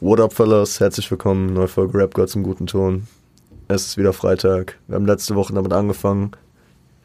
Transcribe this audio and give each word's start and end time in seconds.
What 0.00 0.20
up, 0.20 0.32
fellas? 0.32 0.80
Herzlich 0.80 1.10
willkommen. 1.10 1.52
Neue 1.54 1.68
Folge 1.68 1.98
Rap 1.98 2.14
Girls 2.14 2.34
im 2.34 2.42
guten 2.42 2.66
Ton. 2.66 3.06
Es 3.68 3.86
ist 3.86 3.96
wieder 3.96 4.12
Freitag. 4.12 4.78
Wir 4.86 4.96
haben 4.96 5.06
letzte 5.06 5.34
Woche 5.34 5.52
damit 5.54 5.72
angefangen. 5.72 6.32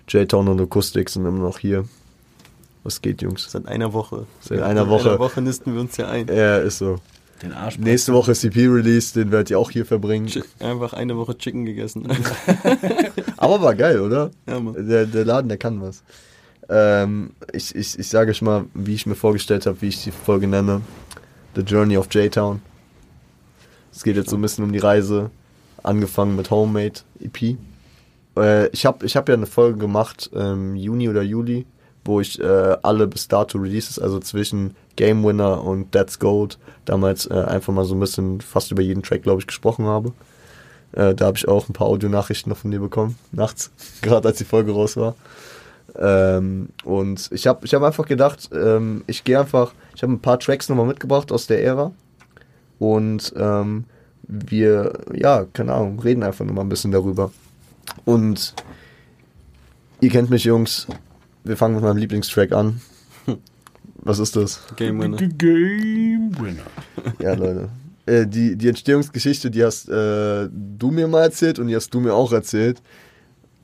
J-Town 0.08 0.48
und 0.48 0.60
Akustik 0.62 1.10
sind 1.10 1.26
immer 1.26 1.40
noch 1.40 1.58
hier. 1.60 1.86
Was 2.84 3.02
geht, 3.02 3.22
Jungs? 3.22 3.50
Seit 3.50 3.68
einer 3.68 3.94
Woche. 3.94 4.26
Seit 4.42 4.62
einer 4.62 4.88
Woche. 4.90 5.04
Seit 5.04 5.12
einer 5.14 5.20
Woche 5.20 5.42
nisten 5.42 5.74
wir 5.74 5.82
uns 5.82 5.98
ja 5.98 6.08
ein. 6.10 6.28
Ja, 6.28 6.58
ist 6.58 6.80
so. 6.80 6.98
Den 7.42 7.54
Arsch. 7.54 7.78
Nächste 7.80 8.14
Woche 8.14 8.34
ist 8.34 8.42
CP-Release, 8.42 9.14
den 9.14 9.32
werdet 9.32 9.50
ihr 9.50 9.58
auch 9.58 9.72
hier 9.72 9.86
verbringen. 9.86 10.28
Chi- 10.28 10.44
Einfach 10.60 10.94
eine 10.94 11.18
Woche 11.18 11.36
Chicken 11.38 11.66
gegessen. 11.66 12.08
Aber 13.38 13.62
war 13.62 13.74
geil, 13.74 14.00
oder? 14.00 14.30
ja, 14.48 14.60
Mann. 14.60 14.88
Der, 14.88 15.06
der 15.08 15.26
Laden, 15.26 15.48
der 15.50 15.58
kann 15.58 15.82
was. 15.82 16.04
Ähm, 16.70 17.32
ich, 17.52 17.74
ich, 17.74 17.98
ich 17.98 18.08
sage 18.10 18.30
euch 18.32 18.42
mal, 18.44 18.66
wie 18.76 18.94
ich 18.94 19.08
mir 19.08 19.16
vorgestellt 19.16 19.66
habe, 19.66 19.82
wie 19.82 19.88
ich 19.88 20.04
die 20.04 20.12
Folge 20.12 20.48
nenne. 20.48 20.82
The 21.56 21.62
Journey 21.62 21.98
of 21.98 22.08
J-Town. 22.14 22.62
Es 23.92 24.04
geht 24.04 24.16
jetzt 24.16 24.30
so 24.30 24.38
ein 24.38 24.42
bisschen 24.42 24.64
um 24.64 24.72
die 24.72 24.80
Reise. 24.80 25.30
Angefangen 25.84 26.36
mit 26.36 26.52
Homemade 26.52 27.02
EP. 27.20 27.58
Äh, 28.38 28.68
ich 28.70 28.86
habe 28.86 29.06
ich 29.06 29.16
hab 29.16 29.28
ja 29.28 29.36
eine 29.36 29.48
Folge 29.48 29.80
gemacht, 29.80 30.30
ähm, 30.34 30.76
Juni 30.76 31.10
oder 31.10 31.22
Juli, 31.22 31.66
wo 32.06 32.22
ich 32.22 32.40
äh, 32.40 32.78
alle 32.84 33.08
bis 33.08 33.28
dato 33.28 33.58
Releases, 33.58 34.00
also 34.00 34.20
zwischen 34.20 34.76
Game 34.96 35.24
Winner 35.24 35.64
und 35.64 35.92
That's 35.92 36.20
Gold, 36.20 36.60
damals 36.86 37.26
äh, 37.26 37.34
einfach 37.34 37.74
mal 37.74 37.86
so 37.86 37.96
ein 37.96 38.00
bisschen 38.00 38.42
fast 38.42 38.72
über 38.72 38.82
jeden 38.82 39.04
Track, 39.04 39.24
glaube 39.24 39.42
ich, 39.42 39.48
gesprochen 39.48 39.86
habe. 39.86 40.14
Äh, 40.94 41.16
da 41.16 41.26
habe 41.26 41.38
ich 41.38 41.48
auch 41.48 41.68
ein 41.70 41.74
paar 41.74 41.88
Audionachrichten 41.88 42.50
noch 42.50 42.58
von 42.58 42.72
dir 42.72 42.80
bekommen, 42.80 43.18
nachts, 43.32 43.72
gerade 44.02 44.28
als 44.28 44.38
die 44.38 44.46
Folge 44.46 44.72
raus 44.72 44.98
war. 44.98 45.16
Ähm, 45.98 46.70
und 46.84 47.30
ich 47.32 47.48
habe 47.48 47.66
ich 47.66 47.74
hab 47.74 47.84
einfach 47.84 48.06
gedacht, 48.06 48.50
ähm, 48.54 49.04
ich 49.08 49.24
gehe 49.24 49.40
einfach, 49.40 49.74
ich 49.96 50.04
habe 50.04 50.14
ein 50.14 50.20
paar 50.20 50.40
Tracks 50.40 50.70
nochmal 50.70 50.86
mitgebracht 50.86 51.32
aus 51.32 51.48
der 51.48 51.64
Ära. 51.64 51.92
Und 52.82 53.32
ähm, 53.38 53.86
wir, 54.24 54.94
ja, 55.14 55.46
keine 55.54 55.74
Ahnung, 55.74 56.00
reden 56.00 56.24
einfach 56.24 56.44
nochmal 56.44 56.66
ein 56.66 56.70
bisschen 56.70 56.92
darüber. 56.92 57.32
Und 58.06 58.56
ihr 60.00 60.10
kennt 60.10 60.32
mich, 60.32 60.46
Jungs. 60.46 60.88
Wir 61.44 61.58
fangen 61.58 61.76
mit 61.76 61.84
meinem 61.84 61.98
Lieblingstrack 61.98 62.52
an. 62.54 62.82
Was 63.98 64.18
ist 64.18 64.36
das? 64.36 64.64
Game 64.78 65.00
Winner. 65.00 65.18
Game 65.18 66.32
Winner. 66.40 66.66
Ja, 67.20 67.36
Leute. 67.36 67.70
Äh, 68.08 68.26
die, 68.26 68.56
die 68.56 68.70
Entstehungsgeschichte, 68.70 69.52
die 69.52 69.64
hast 69.64 69.88
äh, 69.88 70.50
du 70.50 70.90
mir 70.90 71.08
mal 71.08 71.22
erzählt 71.22 71.60
und 71.60 71.68
die 71.68 71.76
hast 71.76 71.94
du 71.94 72.00
mir 72.00 72.16
auch 72.16 72.34
erzählt. 72.34 72.82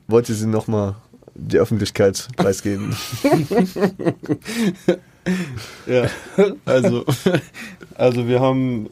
Wollt 0.06 0.28
ihr 0.28 0.36
sie 0.36 0.46
nochmal 0.46 0.94
der 1.34 1.62
Öffentlichkeit 1.62 2.28
preisgeben? 2.36 2.94
Ja, 5.86 6.06
also, 6.64 7.04
also 7.96 8.26
wir 8.28 8.40
haben 8.40 8.88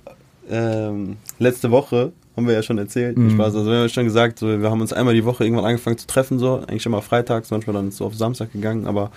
ähm, 0.50 1.16
letzte 1.38 1.70
Woche, 1.70 2.12
haben 2.36 2.46
wir 2.46 2.55
ja 2.55 2.62
schon 2.62 2.78
erzählt, 2.78 3.16
Mhm. 3.16 3.30
Spaß, 3.30 3.55
also 3.55 3.66
wir 3.66 3.77
haben 3.77 3.82
ja 3.84 3.88
schon 3.88 4.05
gesagt, 4.05 4.38
so, 4.38 4.47
wir 4.60 4.70
haben 4.70 4.80
uns 4.80 4.92
einmal 4.92 5.14
die 5.14 5.24
Woche 5.24 5.44
irgendwann 5.44 5.64
angefangen 5.64 5.98
zu 5.98 6.06
treffen, 6.06 6.38
so, 6.38 6.58
eigentlich 6.58 6.86
immer 6.86 7.02
freitags, 7.02 7.50
manchmal 7.50 7.74
dann 7.74 7.91
so 7.91 8.04
auf 8.04 8.14
Samstag 8.14 8.52
gegangen, 8.52 8.86
aber 8.86 9.10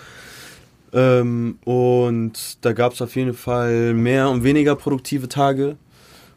ähm, 0.94 1.60
und 1.66 2.58
da 2.62 2.74
gab 2.74 2.94
es 2.94 3.02
auf 3.02 3.16
jeden 3.16 3.34
Fall 3.34 3.94
mehr 3.94 4.30
und 4.30 4.44
weniger 4.44 4.76
produktive 4.76 5.28
Tage 5.30 5.76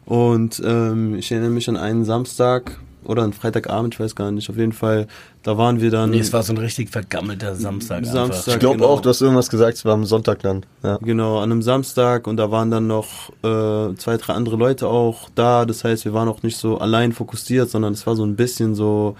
und 0.05 0.61
ähm, 0.63 1.15
ich 1.15 1.31
erinnere 1.31 1.51
mich 1.51 1.67
an 1.69 1.77
einen 1.77 2.05
Samstag 2.05 2.79
oder 3.05 3.23
einen 3.23 3.33
Freitagabend, 3.33 3.93
ich 3.93 3.99
weiß 3.99 4.15
gar 4.15 4.31
nicht, 4.31 4.49
auf 4.49 4.57
jeden 4.57 4.71
Fall, 4.73 5.07
da 5.43 5.57
waren 5.57 5.81
wir 5.81 5.91
dann... 5.91 6.11
Nee, 6.11 6.19
es 6.19 6.33
war 6.33 6.43
so 6.43 6.53
ein 6.53 6.57
richtig 6.57 6.89
vergammelter 6.89 7.55
Samstag. 7.55 8.05
Samstag. 8.05 8.53
Ich 8.53 8.59
glaube 8.59 8.77
Genau. 8.77 8.89
auch, 8.89 9.01
du 9.01 9.09
hast 9.09 9.21
irgendwas 9.21 9.49
gesagt, 9.49 9.77
es 9.77 9.85
war 9.85 9.93
am 9.93 10.05
Sonntag 10.05 10.39
dann. 10.39 10.65
Ja. 10.83 10.97
Genau, 11.01 11.37
an 11.39 11.51
einem 11.51 11.61
Samstag 11.61 12.27
und 12.27 12.37
da 12.37 12.51
waren 12.51 12.71
dann 12.71 12.87
noch 12.87 13.29
äh, 13.43 13.95
zwei, 13.95 14.17
drei 14.17 14.33
andere 14.33 14.55
Leute 14.55 14.87
auch 14.87 15.29
da. 15.35 15.65
Das 15.65 15.83
heißt, 15.83 16.05
wir 16.05 16.13
waren 16.13 16.27
auch 16.27 16.43
nicht 16.43 16.57
so 16.57 16.77
allein 16.77 17.11
fokussiert, 17.13 17.69
sondern 17.69 17.93
es 17.93 18.05
war 18.07 18.15
so 18.15 18.25
ein 18.25 18.35
bisschen 18.35 18.75
so, 18.75 19.15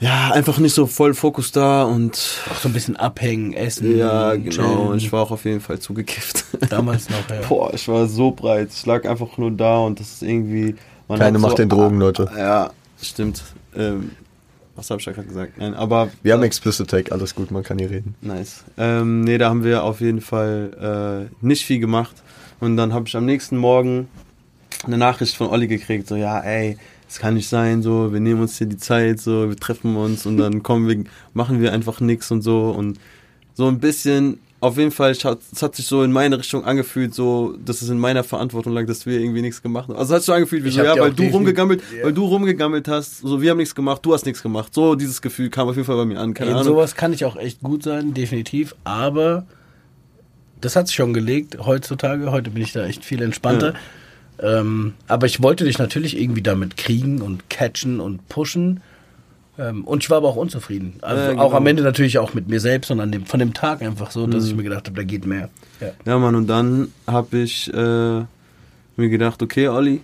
ja, 0.00 0.30
einfach 0.32 0.58
nicht 0.58 0.74
so 0.74 0.86
voll 0.86 1.12
Fokus 1.12 1.50
da 1.50 1.82
und 1.82 2.12
Einfach. 2.14 2.52
Auch 2.52 2.60
so 2.60 2.68
ein 2.68 2.72
bisschen 2.72 2.94
abhängen, 2.96 3.52
essen. 3.52 3.98
ja, 3.98 4.34
genau. 4.34 4.50
chillen. 4.50 4.78
Und 4.90 4.96
ich 4.98 5.12
war 5.12 5.22
auch 5.22 5.32
auf 5.32 5.44
jeden 5.44 5.60
Fall 5.60 5.80
zugekifft. 5.80 6.44
Damals 6.70 7.10
noch, 7.10 7.28
ja. 7.28 7.40
Boah, 7.48 7.74
ich 7.74 7.88
war 7.88 8.06
so 8.06 8.30
breit. 8.30 8.68
Ich 8.72 8.86
lag 8.86 9.04
einfach 9.08 9.36
nur 9.38 9.50
da 9.50 9.78
und 9.78 9.98
das 9.98 10.12
ist 10.12 10.22
irgendwie. 10.22 10.76
Man 11.08 11.18
Keine 11.18 11.38
Macht 11.38 11.52
so, 11.52 11.56
den 11.56 11.68
Drogen, 11.68 11.98
Leute. 11.98 12.30
Ja, 12.36 12.70
stimmt. 13.00 13.42
Ähm, 13.74 14.12
was 14.76 14.90
habe 14.90 15.00
ich 15.00 15.06
da 15.06 15.12
gerade 15.12 15.26
gesagt? 15.26 15.58
Nein, 15.58 15.74
aber 15.74 16.08
Wir 16.22 16.34
haben 16.34 16.42
Explicit 16.44 16.88
Tag, 16.88 17.10
alles 17.10 17.34
gut, 17.34 17.50
man 17.50 17.64
kann 17.64 17.78
hier 17.78 17.90
reden. 17.90 18.14
Nice. 18.20 18.64
Ähm, 18.76 19.22
nee, 19.22 19.36
da 19.36 19.48
haben 19.48 19.64
wir 19.64 19.82
auf 19.82 20.00
jeden 20.00 20.20
Fall 20.20 21.28
äh, 21.42 21.44
nicht 21.44 21.64
viel 21.64 21.80
gemacht. 21.80 22.14
Und 22.60 22.76
dann 22.76 22.92
habe 22.92 23.08
ich 23.08 23.16
am 23.16 23.24
nächsten 23.24 23.56
Morgen 23.56 24.08
eine 24.84 24.98
Nachricht 24.98 25.36
von 25.36 25.48
Olli 25.48 25.66
gekriegt, 25.66 26.06
so, 26.06 26.14
ja, 26.14 26.38
ey, 26.40 26.78
es 27.08 27.18
kann 27.18 27.34
nicht 27.34 27.48
sein, 27.48 27.82
so, 27.82 28.12
wir 28.12 28.20
nehmen 28.20 28.40
uns 28.40 28.58
hier 28.58 28.66
die 28.66 28.76
Zeit, 28.76 29.18
so, 29.18 29.48
wir 29.48 29.56
treffen 29.56 29.96
uns 29.96 30.26
und 30.26 30.36
dann 30.36 30.62
kommen 30.62 30.88
wir, 30.88 31.04
machen 31.32 31.60
wir 31.60 31.72
einfach 31.72 32.00
nix 32.00 32.30
und 32.30 32.42
so. 32.42 32.70
Und 32.70 32.98
so 33.54 33.66
ein 33.66 33.80
bisschen, 33.80 34.38
auf 34.60 34.76
jeden 34.76 34.90
Fall, 34.90 35.12
es 35.12 35.24
hat, 35.24 35.76
sich 35.76 35.86
so 35.86 36.02
in 36.02 36.10
meine 36.10 36.38
Richtung 36.38 36.64
angefühlt, 36.64 37.14
so, 37.14 37.56
dass 37.64 37.80
es 37.80 37.90
in 37.90 37.98
meiner 37.98 38.24
Verantwortung 38.24 38.72
lag, 38.72 38.86
dass 38.86 39.06
wir 39.06 39.20
irgendwie 39.20 39.40
nichts 39.40 39.62
gemacht 39.62 39.88
haben. 39.88 39.96
Also 39.96 40.12
es 40.12 40.16
hat 40.16 40.22
sich 40.22 40.26
so 40.26 40.32
angefühlt, 40.32 40.64
wie 40.64 40.68
Ich 40.68 40.74
so, 40.74 40.82
ja, 40.82 40.98
weil 40.98 41.12
du 41.12 41.24
rumgegammelt, 41.28 41.80
Ja. 41.96 42.04
weil 42.06 42.12
du 42.12 42.24
rumgegammelt 42.24 42.88
hast, 42.88 43.18
so, 43.20 43.40
wir 43.40 43.50
haben 43.50 43.58
nichts 43.58 43.74
gemacht, 43.74 44.04
du 44.04 44.12
hast 44.14 44.26
nichts 44.26 44.42
gemacht. 44.42 44.74
So, 44.74 44.96
dieses 44.96 45.22
Gefühl 45.22 45.48
kam 45.50 45.68
auf 45.68 45.76
jeden 45.76 45.86
Fall 45.86 45.96
bei 45.96 46.04
mir 46.04 46.18
an, 46.18 46.34
keine 46.34 46.50
Ey, 46.50 46.54
Ahnung. 46.54 46.66
sowas 46.66 46.96
kann 46.96 47.12
ich 47.12 47.24
auch 47.24 47.36
echt 47.36 47.60
gut 47.62 47.84
sein, 47.84 48.14
definitiv. 48.14 48.74
Aber 48.82 49.46
das 50.60 50.74
hat 50.74 50.88
sich 50.88 50.96
schon 50.96 51.14
gelegt 51.14 51.58
heutzutage. 51.64 52.32
Heute 52.32 52.50
bin 52.50 52.62
ich 52.62 52.72
da 52.72 52.84
echt 52.84 53.04
viel 53.04 53.22
entspannter. 53.22 53.74
Ähm, 54.40 54.94
aber 55.06 55.26
ich 55.26 55.40
wollte 55.42 55.64
dich 55.64 55.78
natürlich 55.78 56.20
irgendwie 56.20 56.42
damit 56.42 56.76
kriegen 56.76 57.22
und 57.22 57.48
catchen 57.48 58.00
und 58.00 58.28
pushen. 58.28 58.80
Ähm, 59.58 59.84
und 59.84 60.04
ich 60.04 60.10
war 60.10 60.18
aber 60.18 60.28
auch 60.28 60.36
unzufrieden. 60.36 60.94
Also 61.02 61.22
Ja, 61.22 61.30
auch 61.38 61.48
genau. 61.48 61.56
am 61.56 61.66
Ende 61.66 61.82
natürlich 61.82 62.18
auch 62.18 62.32
mit 62.32 62.48
mir 62.48 62.60
selbst 62.60 62.90
und 62.90 63.00
an 63.00 63.10
dem, 63.10 63.26
von 63.26 63.40
dem 63.40 63.54
Tag 63.54 63.82
einfach 63.82 64.10
so, 64.10 64.26
dass 64.26 64.46
ich 64.46 64.54
mir 64.54 64.62
gedacht 64.62 64.86
habe, 64.86 64.96
da 64.96 65.02
geht 65.02 65.26
mehr. 65.26 65.50
Ja. 65.80 65.88
Ja, 66.04 66.18
Mann, 66.18 66.34
und 66.36 66.46
dann 66.46 66.92
habe 67.06 67.38
ich 67.38 67.72
äh, 67.72 67.76
mir 67.76 69.08
gedacht, 69.08 69.42
okay, 69.42 69.68
Olli, 69.68 70.00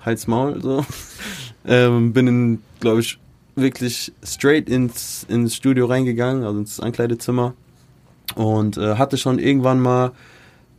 halt's 0.00 0.26
Maul, 0.26 0.62
so. 0.62 0.84
ähm, 1.66 2.12
bin 2.12 2.26
in, 2.26 2.62
glaube 2.80 3.00
ich, 3.00 3.18
wirklich 3.54 4.12
straight 4.22 4.68
ins, 4.68 5.26
ins 5.28 5.54
Studio 5.54 5.86
reingegangen, 5.86 6.44
also 6.44 6.58
ins 6.58 6.80
Ankleidezimmer. 6.80 7.54
Und 8.34 8.76
äh, 8.76 8.96
hatte 8.96 9.18
schon 9.18 9.38
irgendwann 9.38 9.80
mal 9.80 10.12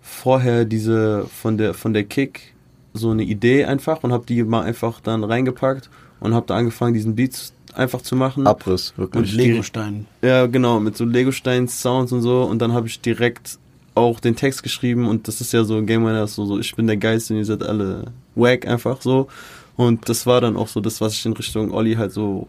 vorher 0.02 0.66
diese 0.66 1.26
von 1.26 1.58
der 1.58 1.74
von 1.74 1.94
der 1.94 2.04
Kick 2.04 2.54
so 2.94 3.12
eine 3.12 3.24
Idee 3.24 3.66
einfach 3.66 4.04
und 4.04 4.12
habe 4.12 4.26
die 4.26 4.44
mal 4.44 4.64
einfach 4.64 5.00
dann 5.02 5.24
reingepackt 5.24 5.90
und 6.20 6.34
habe 6.34 6.46
da 6.48 6.56
angefangen, 6.56 6.94
diesen 6.94 7.16
Beats 7.16 7.54
einfach 7.78 8.02
zu 8.02 8.16
machen. 8.16 8.48
Abriss, 8.48 8.94
Und 8.98 9.14
wirklich. 9.14 9.34
Legostein. 9.34 10.06
Ja, 10.22 10.48
genau, 10.48 10.80
mit 10.80 10.98
so 10.98 11.06
Lego-Steins, 11.06 11.82
Sounds 11.82 12.12
und 12.12 12.22
so. 12.22 12.44
Und 12.44 12.60
dann 12.60 12.74
habe 12.74 12.88
ich 12.88 13.00
direkt 13.02 13.58
auch 13.96 14.20
den 14.20 14.36
Text 14.36 14.62
geschrieben 14.64 15.08
und 15.08 15.28
das 15.28 15.42
ist 15.42 15.54
ja 15.54 15.64
so 15.64 15.82
Game 15.82 16.06
Winner, 16.06 16.28
so, 16.28 16.46
so 16.46 16.60
ich 16.60 16.76
bin 16.76 16.86
der 16.86 16.98
Geist 16.98 17.32
und 17.32 17.38
ihr 17.38 17.46
seid 17.46 17.64
alle 17.64 18.12
wack 18.36 18.68
einfach 18.68 19.02
so. 19.02 19.28
Und 19.76 20.08
das 20.10 20.26
war 20.26 20.42
dann 20.42 20.56
auch 20.56 20.68
so 20.68 20.82
das, 20.82 21.02
was 21.02 21.14
ich 21.14 21.26
in 21.26 21.34
Richtung 21.34 21.72
Olli 21.72 21.96
halt 21.96 22.12
so 22.12 22.48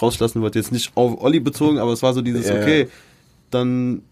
rauslassen 0.00 0.42
wollte. 0.42 0.58
Jetzt 0.58 0.72
nicht 0.72 0.92
auf 0.94 1.20
Olli 1.20 1.40
bezogen, 1.40 1.78
aber 1.78 1.92
es 1.92 2.02
war 2.02 2.14
so 2.14 2.22
dieses, 2.22 2.48
ja. 2.48 2.56
okay, 2.56 2.88
dann 3.50 4.02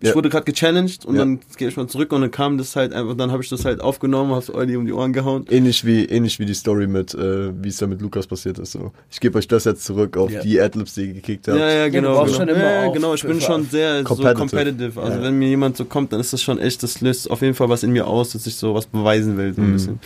ich 0.00 0.08
Ja. 0.08 0.14
wurde 0.14 0.30
gerade 0.30 0.44
gechallenged 0.50 1.04
und 1.04 1.14
Ja. 1.14 1.20
dann 1.20 1.40
gehe 1.58 1.68
ich 1.68 1.76
mal 1.76 1.86
zurück 1.86 2.12
und 2.12 2.22
dann 2.22 2.30
kam 2.30 2.56
das 2.56 2.74
halt 2.74 2.92
einfach, 2.94 3.14
dann 3.16 3.30
habe 3.32 3.42
ich 3.42 3.50
das 3.50 3.64
halt 3.66 3.80
aufgenommen, 3.82 4.32
hab's 4.32 4.48
Olli 4.48 4.76
um 4.76 4.86
die 4.86 4.92
Ohren 4.92 5.12
gehauen. 5.12 5.44
Ähnlich 5.50 5.84
wie, 5.84 6.04
ähnlich 6.06 6.38
wie 6.38 6.46
die 6.46 6.54
Story 6.54 6.86
mit, 6.86 7.12
äh, 7.14 7.52
wie 7.62 7.68
es 7.68 7.76
da 7.76 7.86
mit 7.86 8.00
Lukas 8.00 8.26
passiert 8.26 8.58
ist. 8.58 8.72
So. 8.72 8.92
Ich 9.10 9.20
gebe 9.20 9.36
euch 9.38 9.46
das 9.46 9.64
jetzt 9.64 9.84
zurück 9.84 10.16
auf 10.16 10.30
Ja. 10.30 10.40
die 10.40 10.58
Adlibs, 10.60 10.94
die 10.94 11.02
ihr 11.08 11.12
gekickt 11.14 11.48
habt. 11.48 11.58
Ja, 11.58 11.68
ja, 11.70 11.88
genau. 11.88 12.24
genau. 12.24 12.34
schon 12.34 12.48
immer 12.48 12.58
ja, 12.62 12.88
genau. 12.88 13.12
Ich 13.14 13.22
bin 13.22 13.40
schon 13.42 13.66
sehr 13.66 14.02
Competitive. 14.04 14.32
so 14.34 14.38
competitive. 14.56 15.00
Also 15.02 15.18
Ja. 15.18 15.22
wenn 15.22 15.38
mir 15.38 15.48
jemand 15.48 15.76
so 15.76 15.84
kommt, 15.84 16.12
dann 16.12 16.20
ist 16.20 16.32
das 16.32 16.40
schon 16.42 16.58
echt, 16.58 16.82
das 16.82 17.00
löst 17.02 17.30
auf 17.30 17.42
jeden 17.42 17.54
Fall 17.54 17.68
was 17.68 17.82
in 17.82 17.92
mir 17.92 18.06
aus, 18.06 18.30
dass 18.32 18.46
ich 18.46 18.56
so 18.56 18.74
was 18.74 18.86
beweisen 18.86 19.36
will, 19.36 19.52
so 19.54 19.60
ein 19.60 19.68
Mhm. 19.68 19.72
bisschen. 19.74 20.00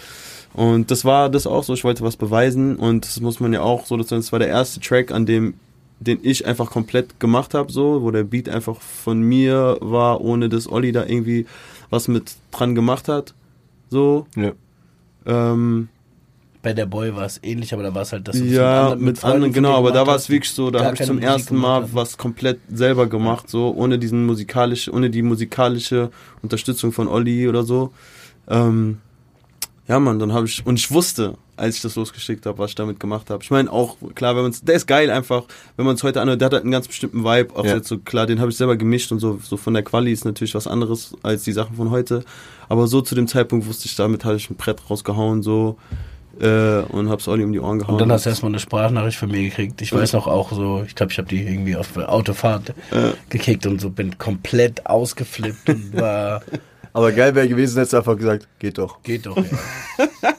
Und 0.55 0.91
das 0.91 1.05
war 1.05 1.29
das 1.31 1.47
auch 1.47 1.63
so, 1.63 1.75
ich 1.75 1.85
wollte 1.85 2.03
was 2.03 2.17
beweisen 2.17 2.77
und 2.77 3.05
das 3.05 3.21
muss 3.21 3.39
man 3.39 3.53
ja 3.53 3.61
auch 3.61 3.87
so, 3.87 3.97
das 3.97 4.33
war 4.33 4.39
der 4.41 4.49
erste 4.49 4.81
Track, 4.81 5.13
an 5.13 5.25
dem 5.27 5.55
den 6.01 6.19
ich 6.23 6.47
einfach 6.47 6.71
komplett 6.71 7.19
gemacht 7.21 7.55
habe, 7.55 7.73
so, 7.73 8.03
wo 8.03 8.11
der 8.11 8.25
Beat 8.25 8.49
einfach 8.49 8.81
von 8.81 9.21
mir 9.21 9.79
war, 9.81 10.21
ohne 10.21 10.49
dass 10.49 10.71
Olli 10.71 10.93
da 10.93 11.05
irgendwie 11.05 11.47
was 11.91 12.07
mit 12.09 12.33
dran 12.53 12.75
gemacht 12.75 13.09
hat. 13.09 13.35
So. 13.91 14.27
Ja. 14.37 14.53
Ähm, 15.27 15.89
Bei 16.63 16.73
der 16.73 16.87
Boy 16.87 17.15
war 17.17 17.25
es 17.25 17.41
ähnlich, 17.43 17.73
aber 17.73 17.83
da 17.83 17.95
war 17.95 18.03
es 18.03 18.13
halt 18.13 18.29
das. 18.29 18.41
was 18.41 18.47
ja, 18.49 18.83
anderen- 18.85 19.05
mit 19.05 19.19
Freunden 19.19 19.35
anderen, 19.37 19.53
genau, 19.55 19.75
aber 19.77 19.91
da 19.93 20.07
war 20.07 20.17
es 20.17 20.29
wirklich 20.29 20.53
so, 20.53 20.71
da 20.71 20.85
habe 20.85 20.95
ich 20.95 21.03
zum 21.03 21.17
Musik 21.17 21.29
ersten 21.31 21.57
Mal 21.57 21.83
haben. 21.83 21.91
was 21.95 22.17
komplett 22.17 22.61
selber 22.73 23.07
gemacht, 23.07 23.49
so, 23.49 23.75
ohne 23.75 23.99
diesen 23.99 24.25
musikalische, 24.27 24.93
ohne 24.93 25.11
die 25.11 25.23
musikalische 25.23 26.11
Unterstützung 26.43 26.93
von 26.93 27.09
Olli 27.09 27.49
oder 27.49 27.63
so. 27.65 27.93
Ähm, 28.49 28.99
ja, 29.89 29.99
Mann, 29.99 30.19
dann 30.19 30.33
habe 30.33 30.47
ich, 30.47 30.65
und 30.67 30.79
ich 30.79 30.91
wusste, 30.91 31.35
als 31.59 31.77
ich 31.77 31.83
das 31.83 31.97
losgeschickt 31.97 32.47
habe, 32.47 32.59
was 32.59 32.71
ich 32.71 32.75
damit 32.75 33.01
gemacht 33.01 33.31
habe. 33.31 33.43
Ich 33.43 33.51
meine 33.51 33.71
auch, 33.73 33.97
klar, 34.15 34.37
wenn 34.37 34.43
man 34.43 34.55
der 34.63 34.75
ist 34.77 34.87
geil 34.87 35.11
einfach, 35.11 35.45
wenn 35.77 35.85
man 35.87 35.97
es 35.97 36.03
heute 36.03 36.21
anhört, 36.21 36.41
der 36.41 36.47
hat 36.47 36.53
halt 36.55 36.63
einen 36.65 36.73
ganz 36.73 36.89
bestimmten 36.89 37.25
Vibe, 37.25 37.55
auch 37.57 37.65
Ja. 37.65 37.77
jetzt 37.77 37.89
so, 37.89 37.99
klar, 37.99 38.27
den 38.27 38.41
habe 38.41 38.51
ich 38.51 38.57
selber 38.57 38.77
gemischt 38.77 39.13
und 39.13 39.19
so, 39.21 39.39
so 39.43 39.57
von 39.57 39.75
der 39.75 39.83
Quali 39.83 40.13
ist 40.13 40.25
natürlich 40.25 40.55
was 40.55 40.67
anderes 40.67 41.15
als 41.23 41.43
die 41.45 41.53
Sachen 41.53 41.77
von 41.77 41.91
heute, 41.91 42.25
aber 42.69 42.87
so 42.87 43.01
zu 43.01 43.15
dem 43.15 43.29
Zeitpunkt 43.29 43.67
wusste 43.67 43.87
ich, 43.87 43.97
damit 43.97 44.25
hatte 44.25 44.37
ich 44.37 44.49
ein 44.51 44.57
Brett 44.57 44.79
rausgehauen, 44.89 45.43
so, 45.43 45.77
äh, 46.41 46.83
und 46.93 47.09
hab's 47.11 47.27
Olli 47.27 47.43
um 47.43 47.53
die 47.53 47.59
Ohren 47.61 47.79
gehauen. 47.81 47.95
Und 47.95 48.01
dann 48.01 48.13
hast 48.13 48.27
du 48.27 48.31
erstmal 48.31 48.51
eine 48.53 48.61
Sprachnachricht 48.61 49.19
von 49.19 49.29
mir 49.31 49.43
gekriegt. 49.43 49.83
Ich 49.83 49.93
weiß 49.93 50.13
noch 50.13 50.27
auch 50.29 50.53
so, 50.53 50.85
ich 50.87 50.95
glaube, 50.95 51.11
ich 51.13 51.19
habe 51.19 51.29
die 51.29 51.43
irgendwie 51.43 51.75
auf 51.77 51.93
der 51.95 52.13
Autofahrt 52.13 52.75
gekickt 53.29 53.67
und 53.67 53.81
so 53.81 53.91
bin 53.91 54.17
komplett 54.19 54.87
ausgeflippt 54.87 55.69
und 55.69 55.97
war, 55.97 56.43
Aber 56.93 57.13
geil 57.13 57.35
wäre 57.35 57.47
gewesen, 57.47 57.75
hättest 57.77 57.93
du 57.93 57.97
einfach 57.99 58.17
gesagt, 58.17 58.49
geht 58.59 58.79
doch. 58.79 59.03
geht 59.03 59.27
doch. 59.27 59.37
Ja. 59.37 59.45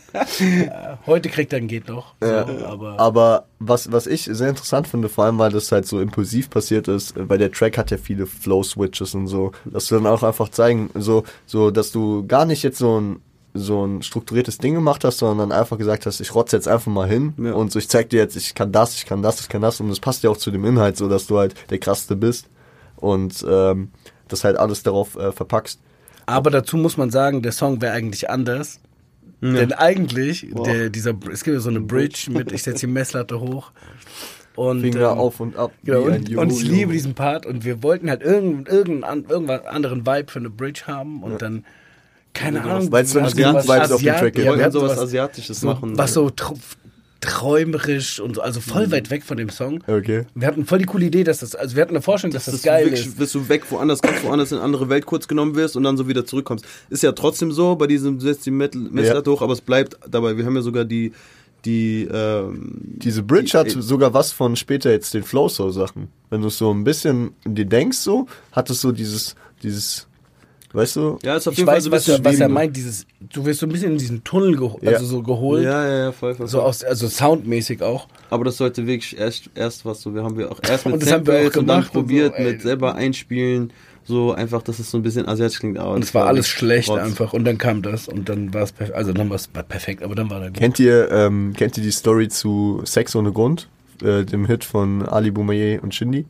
Heute 1.06 1.30
kriegt 1.30 1.54
er 1.54 1.58
ein 1.58 1.68
geht 1.68 1.90
doch. 1.90 2.14
So, 2.22 2.28
Ja. 2.28 2.46
aber, 2.66 3.00
Aber 3.00 3.46
was, 3.60 3.92
was 3.92 4.08
ich 4.08 4.24
sehr 4.32 4.50
interessant 4.50 4.88
finde, 4.88 5.10
vor 5.10 5.26
allem 5.26 5.38
weil 5.38 5.52
das 5.52 5.72
halt 5.72 5.86
so 5.88 6.00
impulsiv 6.00 6.50
passiert 6.50 6.88
ist, 6.88 7.14
weil 7.16 7.38
der 7.38 7.52
Track 7.52 7.78
hat 7.78 7.92
ja 7.92 7.98
viele 7.98 8.26
Flow-Switches 8.26 9.14
und 9.16 9.28
so, 9.28 9.52
dass 9.66 9.88
du 9.88 9.96
dann 9.96 10.08
auch 10.08 10.24
einfach 10.24 10.50
zeigen, 10.50 10.90
so, 10.96 11.24
so, 11.46 11.72
dass 11.72 11.92
du 11.92 12.26
gar 12.28 12.46
nicht 12.46 12.64
jetzt 12.64 12.78
so 12.80 13.00
ein, 13.00 13.22
so 13.54 13.86
ein 13.86 14.02
strukturiertes 14.04 14.60
Ding 14.60 14.76
gemacht 14.76 15.04
hast, 15.04 15.18
sondern 15.20 15.52
einfach 15.52 15.78
gesagt 15.78 16.06
hast, 16.06 16.20
ich 16.22 16.34
rotze 16.36 16.56
jetzt 16.56 16.68
einfach 16.68 16.92
mal 16.92 17.08
hin 17.08 17.34
Ja. 17.38 17.54
und 17.54 17.72
so, 17.72 17.80
ich 17.80 17.90
zeig 17.90 18.10
dir 18.10 18.18
jetzt, 18.18 18.36
ich 18.36 18.54
kann 18.56 18.72
das, 18.72 18.96
ich 18.96 19.06
kann 19.06 19.22
das, 19.22 19.42
ich 19.42 19.50
kann 19.50 19.62
das 19.62 19.80
und 19.80 19.90
es 19.90 20.00
passt 20.00 20.24
ja 20.24 20.30
auch 20.30 20.38
zu 20.38 20.52
dem 20.52 20.66
Inhalt, 20.66 20.98
so 20.98 21.10
dass 21.10 21.28
du 21.28 21.38
halt 21.40 21.56
der 21.70 21.80
krasseste 21.80 22.16
bist 22.16 22.48
und 22.98 23.44
ähm, 23.50 23.90
das 24.28 24.44
halt 24.44 24.58
alles 24.58 24.84
darauf 24.84 25.16
äh, 25.16 25.32
verpackst. 25.32 25.80
aber 26.28 26.52
dazu 26.52 26.78
muss 26.78 26.96
man 26.98 27.10
sagen, 27.10 27.42
der 27.42 27.52
Song 27.52 27.82
wäre 27.82 27.94
eigentlich 27.94 28.30
anders. 28.30 28.80
Denn 29.42 29.72
eigentlich, 29.74 30.48
der, 30.66 30.90
dieser, 30.90 31.14
es 31.32 31.44
gibt 31.44 31.56
ja 31.56 31.62
so 31.62 31.70
eine 31.70 31.80
Bridge 31.82 32.30
mit, 32.30 32.52
ich 32.52 32.64
setze 32.64 32.86
die 32.88 32.92
Messlatte 32.92 33.40
hoch. 33.40 33.72
Und, 34.56 34.82
Finger 34.82 35.12
ähm, 35.14 35.18
auf 35.18 35.40
und 35.40 35.56
ab. 35.56 35.72
Genau, 35.84 36.02
und, 36.02 36.36
und 36.36 36.52
ich 36.52 36.64
liebe 36.64 36.92
diesen 36.92 37.14
Part 37.14 37.46
und 37.46 37.64
wir 37.64 37.82
wollten 37.82 38.10
halt 38.10 38.22
irgendeinen 38.22 38.66
irgendeinen 38.66 39.26
irgendwas 39.30 39.66
anderen 39.66 40.06
Vibe 40.06 40.30
für 40.30 40.40
eine 40.40 40.50
Bridge 40.50 40.82
haben 40.88 41.24
und 41.24 41.42
dann 41.42 41.64
keine 42.34 42.62
Ahnung, 42.64 42.92
Weil 42.92 43.06
es 43.06 43.12
so 43.12 43.22
was- 43.22 43.34
nicht 43.36 43.38
genug 43.46 43.56
was 43.56 43.68
Vibes 43.70 43.92
auf 43.94 44.02
dem 44.02 44.10
Asiat- 44.10 44.20
Track 44.20 44.36
wir 44.36 44.44
ja, 44.44 44.50
wollten 44.50 44.60
wir 44.60 44.66
hatten 44.66 44.74
sowas 44.74 45.00
Asiatisches 45.00 45.62
machen. 45.64 45.98
was 45.98 46.14
so 46.14 46.30
träumerisch 47.22 48.20
und 48.20 48.36
so, 48.36 48.42
also 48.42 48.62
voll 48.62 48.92
weit 48.92 49.10
weg 49.10 49.24
von 49.24 49.38
dem 49.38 49.50
Song. 49.50 49.84
Okay. 49.88 50.26
Wir 50.36 50.48
hatten 50.48 50.66
voll 50.66 50.80
die 50.80 50.86
coole 50.86 51.06
Idee, 51.06 51.24
dass 51.24 51.40
das, 51.40 51.54
also 51.56 51.76
wir 51.76 51.82
hatten 51.82 51.92
eine 51.92 52.02
Vorstellung, 52.02 52.34
dass 52.34 52.46
das, 52.46 52.56
dass 52.56 52.64
geil 52.64 52.86
wirklich, 52.86 53.08
ist. 53.08 53.18
bis 53.18 53.32
du 53.34 53.50
weg 53.50 53.64
woanders 53.70 54.02
ganz 54.02 54.24
woanders 54.24 54.52
in 54.52 54.58
eine 54.58 54.66
andere 54.66 54.90
Welt 54.90 55.06
kurz 55.06 55.28
genommen 55.28 55.56
wirst 55.56 55.76
und 55.76 55.84
dann 55.84 55.98
so 55.98 56.08
wieder 56.08 56.26
zurückkommst. 56.26 56.66
Ist 56.90 57.04
ja 57.04 57.12
trotzdem 57.12 57.52
so 57.52 57.76
bei 57.76 57.88
diesem 57.88 58.20
setzt 58.20 58.46
die 58.46 58.52
Metal 58.52 58.82
Messlatte 58.82 59.32
hoch, 59.32 59.42
aber 59.42 59.54
es 59.54 59.62
bleibt 59.62 59.98
dabei. 60.10 60.38
Wir 60.38 60.46
haben 60.46 60.56
ja 60.56 60.62
sogar 60.62 60.86
die 60.86 61.12
die 61.66 62.08
ähm, 62.10 62.80
Diese 62.82 63.22
Bridge 63.22 63.58
hat 63.58 63.70
sogar 63.70 64.14
was 64.14 64.32
von 64.32 64.56
später 64.56 64.92
jetzt 64.92 65.14
den 65.14 65.24
Flow 65.24 65.50
Soul 65.50 65.74
Sachen. 65.74 66.08
Wenn 66.30 66.42
du 66.42 66.50
so 66.50 66.74
ein 66.74 66.86
bisschen 66.86 67.32
dir 67.46 67.66
denkst 67.66 67.98
so, 67.98 68.28
hat 68.54 68.70
es 68.70 68.80
so 68.80 68.94
dieses 68.94 69.36
dieses 69.62 70.08
weißt 70.74 70.96
du? 70.98 71.20
ja, 71.24 71.36
ist 71.36 71.48
auf 71.48 71.54
Ich 71.54 71.58
jeden 71.60 71.68
Fall 71.68 71.78
weiß, 71.78 71.84
so 71.84 71.90
ein 71.90 71.92
was, 71.94 72.04
bisschen 72.06 72.14
er, 72.16 72.26
was 72.26 72.34
er 72.34 72.38
schwebend. 72.38 72.54
meint, 72.54 72.76
dieses, 72.76 73.06
du 73.34 73.46
wirst 73.46 73.60
so 73.60 73.66
ein 73.66 73.72
bisschen 73.72 73.92
in 73.94 73.98
diesen 73.98 74.24
Tunnel 74.24 74.56
geho 74.56 74.80
Ja. 74.82 74.92
also 74.92 75.06
so 75.06 75.22
geholt, 75.24 75.64
Ja, 75.64 75.86
ja, 75.88 75.98
ja, 76.06 76.12
voll, 76.12 76.36
voll, 76.36 76.48
so 76.48 76.62
aus, 76.62 76.84
also 76.84 77.08
soundmäßig 77.08 77.82
auch. 77.82 78.08
Aber 78.30 78.44
das 78.46 78.58
sollte 78.58 78.86
wirklich 78.86 79.18
erst, 79.18 79.50
erst 79.56 79.86
was 79.86 80.02
so, 80.02 80.14
wir 80.14 80.24
haben 80.24 80.38
wir 80.38 80.52
auch 80.52 80.60
erst 80.68 80.86
mit 80.86 80.94
Und 80.96 81.02
das 81.04 81.12
haben 81.12 81.26
wir 81.26 81.34
auch 81.34 81.38
Samples 81.42 81.58
und 81.58 81.68
dann 81.68 81.76
gemacht 81.82 81.88
und 81.88 81.94
so, 81.94 82.00
probiert 82.02 82.34
ey. 82.38 82.46
mit 82.52 82.62
selber 82.62 82.96
einspielen, 82.96 83.74
so 84.06 84.32
einfach, 84.34 84.62
dass 84.64 84.80
es 84.80 84.90
so 84.90 84.98
ein 84.98 85.04
bisschen 85.04 85.28
asiatisch 85.28 85.60
klingt. 85.60 85.78
Aber 85.78 85.92
Und 85.94 86.02
das 86.02 86.10
es 86.10 86.16
war 86.16 86.26
alles 86.28 86.48
schlecht 86.48 86.88
trotz- 86.88 87.02
einfach. 87.02 87.34
Und 87.34 87.46
dann 87.46 87.58
kam 87.58 87.82
das 87.84 88.08
und 88.08 88.28
dann 88.30 88.54
war 88.54 88.64
es 88.64 88.72
perfekt. 88.72 88.98
Also 88.98 89.14
dann 89.14 89.30
war 89.30 89.36
es 89.36 89.48
perfekt, 89.48 90.02
aber 90.04 90.16
dann 90.16 90.30
war 90.32 90.42
er 90.42 90.48
gut. 90.50 90.58
Kennt 90.58 90.80
ihr 90.80 91.12
ähm, 91.12 91.54
kennt 91.56 91.78
ihr 91.78 91.84
die 91.84 91.92
Story 91.92 92.28
zu 92.28 92.82
Sex 92.86 93.16
ohne 93.16 93.32
Grund? 93.32 93.68
Äh, 94.02 94.24
dem 94.26 94.46
Hit 94.46 94.64
von 94.64 95.06
Ali 95.06 95.32
Boumaier 95.32 95.84
und 95.84 95.94
Shindy. 95.94 96.26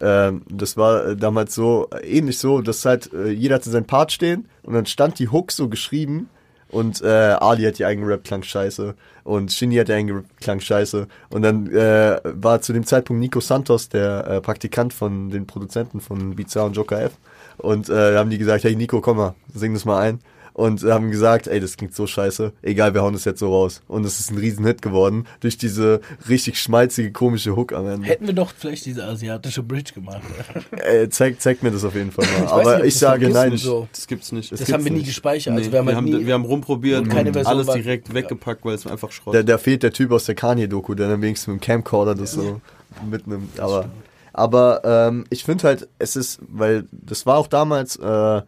Ähm, 0.00 0.42
das 0.48 0.76
war 0.76 1.06
äh, 1.06 1.16
damals 1.16 1.54
so, 1.54 1.88
äh, 1.90 2.18
ähnlich 2.18 2.38
so, 2.38 2.60
dass 2.60 2.84
halt 2.84 3.12
äh, 3.12 3.30
jeder 3.30 3.56
hatte 3.56 3.70
seinen 3.70 3.86
Part 3.86 4.12
stehen 4.12 4.46
und 4.62 4.74
dann 4.74 4.86
stand 4.86 5.18
die 5.18 5.28
Hook 5.28 5.52
so 5.52 5.68
geschrieben 5.68 6.28
und 6.68 7.02
äh, 7.02 7.06
Ali 7.06 7.64
hat 7.64 7.78
die 7.78 7.84
eigene 7.84 8.06
Rap 8.06 8.24
klang 8.24 8.42
scheiße 8.42 8.94
und 9.24 9.52
Shindy 9.52 9.76
hat 9.76 9.88
die 9.88 9.92
eigene 9.92 10.18
Rap 10.18 10.24
klang 10.40 10.60
scheiße. 10.60 11.06
Und 11.28 11.42
dann 11.42 11.70
äh, 11.70 12.18
war 12.24 12.60
zu 12.60 12.72
dem 12.72 12.86
Zeitpunkt 12.86 13.20
Nico 13.20 13.40
Santos 13.40 13.88
der 13.88 14.26
äh, 14.26 14.40
Praktikant 14.40 14.94
von 14.94 15.28
den 15.30 15.46
Produzenten 15.46 16.00
von 16.00 16.34
Bizarre 16.34 16.66
und 16.66 16.76
Joker 16.76 17.02
F. 17.02 17.12
Und 17.58 17.90
äh, 17.90 18.16
haben 18.16 18.30
die 18.30 18.38
gesagt, 18.38 18.64
hey 18.64 18.74
Nico, 18.74 19.00
komm 19.00 19.18
mal, 19.18 19.34
sing 19.52 19.74
das 19.74 19.84
mal 19.84 20.00
ein 20.00 20.20
und 20.54 20.82
haben 20.84 21.10
gesagt, 21.10 21.46
ey, 21.46 21.60
das 21.60 21.76
klingt 21.76 21.94
so 21.94 22.06
scheiße, 22.06 22.52
egal, 22.62 22.94
wir 22.94 23.02
hauen 23.02 23.12
das 23.14 23.24
jetzt 23.24 23.40
so 23.40 23.48
raus. 23.50 23.80
Und 23.88 24.04
es 24.04 24.20
ist 24.20 24.30
ein 24.30 24.38
Riesenhit 24.38 24.82
geworden 24.82 25.26
durch 25.40 25.56
diese 25.56 26.00
richtig 26.28 26.58
schmalzige, 26.60 27.10
komische 27.12 27.56
Hook 27.56 27.72
am 27.72 27.86
Ende. 27.88 28.06
Hätten 28.06 28.26
wir 28.26 28.34
doch 28.34 28.52
vielleicht 28.56 28.84
diese 28.86 29.04
asiatische 29.04 29.62
Bridge 29.62 29.92
gemacht. 29.94 30.22
Äh, 30.72 31.08
zeig, 31.10 31.40
zeig 31.40 31.62
mir 31.62 31.70
das 31.70 31.84
auf 31.84 31.94
jeden 31.94 32.10
Fall 32.10 32.24
mal. 32.38 32.44
Ich 32.44 32.50
Aber 32.50 32.76
nicht, 32.78 32.86
ich 32.86 32.94
das 32.94 33.00
sage 33.00 33.28
nein. 33.30 33.50
gibt, 33.50 33.62
so. 33.62 33.88
Das 33.92 34.06
gibt's 34.06 34.32
nicht. 34.32 34.50
Das, 34.52 34.58
gibt's 34.58 34.72
haben 34.72 34.84
wir 34.84 34.90
nie 34.90 34.98
nicht. 34.98 35.06
gespeichert. 35.08 35.52
Also 35.54 35.64
Nee, 35.66 35.72
wir 35.72 35.78
haben, 35.78 35.86
wir, 35.86 35.94
halt 35.94 36.06
haben, 36.06 36.18
nie, 36.18 36.26
wir 36.26 36.34
haben 36.34 36.44
rumprobiert 36.44 36.98
und 37.00 37.04
und, 37.06 37.12
keine 37.12 37.32
Version 37.32 37.54
alles 37.54 37.66
war- 37.68 37.76
direkt 37.76 38.08
ja. 38.08 38.14
weggepackt, 38.14 38.64
weil 38.64 38.74
es 38.74 38.86
einfach 38.86 39.10
Schrott 39.12 39.34
Da, 39.34 39.42
da 39.42 39.58
fehlt 39.58 39.82
der 39.82 39.92
Typ 39.92 40.10
aus 40.12 40.24
der 40.24 40.34
Kanye-Doku, 40.34 40.94
der 40.94 41.08
dann 41.08 41.22
wenigstens 41.22 41.46
mit 41.54 41.56
dem 41.56 41.60
Camcorder 41.64 42.14
das 42.14 42.32
so 42.32 42.60
mitnimmt. 43.08 43.58
Aber, 43.60 43.88
aber 44.32 44.82
ähm, 44.84 45.24
ich 45.30 45.44
finde 45.44 45.64
halt, 45.68 45.88
es 45.98 46.16
ist, 46.16 46.40
weil 46.48 46.84
das 46.90 47.26
war 47.26 47.36
auch 47.36 47.46
damals, 47.46 47.96
äh, 47.96 48.42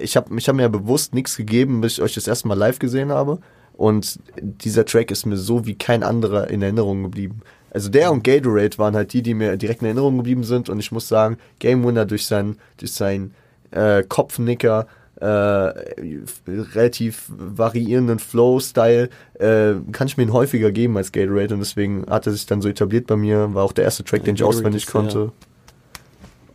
ich 0.00 0.16
habe 0.16 0.34
ich 0.36 0.48
hab 0.48 0.56
mir 0.56 0.62
ja 0.62 0.68
bewusst 0.68 1.14
nichts 1.14 1.36
gegeben, 1.36 1.80
bis 1.80 1.94
ich 1.94 2.02
euch 2.02 2.14
das 2.14 2.28
erste 2.28 2.48
Mal 2.48 2.54
live 2.54 2.78
gesehen 2.78 3.10
habe. 3.10 3.38
Und 3.72 4.18
dieser 4.40 4.84
Track 4.84 5.10
ist 5.10 5.24
mir 5.24 5.38
so 5.38 5.66
wie 5.66 5.74
kein 5.74 6.02
anderer 6.02 6.48
in 6.48 6.60
Erinnerung 6.60 7.02
geblieben. 7.02 7.40
Also 7.70 7.88
der 7.88 8.12
und 8.12 8.24
Gatorade 8.24 8.76
waren 8.78 8.94
halt 8.94 9.12
die, 9.12 9.22
die 9.22 9.32
mir 9.32 9.56
direkt 9.56 9.80
in 9.80 9.86
Erinnerung 9.86 10.18
geblieben 10.18 10.44
sind. 10.44 10.68
Und 10.68 10.80
ich 10.80 10.92
muss 10.92 11.08
sagen, 11.08 11.38
Game 11.60 11.84
Winner 11.84 12.04
durch 12.04 12.26
seinen, 12.26 12.58
durch 12.76 12.92
seinen 12.92 13.32
äh, 13.70 14.02
Kopfnicker, 14.02 14.86
äh, 15.16 15.26
relativ 15.26 17.30
variierenden 17.30 18.18
Flow-Style, 18.18 19.08
äh, 19.38 19.74
kann 19.92 20.08
ich 20.08 20.16
mir 20.16 20.24
ihn 20.24 20.32
häufiger 20.32 20.72
geben 20.72 20.96
als 20.96 21.12
Gatorade. 21.12 21.54
Und 21.54 21.60
deswegen 21.60 22.04
hat 22.08 22.26
er 22.26 22.32
sich 22.32 22.46
dann 22.46 22.60
so 22.60 22.68
etabliert 22.68 23.06
bei 23.06 23.16
mir. 23.16 23.54
War 23.54 23.64
auch 23.64 23.72
der 23.72 23.84
erste 23.84 24.04
Track, 24.04 24.24
den 24.24 24.34
ich 24.34 24.42
auswendig 24.42 24.88
konnte. 24.88 25.32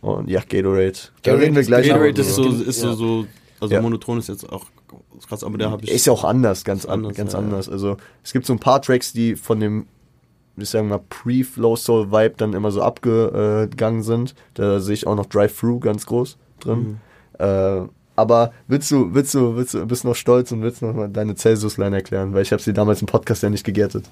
Und 0.00 0.28
ja, 0.28 0.40
Gatorade. 0.40 0.92
Da 1.22 1.32
Gatorade 1.32 1.42
reden 1.42 1.54
wir 1.54 1.60
ist- 1.62 1.66
gleich 1.68 1.88
Gatorade 1.88 2.12
noch 2.12 2.18
ist 2.18 2.34
so, 2.34 2.48
ist 2.50 2.80
so, 2.80 2.92
so 2.94 3.26
also 3.60 3.74
Ja. 3.74 3.80
monoton 3.82 4.18
ist 4.18 4.28
jetzt 4.28 4.50
auch 4.50 4.66
krass, 5.28 5.42
aber 5.42 5.58
der 5.58 5.70
habe 5.70 5.84
ich. 5.84 5.90
Ist 5.90 6.06
ja 6.06 6.12
auch 6.12 6.24
anders, 6.24 6.64
ganz, 6.64 6.84
anders, 6.84 7.14
ganz 7.16 7.32
ja, 7.32 7.38
ja. 7.38 7.44
anders. 7.44 7.68
Also 7.68 7.96
es 8.22 8.32
gibt 8.32 8.46
so 8.46 8.52
ein 8.52 8.58
paar 8.58 8.82
Tracks, 8.82 9.12
die 9.12 9.34
von 9.34 9.58
dem, 9.60 9.86
ich 10.56 10.68
sag 10.68 10.84
mal, 10.84 11.00
Pre-Flow 11.08 11.74
Soul 11.76 12.10
Vibe 12.12 12.34
dann 12.36 12.52
immer 12.52 12.70
so 12.70 12.82
abgegangen 12.82 14.02
sind. 14.02 14.34
Da 14.54 14.78
sehe 14.80 14.94
ich 14.94 15.06
auch 15.06 15.16
noch 15.16 15.26
Drive 15.26 15.58
Through 15.58 15.80
ganz 15.80 16.06
groß 16.06 16.36
drin. 16.60 16.98
Mhm. 17.38 17.44
Äh, 17.44 17.88
aber 18.18 18.52
willst 18.68 18.90
du, 18.90 19.12
willst 19.14 19.34
du, 19.34 19.56
willst 19.56 19.74
du, 19.74 19.84
bist 19.86 20.04
noch 20.04 20.14
stolz 20.14 20.52
und 20.52 20.62
willst 20.62 20.80
noch 20.82 20.94
mal 20.94 21.08
deine 21.08 21.34
Celsius-Line 21.34 21.96
erklären? 21.96 22.32
Weil 22.32 22.42
ich 22.42 22.52
habe 22.52 22.62
sie 22.62 22.72
damals 22.72 23.00
im 23.00 23.06
Podcast 23.06 23.42
ja 23.42 23.50
nicht 23.50 23.64
gegettet. 23.64 24.04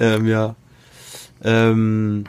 Ähm, 0.00 0.26
ja. 0.26 0.54
Ähm, 1.42 2.24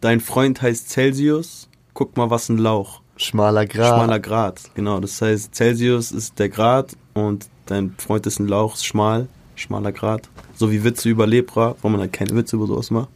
dein 0.00 0.20
Freund 0.20 0.62
heißt 0.62 0.88
Celsius. 0.90 1.68
Guck 1.94 2.16
mal, 2.16 2.30
was 2.30 2.48
ein 2.48 2.58
Lauch. 2.58 3.00
Schmaler 3.16 3.66
Grat. 3.66 3.94
Schmaler 3.94 4.20
Grad. 4.20 4.60
Genau. 4.74 5.00
Das 5.00 5.20
heißt, 5.20 5.54
Celsius 5.54 6.12
ist 6.12 6.38
der 6.38 6.48
Grad 6.48 6.96
und 7.14 7.48
dein 7.66 7.94
Freund 7.98 8.26
ist 8.26 8.40
ein 8.40 8.48
Lauch, 8.48 8.74
ist 8.74 8.86
schmal. 8.86 9.28
Schmaler 9.54 9.92
Grad. 9.92 10.28
So 10.56 10.72
wie 10.72 10.82
Witze 10.82 11.08
über 11.08 11.26
Lepra, 11.26 11.76
wo 11.82 11.88
man 11.88 12.00
halt 12.00 12.12
keine 12.12 12.34
Witze 12.34 12.56
über 12.56 12.66
sowas 12.66 12.90
macht. 12.90 13.10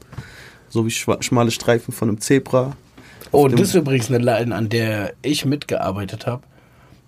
So 0.68 0.85
wie 0.85 0.90
schmale 0.90 1.50
Streifen 1.50 1.92
von 1.92 2.09
einem 2.09 2.21
Zebra. 2.21 2.76
Oh, 3.33 3.49
das 3.49 3.61
ist 3.61 3.75
übrigens 3.75 4.09
eine 4.09 4.18
Line, 4.18 4.54
an 4.54 4.68
der 4.68 5.14
ich 5.23 5.45
mitgearbeitet 5.45 6.26
habe, 6.26 6.42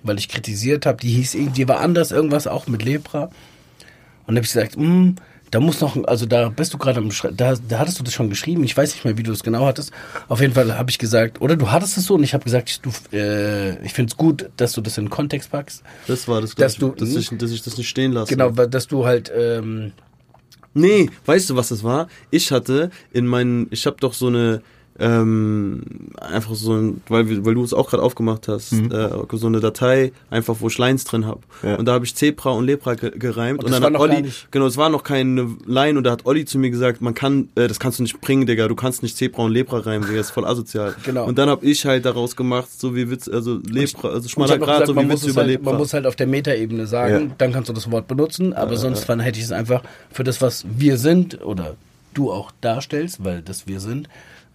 weil 0.03 0.19
ich 0.19 0.29
kritisiert 0.29 0.87
habe. 0.87 0.99
Die 0.99 1.11
hieß 1.11 1.35
irgendwie, 1.35 1.69
war 1.69 1.81
anders, 1.81 2.11
irgendwas 2.11 2.47
auch 2.47 2.67
mit 2.67 2.85
Lepra. 2.85 3.25
Und 4.27 4.35
da 4.35 4.41
habe 4.41 4.45
ich 4.45 4.53
gesagt, 4.53 4.77
hm, 4.77 5.17
da 5.51 5.61
muss 5.61 5.81
noch, 5.81 6.03
also 6.05 6.27
da 6.27 6.49
bist 6.49 6.75
du 6.75 6.79
gerade 6.79 6.99
am, 7.01 7.09
Schre- 7.09 7.33
da, 7.33 7.55
da 7.69 7.79
hattest 7.79 7.99
du 7.99 8.05
das 8.05 8.13
schon 8.15 8.29
geschrieben. 8.31 8.65
Ich 8.65 8.77
weiß 8.77 8.95
nicht 8.95 9.05
mehr, 9.05 9.17
wie 9.17 9.23
du 9.23 9.33
es 9.33 9.43
genau 9.43 9.67
hattest. 9.67 9.93
Auf 10.29 10.41
jeden 10.41 10.55
Fall 10.55 10.77
habe 10.77 10.91
ich 10.91 10.99
gesagt, 10.99 11.41
oder 11.41 11.57
du 11.57 11.71
hattest 11.71 11.97
es 11.99 12.05
so 12.07 12.15
und 12.15 12.23
ich 12.23 12.35
habe 12.35 12.45
gesagt, 12.45 12.69
ich, 12.71 12.81
du, 12.81 12.91
äh, 13.13 13.83
ich 13.85 13.93
finde 13.93 14.11
es 14.11 14.17
gut, 14.17 14.51
dass 14.57 14.73
du 14.73 14.81
das 14.81 14.99
in 14.99 15.05
den 15.07 15.11
Kontext 15.11 15.51
packst. 15.51 15.83
Das 16.07 16.29
war 16.29 16.41
das, 16.41 16.55
Dass 16.55 16.75
ich, 16.75 16.79
du 16.79 16.91
dass, 16.91 17.09
ich, 17.15 17.31
dass 17.31 17.51
ich 17.51 17.63
das 17.63 17.77
nicht 17.79 17.89
stehen 17.89 18.13
lasse. 18.13 18.35
Genau, 18.35 18.51
dass 18.51 18.87
du 18.87 19.05
halt, 19.07 19.31
ähm, 19.37 19.93
Nee, 20.75 21.11
weißt 21.25 21.51
du, 21.51 21.57
was 21.57 21.69
das 21.71 21.83
war? 21.83 22.09
Ich 22.31 22.53
hatte 22.53 22.91
in 23.13 23.27
meinen, 23.27 23.67
ich 23.71 23.87
habe 23.87 23.97
doch 23.99 24.13
so 24.13 24.27
eine 24.29 24.63
ähm, 25.01 25.83
einfach 26.21 26.55
so 26.55 26.73
ein, 26.75 27.01
weil, 27.09 27.45
weil 27.45 27.55
du 27.55 27.63
es 27.65 27.73
auch 27.73 27.89
gerade 27.91 28.03
aufgemacht 28.03 28.49
hast, 28.49 28.73
Mhm. 28.73 28.91
äh, 28.93 29.09
so 29.37 29.47
eine 29.47 29.61
Datei, 29.61 30.13
einfach 30.31 30.57
wo 30.61 30.69
ich 30.69 30.77
Lines 30.79 31.05
drin 31.05 31.25
habe. 31.27 31.41
Ja. 31.63 31.77
Und 31.77 31.85
da 31.87 31.93
habe 31.93 32.05
ich 32.05 32.15
Zebra 32.15 32.51
und 32.51 32.65
Lepra 32.67 32.95
ge 32.95 33.13
gereimt. 33.17 33.61
Und 33.61 33.67
Und, 33.73 33.73
dann 33.83 33.95
hat 33.95 34.01
Olli, 34.01 34.31
genau, 34.51 34.67
es 34.67 34.77
war 34.77 34.89
noch 34.89 35.03
keine 35.05 35.49
Line 35.67 35.99
und 35.99 36.05
da 36.05 36.11
hat 36.13 36.27
Olli 36.27 36.45
zu 36.45 36.59
mir 36.59 36.71
gesagt, 36.71 37.01
man 37.01 37.15
kann, 37.15 37.49
äh, 37.55 37.69
das 37.69 37.79
kannst 37.79 37.99
du 37.99 38.03
nicht 38.03 38.21
bringen, 38.21 38.47
Digga, 38.47 38.67
du 38.69 38.75
kannst 38.75 39.03
nicht 39.03 39.17
Zebra 39.17 39.43
und 39.45 39.53
Lepra 39.53 39.79
reimen, 39.79 40.09
Digga, 40.09 40.21
ist 40.21 40.31
voll 40.31 40.45
asozial. 40.45 40.95
Genau. 41.05 41.27
Und 41.27 41.39
dann 41.39 41.49
habe 41.49 41.65
ich 41.65 41.85
halt 41.87 42.05
daraus 42.05 42.37
gemacht, 42.37 42.69
so 42.79 42.95
wie 42.95 43.09
Witz, 43.11 43.29
also 43.29 43.61
Lepra, 43.71 44.09
also 44.09 44.29
schmaler 44.29 44.59
Grad, 44.59 44.81
gesagt, 44.83 44.87
so 44.89 44.97
wie 44.97 45.13
es 45.15 45.25
über 45.27 45.41
halt, 45.43 45.51
Lepra. 45.51 45.71
man 45.71 45.79
muss 45.79 45.93
halt 45.95 46.07
auf 46.07 46.17
der 46.17 46.27
Metaebene 46.27 46.87
sagen, 46.87 47.29
Ja. 47.29 47.35
dann 47.39 47.53
kannst 47.53 47.69
du 47.69 47.73
das 47.73 47.91
Wort 47.91 48.09
benutzen, 48.09 48.53
aber 48.53 48.77
sonst 48.77 49.09
dann 49.09 49.21
hätte 49.21 49.39
ich 49.39 49.45
es 49.45 49.53
einfach 49.53 49.83
für 50.13 50.25
das, 50.25 50.43
was 50.43 50.65
wir 50.77 50.99
sind 50.99 51.43
oder 51.45 51.77
du 52.15 52.31
auch 52.33 52.51
darstellst, 52.61 53.25
weil 53.25 53.43
das 53.43 53.67
wir 53.67 53.81
sind, 53.81 54.09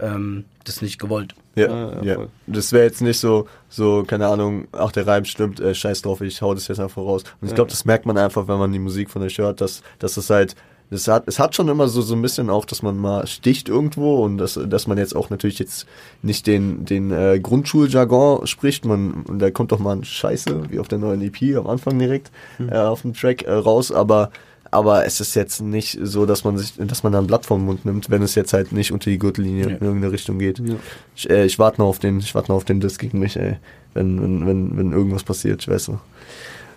ähm, 0.04 0.46
das 0.66 0.82
nicht 0.82 1.00
gewollt. 1.00 1.34
Ja, 1.56 1.68
Ja, 1.68 1.92
ja, 2.02 2.04
ja. 2.04 2.28
Das 2.48 2.72
wäre 2.74 2.84
jetzt 2.86 3.02
nicht 3.02 3.20
so, 3.20 3.48
so, 3.70 4.04
keine 4.06 4.28
Ahnung, 4.28 4.68
ach, 4.72 4.92
der 4.92 5.06
Reim 5.08 5.26
stimmt, 5.26 5.60
äh, 5.60 5.74
scheiß 5.76 6.02
drauf, 6.02 6.22
ich 6.22 6.42
hau 6.42 6.54
das 6.54 6.68
jetzt 6.68 6.80
einfach 6.80 7.02
raus. 7.02 7.24
Und 7.42 7.46
ich 7.46 7.52
Ja. 7.52 7.56
glaube, 7.56 7.72
das 7.72 7.86
merkt 7.86 8.06
man 8.06 8.18
einfach, 8.18 8.48
wenn 8.48 8.58
man 8.58 8.72
die 8.72 8.80
Musik 8.80 9.10
von 9.10 9.22
euch 9.22 9.38
hört, 9.38 9.62
dass, 9.62 9.82
dass 10.00 10.18
es 10.18 10.30
halt, 10.30 10.56
das 10.90 11.08
hat, 11.08 11.24
es 11.28 11.40
hat 11.40 11.56
schon 11.56 11.70
immer 11.70 11.88
so, 11.88 12.02
so 12.02 12.14
ein 12.16 12.22
bisschen 12.22 12.50
auch, 12.50 12.66
dass 12.66 12.82
man 12.84 12.98
mal 12.98 13.26
sticht 13.28 13.68
irgendwo 13.70 14.24
und 14.24 14.38
dass, 14.38 14.60
dass 14.68 14.86
man 14.88 14.98
jetzt 14.98 15.16
auch 15.16 15.30
natürlich 15.30 15.58
jetzt 15.60 15.88
nicht 16.22 16.46
den, 16.46 16.86
den 16.86 17.12
äh, 17.12 17.40
Grundschuljargon 17.40 18.46
spricht, 18.48 18.86
man, 18.86 19.24
und 19.28 19.40
da 19.40 19.50
kommt 19.52 19.72
doch 19.72 19.80
mal 19.80 19.96
ein 19.96 20.04
Scheiße, 20.04 20.70
wie 20.72 20.80
auf 20.80 20.88
der 20.88 21.00
neuen 21.00 21.22
EP 21.22 21.56
am 21.58 21.68
Anfang 21.68 21.98
direkt, 21.98 22.32
äh, 22.60 22.76
auf 22.78 23.02
dem 23.02 23.14
Track 23.14 23.44
äh, 23.44 23.52
raus, 23.52 23.92
aber 23.92 24.32
aber 24.74 25.06
es 25.06 25.20
ist 25.20 25.36
jetzt 25.36 25.62
nicht 25.62 25.98
so, 26.01 26.25
dass 26.25 26.44
man 26.44 26.58
sich, 26.58 26.74
dass 26.77 27.03
man 27.03 27.13
da 27.13 27.20
ein 27.20 27.27
Blatt 27.27 27.46
vom 27.46 27.63
Mund 27.65 27.86
nimmt, 27.86 28.10
wenn 28.10 28.22
es 28.22 28.36
jetzt 28.36 28.53
halt 28.53 28.72
nicht 28.72 28.92
unter 28.92 29.10
die 29.10 29.20
Gürtellinie 29.20 29.63
Ja. 29.70 29.70
in 29.75 29.84
irgendeine 29.84 30.12
Richtung 30.12 30.39
geht. 30.39 30.60
Ja. 30.60 30.75
Ich, 31.15 31.30
äh, 31.30 31.46
ich 31.46 31.60
warte 31.60 31.80
noch 31.82 31.88
auf 31.88 32.00
den, 32.00 32.20
ich 32.20 32.34
warte 32.36 32.51
noch 32.51 32.58
auf 32.58 32.65
den 32.65 32.80
Diss 32.80 32.98
gegen 32.98 33.20
mich, 33.20 33.38
ey. 33.38 33.58
Wenn, 33.94 34.22
wenn, 34.22 34.48
wenn, 34.48 34.77
wenn 34.77 34.92
irgendwas 34.92 35.24
passiert, 35.24 35.62
ich 35.62 35.68
weiß 35.68 35.89
noch. 35.89 36.00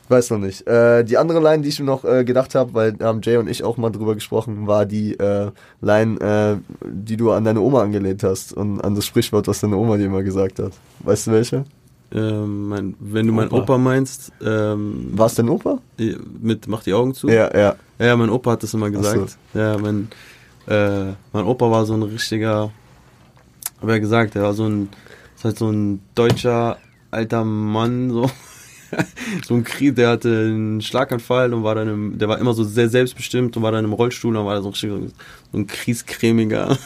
Weiß 0.08 0.30
noch 0.30 0.38
nicht. 0.38 0.64
Äh, 0.68 1.02
die 1.04 1.18
andere 1.18 1.40
Line, 1.40 1.62
die 1.64 1.68
ich 1.70 1.80
mir 1.80 1.86
noch 1.86 2.04
äh, 2.04 2.24
gedacht 2.24 2.54
habe, 2.54 2.74
weil 2.74 2.92
da 2.92 3.06
haben 3.06 3.22
Jay 3.22 3.38
und 3.38 3.48
ich 3.48 3.64
auch 3.64 3.76
mal 3.76 3.90
drüber 3.90 4.14
gesprochen, 4.14 4.66
war 4.68 4.86
die 4.86 5.14
äh, 5.18 5.50
Line, 5.80 6.20
äh, 6.20 6.56
die 6.88 7.16
du 7.16 7.32
an 7.32 7.42
deine 7.44 7.60
Oma 7.60 7.82
angelehnt 7.82 8.22
hast 8.22 8.52
und 8.52 8.80
an 8.82 8.94
das 8.94 9.04
Sprichwort, 9.06 9.48
was 9.48 9.60
deine 9.60 9.76
Oma 9.76 9.96
dir 9.96 10.06
immer 10.06 10.22
gesagt 10.22 10.60
hat. 10.60 10.72
Weißt 11.00 11.26
du 11.26 11.32
welche? 11.32 11.64
Ähm, 12.16 12.68
mein, 12.68 12.94
wenn 12.98 13.26
du 13.26 13.32
meinen 13.34 13.48
Opa. 13.50 13.62
Opa 13.62 13.78
meinst, 13.78 14.32
ähm, 14.42 15.10
War 15.12 15.26
es 15.26 15.34
dein 15.34 15.50
Opa? 15.50 15.80
mit 16.40 16.66
mach 16.66 16.82
die 16.82 16.94
Augen 16.94 17.12
zu. 17.12 17.28
Ja, 17.28 17.54
ja. 17.54 17.76
Ja, 17.98 18.16
mein 18.16 18.30
Opa 18.30 18.52
hat 18.52 18.62
das 18.62 18.72
immer 18.72 18.90
gesagt. 18.90 19.36
Ja, 19.52 19.76
mein, 19.76 20.08
äh, 20.66 21.12
mein 21.32 21.44
Opa 21.44 21.70
war 21.70 21.84
so 21.84 21.92
ein 21.92 22.02
richtiger, 22.02 22.72
hab 23.80 23.88
ja 23.88 23.98
gesagt, 23.98 24.34
er 24.34 24.44
war 24.44 24.54
so 24.54 24.66
ein, 24.66 24.88
ist 25.34 25.44
halt 25.44 25.58
so 25.58 25.70
ein 25.70 26.00
deutscher 26.14 26.78
alter 27.10 27.44
Mann, 27.44 28.10
so. 28.10 28.30
so 29.46 29.54
ein 29.54 29.64
Krieg, 29.64 29.96
der 29.96 30.10
hatte 30.10 30.28
einen 30.28 30.80
Schlaganfall 30.80 31.52
und 31.52 31.64
war 31.64 31.74
dann 31.74 31.88
im, 31.88 32.18
der 32.18 32.28
war 32.28 32.38
immer 32.38 32.54
so 32.54 32.64
sehr 32.64 32.88
selbstbestimmt 32.88 33.56
und 33.56 33.62
war 33.62 33.72
dann 33.72 33.84
im 33.84 33.92
Rollstuhl 33.92 34.34
und 34.34 34.46
war 34.46 34.54
dann 34.54 34.62
so, 34.62 34.70
richtig 34.70 34.90
so 34.90 35.00
so 35.52 35.58
ein 35.58 35.66
Kriescremiger. 35.66 36.78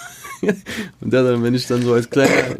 und 1.00 1.12
der 1.12 1.22
dann, 1.22 1.42
wenn 1.42 1.54
ich 1.54 1.66
dann 1.66 1.82
so 1.82 1.92
als 1.94 2.08
kleiner 2.08 2.56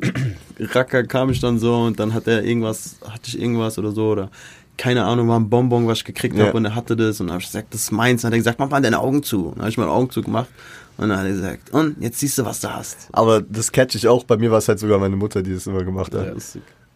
Racker 0.58 1.04
kam 1.04 1.30
ich 1.30 1.40
dann 1.40 1.58
so 1.58 1.74
und 1.82 1.98
dann 1.98 2.12
hat 2.14 2.26
er 2.26 2.44
irgendwas, 2.44 2.96
hatte 3.08 3.28
ich 3.28 3.40
irgendwas 3.40 3.78
oder 3.78 3.92
so 3.92 4.08
oder 4.10 4.30
keine 4.76 5.04
Ahnung, 5.04 5.28
war 5.28 5.38
ein 5.38 5.50
Bonbon, 5.50 5.86
was 5.86 5.98
ich 5.98 6.04
gekriegt 6.04 6.36
Ja. 6.36 6.46
habe 6.46 6.56
und 6.56 6.64
er 6.64 6.74
hatte 6.74 6.96
das 6.96 7.20
und 7.20 7.26
dann 7.26 7.34
habe 7.34 7.42
ich 7.42 7.48
gesagt, 7.48 7.74
das 7.74 7.82
ist 7.82 7.90
meins. 7.92 8.22
Dann 8.22 8.30
hat 8.30 8.34
er 8.34 8.38
gesagt, 8.38 8.58
mach 8.58 8.70
mal 8.70 8.80
deine 8.80 8.98
Augen 8.98 9.22
zu. 9.22 9.46
Und 9.48 9.56
dann 9.56 9.62
habe 9.62 9.70
ich 9.70 9.76
meine 9.76 9.90
Augen 9.90 10.08
zugemacht 10.10 10.48
und 10.96 11.10
dann 11.10 11.18
hat 11.18 11.26
er 11.26 11.32
gesagt, 11.32 11.70
und 11.72 12.00
jetzt 12.00 12.18
siehst 12.18 12.38
du, 12.38 12.46
was 12.46 12.60
du 12.60 12.74
hast. 12.74 13.08
Aber 13.12 13.42
das 13.42 13.70
catch 13.72 13.94
ich 13.94 14.08
auch. 14.08 14.24
Bei 14.24 14.38
mir 14.38 14.50
war 14.50 14.56
es 14.58 14.68
halt 14.68 14.78
sogar 14.78 14.98
meine 14.98 15.16
Mutter, 15.16 15.42
die 15.42 15.52
das 15.52 15.66
immer 15.66 15.84
gemacht 15.84 16.14
hat. 16.14 16.26
Ja, 16.28 16.32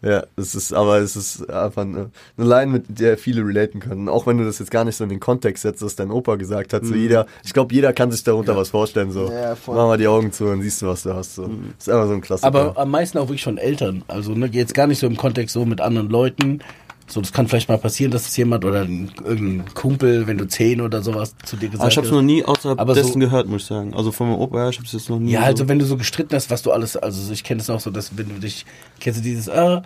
Ja, 0.01 0.23
es 0.35 0.53
ist, 0.53 0.71
aber 0.73 0.97
es 0.99 1.15
ist 1.15 1.49
einfach 1.49 1.81
eine, 1.81 2.11
eine 2.37 2.47
Line, 2.47 2.71
mit 2.71 2.83
der 2.99 3.17
viele 3.17 3.41
relaten 3.43 3.79
können. 3.79 4.07
Auch 4.07 4.27
wenn 4.27 4.37
du 4.37 4.43
das 4.45 4.59
jetzt 4.59 4.69
gar 4.69 4.85
nicht 4.85 4.95
so 4.95 5.03
in 5.03 5.09
den 5.09 5.19
Kontext 5.19 5.63
setzt, 5.63 5.81
was 5.81 5.95
dein 5.95 6.11
Opa 6.11 6.35
gesagt 6.35 6.73
hat. 6.73 6.85
So 6.85 6.93
jeder, 6.93 7.25
ich 7.43 7.53
glaube, 7.53 7.73
jeder 7.73 7.91
kann 7.91 8.11
sich 8.11 8.23
darunter 8.23 8.55
was 8.55 8.69
vorstellen. 8.69 9.11
So, 9.11 9.21
Mhm. 9.27 9.31
Ja, 9.31 9.55
voll. 9.55 9.75
mach 9.75 9.87
mal 9.87 9.97
die 9.97 10.07
Augen 10.07 10.31
zu 10.31 10.45
und 10.45 10.61
siehst 10.61 10.81
du, 10.81 10.87
was 10.87 11.03
du 11.03 11.13
hast. 11.15 11.35
So, 11.35 11.47
Mhm. 11.47 11.73
ist 11.79 11.89
einfach 11.89 12.07
so 12.07 12.13
ein 12.13 12.21
Klassiker. 12.21 12.47
Aber 12.47 12.77
am 12.77 12.91
meisten 12.91 13.17
auch 13.17 13.27
wirklich 13.29 13.43
von 13.43 13.57
Eltern. 13.57 14.03
Also 14.07 14.33
ne, 14.33 14.47
jetzt 14.51 14.73
gar 14.75 14.85
nicht 14.85 14.99
so 14.99 15.07
im 15.07 15.17
Kontext 15.17 15.53
so 15.53 15.65
mit 15.65 15.81
anderen 15.81 16.09
Leuten. 16.09 16.59
So, 17.07 17.21
das 17.21 17.31
kann 17.31 17.47
vielleicht 17.47 17.69
mal 17.69 17.77
passieren, 17.77 18.11
dass 18.11 18.27
es 18.27 18.35
jemand 18.35 18.65
oder 18.65 18.81
ein, 18.81 19.11
irgendein 19.23 19.71
Kumpel, 19.75 20.25
wenn 20.25 20.39
du 20.39 20.47
zehn 20.47 20.81
oder 20.81 21.03
sowas 21.03 21.35
zu 21.45 21.55
dir 21.55 21.69
gesagt 21.69 21.81
Aber 21.81 21.91
ich 21.91 21.97
habe 21.97 22.07
es 22.07 22.11
noch 22.13 22.21
nie 22.23 22.43
außerhalb 22.43 22.79
Aber 22.79 22.95
so- 22.95 23.01
dessen 23.01 23.19
gehört, 23.19 23.47
muss 23.47 23.61
ich 23.61 23.67
sagen. 23.67 23.93
Also 23.93 24.11
von 24.11 24.27
meinem 24.29 24.39
Opa, 24.39 24.57
ja, 24.63 24.69
ich 24.69 24.77
habe 24.77 24.87
es 24.87 24.91
jetzt 24.93 25.09
noch 25.09 25.19
nie. 25.19 25.31
Ja, 25.31 25.41
so- 25.41 25.45
also 25.45 25.67
wenn 25.69 25.77
du 25.79 25.85
so 25.85 25.97
gestritten 25.97 26.33
hast, 26.35 26.49
was 26.49 26.63
du 26.63 26.71
alles, 26.71 26.97
also 26.97 27.31
ich 27.31 27.43
kenne 27.43 27.61
es 27.61 27.69
auch 27.69 27.79
so, 27.79 27.91
dass 27.91 28.17
wenn 28.17 28.29
du 28.29 28.35
dich, 28.39 28.65
kennst 28.99 29.19
du 29.19 29.23
dieses, 29.23 29.49
ah, 29.49 29.83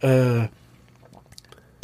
äh, 0.00 0.46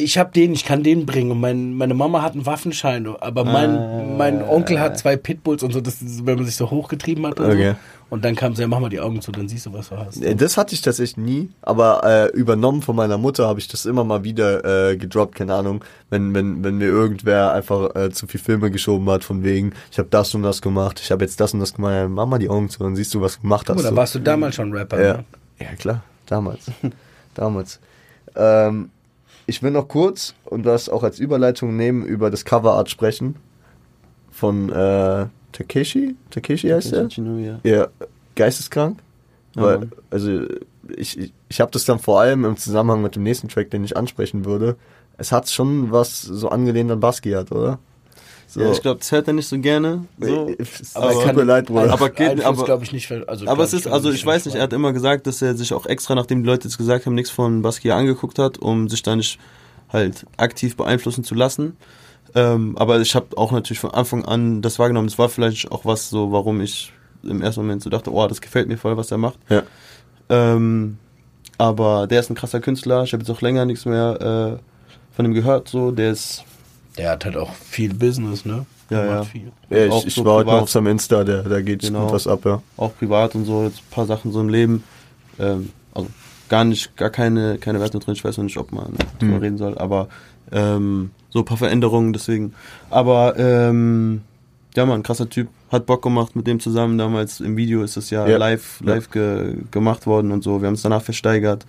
ich 0.01 0.17
habe 0.17 0.31
den, 0.31 0.53
ich 0.53 0.63
kann 0.63 0.81
den 0.81 1.05
bringen 1.05 1.29
und 1.31 1.41
mein, 1.41 1.73
meine 1.73 1.93
Mama 1.93 2.21
hat 2.21 2.31
einen 2.31 2.45
Waffenschein, 2.45 3.05
aber 3.19 3.43
mein, 3.43 3.69
Ah. 3.77 4.03
mein 4.17 4.41
Onkel 4.41 4.79
hat 4.79 4.97
zwei 4.97 5.17
Pitbulls 5.17 5.61
und 5.61 5.73
so, 5.73 5.81
das 5.81 5.97
wenn 6.25 6.35
man 6.37 6.45
sich 6.45 6.55
so 6.55 6.71
hochgetrieben 6.71 7.27
hat 7.27 7.37
und 7.39 7.47
Okay. 7.47 7.71
so. 7.71 7.75
Und 8.11 8.23
dann 8.25 8.33
kam 8.35 8.55
sie, 8.55 8.61
ja, 8.61 8.67
mach 8.69 8.79
mal 8.79 8.89
die 8.89 9.01
Augen 9.01 9.21
zu, 9.21 9.31
dann 9.31 9.47
siehst 9.49 9.65
du, 9.67 9.73
was 9.73 9.89
du 9.89 9.97
hast. 9.97 10.23
Äh, 10.23 10.35
Das 10.35 10.55
hatte 10.57 10.73
ich 10.73 10.81
tatsächlich 10.81 11.17
nie, 11.17 11.49
aber 11.61 12.01
äh, 12.05 12.35
übernommen 12.35 12.81
von 12.81 12.95
meiner 12.95 13.17
Mutter 13.17 13.45
habe 13.47 13.59
ich 13.59 13.67
das 13.67 13.85
immer 13.85 14.03
mal 14.05 14.23
wieder 14.23 14.89
äh, 14.91 14.95
gedroppt, 14.97 15.35
keine 15.35 15.53
Ahnung, 15.53 15.83
wenn, 16.09 16.33
wenn, 16.33 16.63
wenn 16.63 16.77
mir 16.77 16.87
irgendwer 16.87 17.51
einfach 17.53 17.93
äh, 17.95 18.09
zu 18.09 18.25
viel 18.25 18.39
Filme 18.39 18.71
geschoben 18.71 19.07
hat, 19.09 19.25
von 19.25 19.43
wegen, 19.43 19.73
ich 19.91 19.99
habe 19.99 20.07
das 20.09 20.33
und 20.33 20.43
das 20.43 20.61
gemacht, 20.61 21.01
ich 21.03 21.11
habe 21.11 21.25
jetzt 21.25 21.39
das 21.41 21.53
und 21.53 21.59
das 21.59 21.73
gemacht, 21.73 21.93
ja, 21.93 22.07
mach 22.07 22.25
mal 22.25 22.39
die 22.39 22.49
Augen 22.49 22.69
zu, 22.69 22.79
dann 22.79 22.95
siehst 22.95 23.13
du, 23.13 23.19
was 23.21 23.35
du 23.35 23.41
gemacht 23.41 23.69
hast. 23.69 23.79
So. 23.81 23.95
warst 23.95 24.15
du 24.15 24.19
damals 24.19 24.55
schon 24.55 24.71
Rapper. 24.73 25.03
Ja, 25.03 25.13
Ne? 25.17 25.25
ja 25.59 25.75
klar, 25.77 26.03
damals. 26.25 26.71
damals. 27.35 27.79
Ähm, 28.35 28.89
ich 29.49 29.63
will 29.63 29.71
noch 29.71 29.87
kurz 29.87 30.35
und 30.45 30.65
das 30.65 30.87
auch 30.89 31.03
als 31.03 31.19
Überleitung 31.19 31.75
nehmen, 31.75 32.05
über 32.05 32.29
das 32.29 32.45
Coverart 32.45 32.89
sprechen. 32.89 33.35
Von 34.31 34.69
äh, 34.69 35.25
Takeshi? 35.51 36.15
Takeshi 36.29 36.69
heißt 36.69 36.93
er? 36.93 37.09
ja. 37.09 37.59
Ja, 37.63 37.87
geisteskrank. 38.35 38.99
Ja, 39.55 39.63
Weil, 39.63 39.89
also 40.11 40.43
ich, 40.95 41.17
ich, 41.17 41.33
ich 41.49 41.59
habe 41.59 41.71
das 41.71 41.85
dann 41.85 41.99
vor 41.99 42.21
allem 42.21 42.45
im 42.45 42.55
Zusammenhang 42.55 43.01
mit 43.01 43.15
dem 43.15 43.23
nächsten 43.23 43.49
Track, 43.49 43.71
den 43.71 43.83
ich 43.83 43.97
ansprechen 43.97 44.45
würde. 44.45 44.75
Es 45.17 45.31
hat 45.31 45.49
schon 45.49 45.91
was 45.91 46.21
so 46.21 46.49
angelehnt 46.49 46.91
an 46.91 46.99
Basquiat, 46.99 47.51
oder? 47.51 47.79
So. 48.51 48.61
ja, 48.61 48.71
ich 48.71 48.81
glaube, 48.81 48.97
das 48.97 49.11
hört 49.11 49.27
er 49.27 49.33
nicht 49.33 49.47
so 49.47 49.59
gerne. 49.59 50.05
So. 50.19 50.49
Es 50.57 50.95
Aber 50.95 51.11
tut 51.11 51.19
er 51.21 51.25
kann 51.27 51.35
mir 51.35 51.43
leid, 51.43 51.67
Bruder. 51.67 51.93
aber 51.93 52.09
geht- 52.09 52.29
Einfluss, 52.31 52.45
aber- 52.47 52.65
glaube 52.65 52.83
ich 52.83 52.91
nicht. 52.91 53.11
Also, 53.27 53.45
Aber 53.47 53.63
es 53.63 53.73
ist, 53.73 53.85
also 53.87 54.09
ich 54.09 54.25
weiß 54.25 54.45
nicht, 54.45 54.55
er 54.55 54.63
hat 54.63 54.73
immer 54.73 54.91
gesagt, 54.91 55.27
dass 55.27 55.39
er 55.43 55.55
sich 55.55 55.71
auch 55.71 55.85
extra, 55.85 56.15
nachdem 56.15 56.41
die 56.41 56.49
Leute 56.49 56.67
jetzt 56.67 56.79
gesagt 56.79 57.05
haben, 57.05 57.13
nichts 57.13 57.29
von 57.29 57.61
Basquiat 57.61 57.95
angeguckt 57.95 58.39
hat, 58.39 58.57
um 58.57 58.89
sich 58.89 59.03
da 59.03 59.15
nicht 59.15 59.37
halt 59.93 60.25
aktiv 60.37 60.75
beeinflussen 60.75 61.23
zu 61.23 61.35
lassen. 61.35 61.77
Ähm, 62.33 62.75
aber 62.77 62.99
ich 63.01 63.13
habe 63.13 63.37
auch 63.37 63.51
natürlich 63.51 63.79
von 63.79 63.91
Anfang 63.91 64.25
an 64.25 64.63
das 64.63 64.79
wahrgenommen. 64.79 65.07
Es 65.09 65.19
war 65.19 65.29
vielleicht 65.29 65.71
auch 65.71 65.85
was 65.85 66.09
so, 66.09 66.31
warum 66.31 66.59
ich 66.61 66.91
im 67.21 67.41
ersten 67.43 67.61
Moment 67.61 67.83
so 67.83 67.91
dachte, 67.91 68.11
oh, 68.11 68.27
das 68.27 68.41
gefällt 68.41 68.67
mir 68.67 68.77
voll, 68.77 68.97
was 68.97 69.11
er 69.11 69.17
macht. 69.19 69.37
Ja. 69.49 69.61
Ähm, 70.29 70.97
aber 71.59 72.07
der 72.07 72.19
ist 72.19 72.29
ein 72.31 72.35
krasser 72.35 72.61
Künstler. 72.61 73.03
Ich 73.03 73.13
habe 73.13 73.21
jetzt 73.23 73.29
auch 73.29 73.41
länger 73.41 73.65
nichts 73.65 73.85
mehr 73.85 74.57
äh, 74.59 75.15
von 75.15 75.25
ihm 75.25 75.33
gehört. 75.33 75.67
So, 75.67 75.91
der 75.91 76.11
ist 76.11 76.43
Der 76.99 77.11
hat 77.11 77.23
halt 77.25 77.37
auch 77.37 77.53
viel 77.53 77.93
Business, 77.93 78.43
ne? 78.45 78.65
Ja, 78.89 79.05
ja. 79.05 79.25
ja, 79.69 79.85
ich, 79.85 80.07
ich 80.07 80.15
so 80.15 80.25
war 80.25 80.35
heute 80.35 80.49
noch 80.49 80.61
auf 80.63 80.69
seinem 80.69 80.87
Insta, 80.87 81.23
der, 81.23 81.43
da 81.43 81.61
geht 81.61 81.81
Genau. 81.81 82.03
gut 82.05 82.13
was 82.13 82.27
ab, 82.27 82.41
ja. 82.45 82.61
auch 82.75 82.91
privat 82.97 83.35
und 83.35 83.45
so, 83.45 83.63
jetzt 83.63 83.77
ein 83.79 83.89
paar 83.91 84.05
Sachen 84.05 84.31
so 84.31 84.41
im 84.41 84.49
Leben. 84.49 84.83
Ähm, 85.39 85.69
also 85.93 86.09
gar 86.49 86.63
nicht, 86.65 86.97
gar 86.97 87.09
keine, 87.09 87.57
keine 87.59 87.79
Werte 87.79 87.99
drin. 87.99 88.15
Ich 88.15 88.23
weiß 88.25 88.35
noch 88.37 88.43
nicht, 88.43 88.57
ob 88.57 88.71
man 88.73 88.93
drüber 89.19 89.35
Mhm. 89.35 89.41
reden 89.41 89.57
soll, 89.57 89.77
aber 89.77 90.09
ähm, 90.51 91.11
so 91.29 91.39
ein 91.39 91.45
paar 91.45 91.57
Veränderungen 91.57 92.11
deswegen. 92.13 92.53
Aber 92.89 93.35
ähm, 93.37 94.21
ja, 94.75 94.85
man, 94.85 95.03
krasser 95.03 95.29
Typ, 95.29 95.47
hat 95.71 95.85
Bock 95.85 96.01
gemacht 96.01 96.35
mit 96.35 96.47
dem 96.47 96.59
zusammen. 96.59 96.97
Damals 96.97 97.39
im 97.39 97.55
Video 97.55 97.83
ist 97.83 97.95
das 97.95 98.09
ja, 98.09 98.27
Ja. 98.27 98.37
live, 98.37 98.81
Ja. 98.83 98.95
live 98.95 99.09
ge 99.11 99.53
gemacht 99.71 100.07
worden 100.07 100.31
und 100.31 100.43
so. 100.43 100.61
Wir 100.61 100.67
haben 100.67 100.73
es 100.73 100.81
danach 100.81 101.03
versteigert 101.03 101.65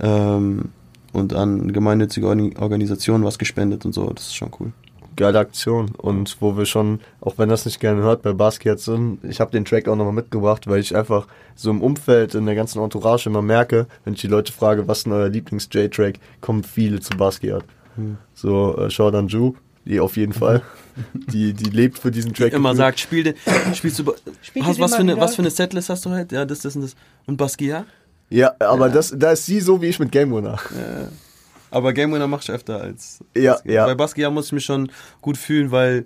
ähm, 0.00 0.70
und 1.12 1.34
an 1.34 1.72
gemeinnützige 1.72 2.26
Organisationen 2.26 3.24
was 3.24 3.38
gespendet 3.38 3.84
und 3.84 3.92
so. 3.92 4.10
Das 4.10 4.26
ist 4.26 4.36
schon 4.36 4.50
cool. 4.60 4.72
Geile 5.16 5.38
Aktion. 5.38 5.90
Und 5.98 6.38
wo 6.40 6.56
wir 6.56 6.64
schon, 6.64 7.00
auch 7.20 7.36
wenn 7.36 7.50
das 7.50 7.66
nicht 7.66 7.80
gerne 7.80 8.02
hört, 8.02 8.22
bei 8.22 8.32
Basquiat 8.32 8.80
sind, 8.80 9.22
ich 9.24 9.40
habe 9.40 9.50
den 9.50 9.64
Track 9.64 9.88
auch 9.88 9.96
nochmal 9.96 10.14
mitgebracht, 10.14 10.66
weil 10.66 10.80
ich 10.80 10.96
einfach 10.96 11.26
so 11.54 11.70
im 11.70 11.82
Umfeld, 11.82 12.34
in 12.34 12.46
der 12.46 12.54
ganzen 12.54 12.82
Entourage 12.82 13.28
immer 13.28 13.42
merke, 13.42 13.86
wenn 14.04 14.14
ich 14.14 14.22
die 14.22 14.26
Leute 14.26 14.52
frage, 14.52 14.88
was 14.88 14.98
ist 14.98 15.04
denn 15.04 15.12
euer 15.12 15.28
Lieblings-J-Track, 15.28 16.18
kommen 16.40 16.64
viele 16.64 17.00
zu 17.00 17.16
Basquiat. 17.16 17.64
Hm. 17.96 18.16
So, 18.34 18.76
äh, 18.78 18.90
Short 18.90 19.14
on 19.14 19.28
Juke, 19.28 19.58
die 19.84 20.00
auf 20.00 20.16
jeden 20.16 20.32
Fall. 20.32 20.62
die, 21.14 21.52
die 21.52 21.70
lebt 21.70 21.98
für 21.98 22.10
diesen 22.10 22.32
Track. 22.32 22.54
immer 22.54 22.70
gefühlt. 22.70 22.78
sagt, 22.78 23.00
spiel 23.00 23.22
den, 23.24 23.34
spielst 23.74 23.98
du, 23.98 24.14
Spiel 24.40 24.64
hast, 24.64 24.80
was, 24.80 24.94
für 24.94 25.00
eine, 25.00 25.18
was 25.18 25.34
für 25.34 25.42
eine 25.42 25.50
Setlist 25.50 25.90
hast 25.90 26.06
du 26.06 26.10
heute? 26.10 26.36
Ja, 26.36 26.44
das, 26.46 26.60
das 26.60 26.74
und 26.74 26.82
das. 26.82 26.96
Und 27.26 27.36
Basquiat? 27.36 27.84
Ja, 28.32 28.52
aber 28.60 28.88
Das, 28.88 29.12
da 29.16 29.32
ist 29.32 29.46
sie 29.46 29.60
so 29.60 29.80
wie 29.82 29.86
ich 29.86 29.98
mit 29.98 30.10
Game 30.12 30.34
Winner. 30.34 30.58
Aber 31.70 31.92
Game 31.92 32.12
Winner 32.12 32.26
mach 32.26 32.42
ich 32.42 32.50
öfter 32.50 32.80
als. 32.80 33.20
Ja, 33.36 33.52
Basquiat. 33.54 33.74
ja. 33.74 33.86
Bei 33.86 33.94
Basquiat 33.94 34.32
muss 34.32 34.46
ich 34.46 34.52
mich 34.52 34.64
schon 34.64 34.90
gut 35.20 35.36
fühlen, 35.36 35.70
weil 35.70 36.04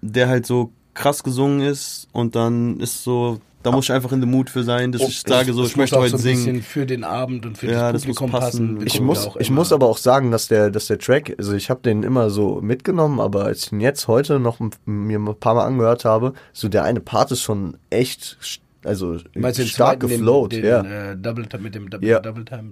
der 0.00 0.28
halt 0.28 0.46
so 0.46 0.72
krass 0.94 1.22
gesungen 1.22 1.60
ist 1.60 2.08
und 2.12 2.34
dann 2.34 2.80
ist 2.80 3.02
so, 3.04 3.40
da 3.62 3.70
muss 3.70 3.84
ich 3.84 3.92
einfach 3.92 4.10
in 4.12 4.20
the 4.20 4.26
Mood 4.26 4.50
für 4.50 4.64
sein, 4.64 4.90
dass 4.90 5.00
Oh, 5.02 5.06
ich 5.06 5.20
sage 5.20 5.52
so, 5.52 5.62
ich 5.62 5.68
muss 5.70 5.76
möchte 5.76 5.96
auch 5.96 6.00
heute 6.00 6.10
so 6.10 6.16
ein 6.16 6.22
singen. 6.22 6.36
bisschen 6.44 6.62
für 6.62 6.84
den 6.84 7.04
Abend 7.04 7.46
und 7.46 7.56
für 7.56 7.68
Ja, 7.70 7.92
das 7.92 8.02
das 8.02 8.08
muss 8.08 8.16
Publikum 8.16 8.40
passen. 8.40 8.74
passen. 8.74 8.86
Ich 8.86 9.00
muss, 9.00 9.28
ich 9.38 9.48
immer- 9.48 9.60
muss 9.60 9.72
aber 9.72 9.86
auch 9.86 9.98
sagen, 9.98 10.32
dass 10.32 10.48
der, 10.48 10.70
dass 10.70 10.88
der 10.88 10.98
Track, 10.98 11.34
also 11.38 11.52
ich 11.54 11.70
habe 11.70 11.80
den 11.80 12.02
immer 12.02 12.28
so 12.30 12.60
mitgenommen, 12.60 13.20
aber 13.20 13.44
als 13.44 13.66
ich 13.66 13.72
ihn 13.72 13.80
jetzt 13.80 14.08
heute 14.08 14.40
noch 14.40 14.58
mir 14.84 15.18
ein 15.20 15.34
paar 15.38 15.54
Mal 15.54 15.64
angehört 15.64 16.04
habe, 16.04 16.32
so 16.52 16.68
der 16.68 16.82
eine 16.82 17.00
Part 17.00 17.30
ist 17.30 17.40
schon 17.42 17.76
echt, 17.90 18.36
st- 18.42 18.58
also 18.84 19.16
Meinst 19.34 19.60
stark 19.68 20.00
zweiten, 20.00 20.08
den- 20.08 20.18
geflowt, 20.18 20.52
den, 20.52 20.64
ja. 20.64 21.12
Äh, 21.12 21.16
Double 21.16 21.46
Time 21.46 21.62
mit 21.62 21.74
dem 21.74 21.88
Double, 21.88 22.08
Ja. 22.08 22.20
Double 22.20 22.44
Time. 22.44 22.70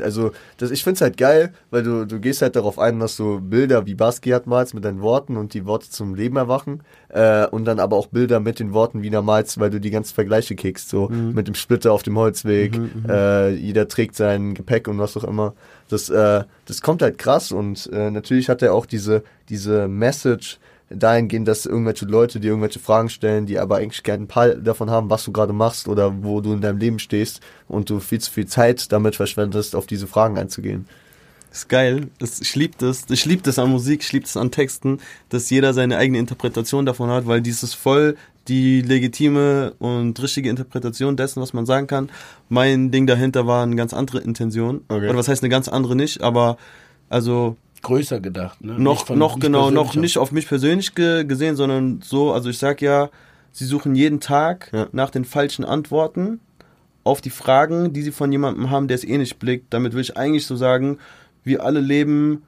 Also 0.00 0.32
das, 0.56 0.70
ich 0.70 0.84
find's 0.84 1.00
halt 1.00 1.16
geil, 1.16 1.52
weil 1.70 1.82
du, 1.82 2.04
du 2.06 2.20
gehst 2.20 2.42
halt 2.42 2.56
darauf 2.56 2.78
ein, 2.78 2.98
dass 3.00 3.16
du 3.16 3.40
Bilder 3.40 3.86
wie 3.86 3.94
Basquiat 3.94 4.46
malst 4.46 4.74
mit 4.74 4.84
deinen 4.84 5.00
Worten 5.00 5.36
und 5.36 5.54
die 5.54 5.66
Worte 5.66 5.90
zum 5.90 6.14
Leben 6.14 6.36
erwachen 6.36 6.82
äh, 7.08 7.46
und 7.46 7.64
dann 7.64 7.80
aber 7.80 7.96
auch 7.96 8.06
Bilder 8.08 8.40
mit 8.40 8.60
den 8.60 8.72
Worten 8.72 9.02
wieder 9.02 9.22
malst, 9.22 9.58
weil 9.58 9.70
du 9.70 9.80
die 9.80 9.90
ganzen 9.90 10.14
Vergleiche 10.14 10.54
kickst, 10.54 10.88
so 10.88 11.08
mit 11.08 11.46
dem 11.48 11.54
Splitter 11.54 11.92
auf 11.92 12.02
dem 12.02 12.16
Holzweg, 12.18 12.78
äh, 13.08 13.52
jeder 13.54 13.88
trägt 13.88 14.16
sein 14.16 14.54
Gepäck 14.54 14.88
und 14.88 14.98
was 14.98 15.16
auch 15.16 15.24
immer. 15.24 15.54
Das, 15.88 16.08
äh, 16.10 16.44
das 16.66 16.82
kommt 16.82 17.02
halt 17.02 17.18
krass 17.18 17.50
und 17.50 17.88
äh, 17.92 18.10
natürlich 18.10 18.48
hat 18.48 18.62
er 18.62 18.74
auch 18.74 18.86
diese, 18.86 19.22
diese 19.48 19.88
Message 19.88 20.58
dahingehend, 20.90 21.46
dass 21.46 21.66
irgendwelche 21.66 22.06
Leute 22.06 22.40
dir 22.40 22.48
irgendwelche 22.48 22.78
Fragen 22.78 23.08
stellen, 23.08 23.46
die 23.46 23.58
aber 23.58 23.76
eigentlich 23.76 24.02
keinen 24.02 24.26
Paar 24.26 24.54
davon 24.54 24.90
haben, 24.90 25.10
was 25.10 25.24
du 25.24 25.32
gerade 25.32 25.52
machst 25.52 25.88
oder 25.88 26.22
wo 26.22 26.40
du 26.40 26.52
in 26.52 26.60
deinem 26.60 26.78
Leben 26.78 26.98
stehst 26.98 27.40
und 27.68 27.90
du 27.90 28.00
viel 28.00 28.20
zu 28.20 28.30
viel 28.30 28.46
Zeit 28.46 28.90
damit 28.92 29.16
verschwendest, 29.16 29.76
auf 29.76 29.86
diese 29.86 30.06
Fragen 30.06 30.38
einzugehen. 30.38 30.86
ist 31.52 31.68
geil. 31.68 32.08
Das, 32.18 32.40
ich 32.40 32.54
liebe 32.56 32.74
das. 32.78 33.04
Ich 33.10 33.24
liebe 33.26 33.42
das 33.42 33.58
an 33.58 33.70
Musik, 33.70 34.02
ich 34.02 34.12
liebe 34.12 34.24
das 34.24 34.36
an 34.36 34.50
Texten, 34.50 35.00
dass 35.28 35.50
jeder 35.50 35.74
seine 35.74 35.98
eigene 35.98 36.18
Interpretation 36.18 36.86
davon 36.86 37.10
hat, 37.10 37.26
weil 37.26 37.42
dies 37.42 37.62
ist 37.62 37.74
voll 37.74 38.16
die 38.48 38.80
legitime 38.80 39.74
und 39.78 40.20
richtige 40.22 40.48
Interpretation 40.48 41.16
dessen, 41.16 41.42
was 41.42 41.52
man 41.52 41.66
sagen 41.66 41.86
kann. 41.86 42.08
Mein 42.48 42.90
Ding 42.90 43.06
dahinter 43.06 43.46
war 43.46 43.62
eine 43.62 43.76
ganz 43.76 43.92
andere 43.92 44.20
Intention. 44.20 44.80
Okay. 44.88 45.08
Oder 45.08 45.18
was 45.18 45.28
heißt 45.28 45.42
eine 45.42 45.50
ganz 45.50 45.68
andere 45.68 45.94
nicht, 45.94 46.22
aber 46.22 46.56
also 47.10 47.56
Größer 47.82 48.20
gedacht, 48.20 48.62
ne? 48.64 48.78
noch, 48.78 48.92
Nicht 48.94 49.06
von- 49.06 49.18
noch 49.18 49.38
genau, 49.38 49.70
noch 49.70 49.94
nicht 49.94 50.18
auf 50.18 50.32
mich 50.32 50.48
persönlich 50.48 50.94
ge 50.94 51.24
gesehen, 51.24 51.56
sondern 51.56 52.00
so, 52.02 52.32
also 52.32 52.50
ich 52.50 52.58
sag 52.58 52.80
ja, 52.82 53.10
sie 53.52 53.64
suchen 53.64 53.94
jeden 53.94 54.20
Tag 54.20 54.70
Ja. 54.72 54.86
nach 54.92 55.10
den 55.10 55.24
falschen 55.24 55.64
Antworten 55.64 56.40
auf 57.04 57.20
die 57.20 57.30
Fragen, 57.30 57.92
die 57.92 58.02
sie 58.02 58.10
von 58.12 58.30
jemandem 58.32 58.70
haben, 58.70 58.88
der 58.88 58.96
es 58.96 59.04
eh 59.04 59.16
nicht 59.18 59.38
blickt. 59.38 59.72
Damit 59.72 59.94
will 59.94 60.00
ich 60.02 60.16
eigentlich 60.16 60.46
so 60.46 60.56
sagen, 60.56 60.98
wir 61.44 61.62
alle 61.64 61.80
leben 61.80 62.42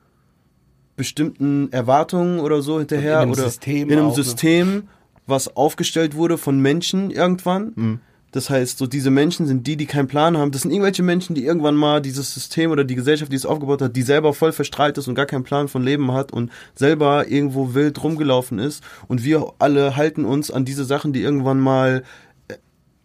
bestimmten 0.96 1.72
Erwartungen 1.72 2.40
oder 2.40 2.60
so 2.62 2.78
hinterher 2.78 3.14
in 3.16 3.22
einem 3.22 3.30
oder 3.32 3.44
System 3.44 3.88
in 3.88 3.98
einem 3.98 4.08
auch, 4.08 4.16
ne? 4.16 4.22
System, 4.22 4.82
was 5.26 5.56
aufgestellt 5.56 6.14
wurde 6.14 6.36
von 6.36 6.60
Menschen 6.60 7.10
irgendwann. 7.10 7.72
Mhm. 7.74 8.00
Das 8.32 8.48
heißt, 8.48 8.78
so 8.78 8.86
diese 8.86 9.10
Menschen 9.10 9.46
sind 9.46 9.66
die, 9.66 9.76
die 9.76 9.86
keinen 9.86 10.06
Plan 10.06 10.36
haben. 10.38 10.52
Das 10.52 10.62
sind 10.62 10.70
irgendwelche 10.70 11.02
Menschen, 11.02 11.34
die 11.34 11.44
irgendwann 11.44 11.74
mal 11.74 12.00
dieses 12.00 12.32
System 12.32 12.70
oder 12.70 12.84
die 12.84 12.94
Gesellschaft, 12.94 13.32
die 13.32 13.36
es 13.36 13.44
aufgebaut 13.44 13.82
hat, 13.82 13.96
die 13.96 14.02
selber 14.02 14.34
voll 14.34 14.52
verstrahlt 14.52 14.98
ist 14.98 15.08
und 15.08 15.16
gar 15.16 15.26
keinen 15.26 15.42
Plan 15.42 15.66
von 15.66 15.82
Leben 15.82 16.12
hat 16.12 16.32
und 16.32 16.50
selber 16.74 17.26
irgendwo 17.28 17.74
wild 17.74 18.02
rumgelaufen 18.02 18.60
ist. 18.60 18.84
Und 19.08 19.24
wir 19.24 19.52
alle 19.58 19.96
halten 19.96 20.24
uns 20.24 20.50
an 20.50 20.64
diese 20.64 20.84
Sachen, 20.84 21.12
die 21.12 21.22
irgendwann 21.22 21.58
mal 21.58 22.04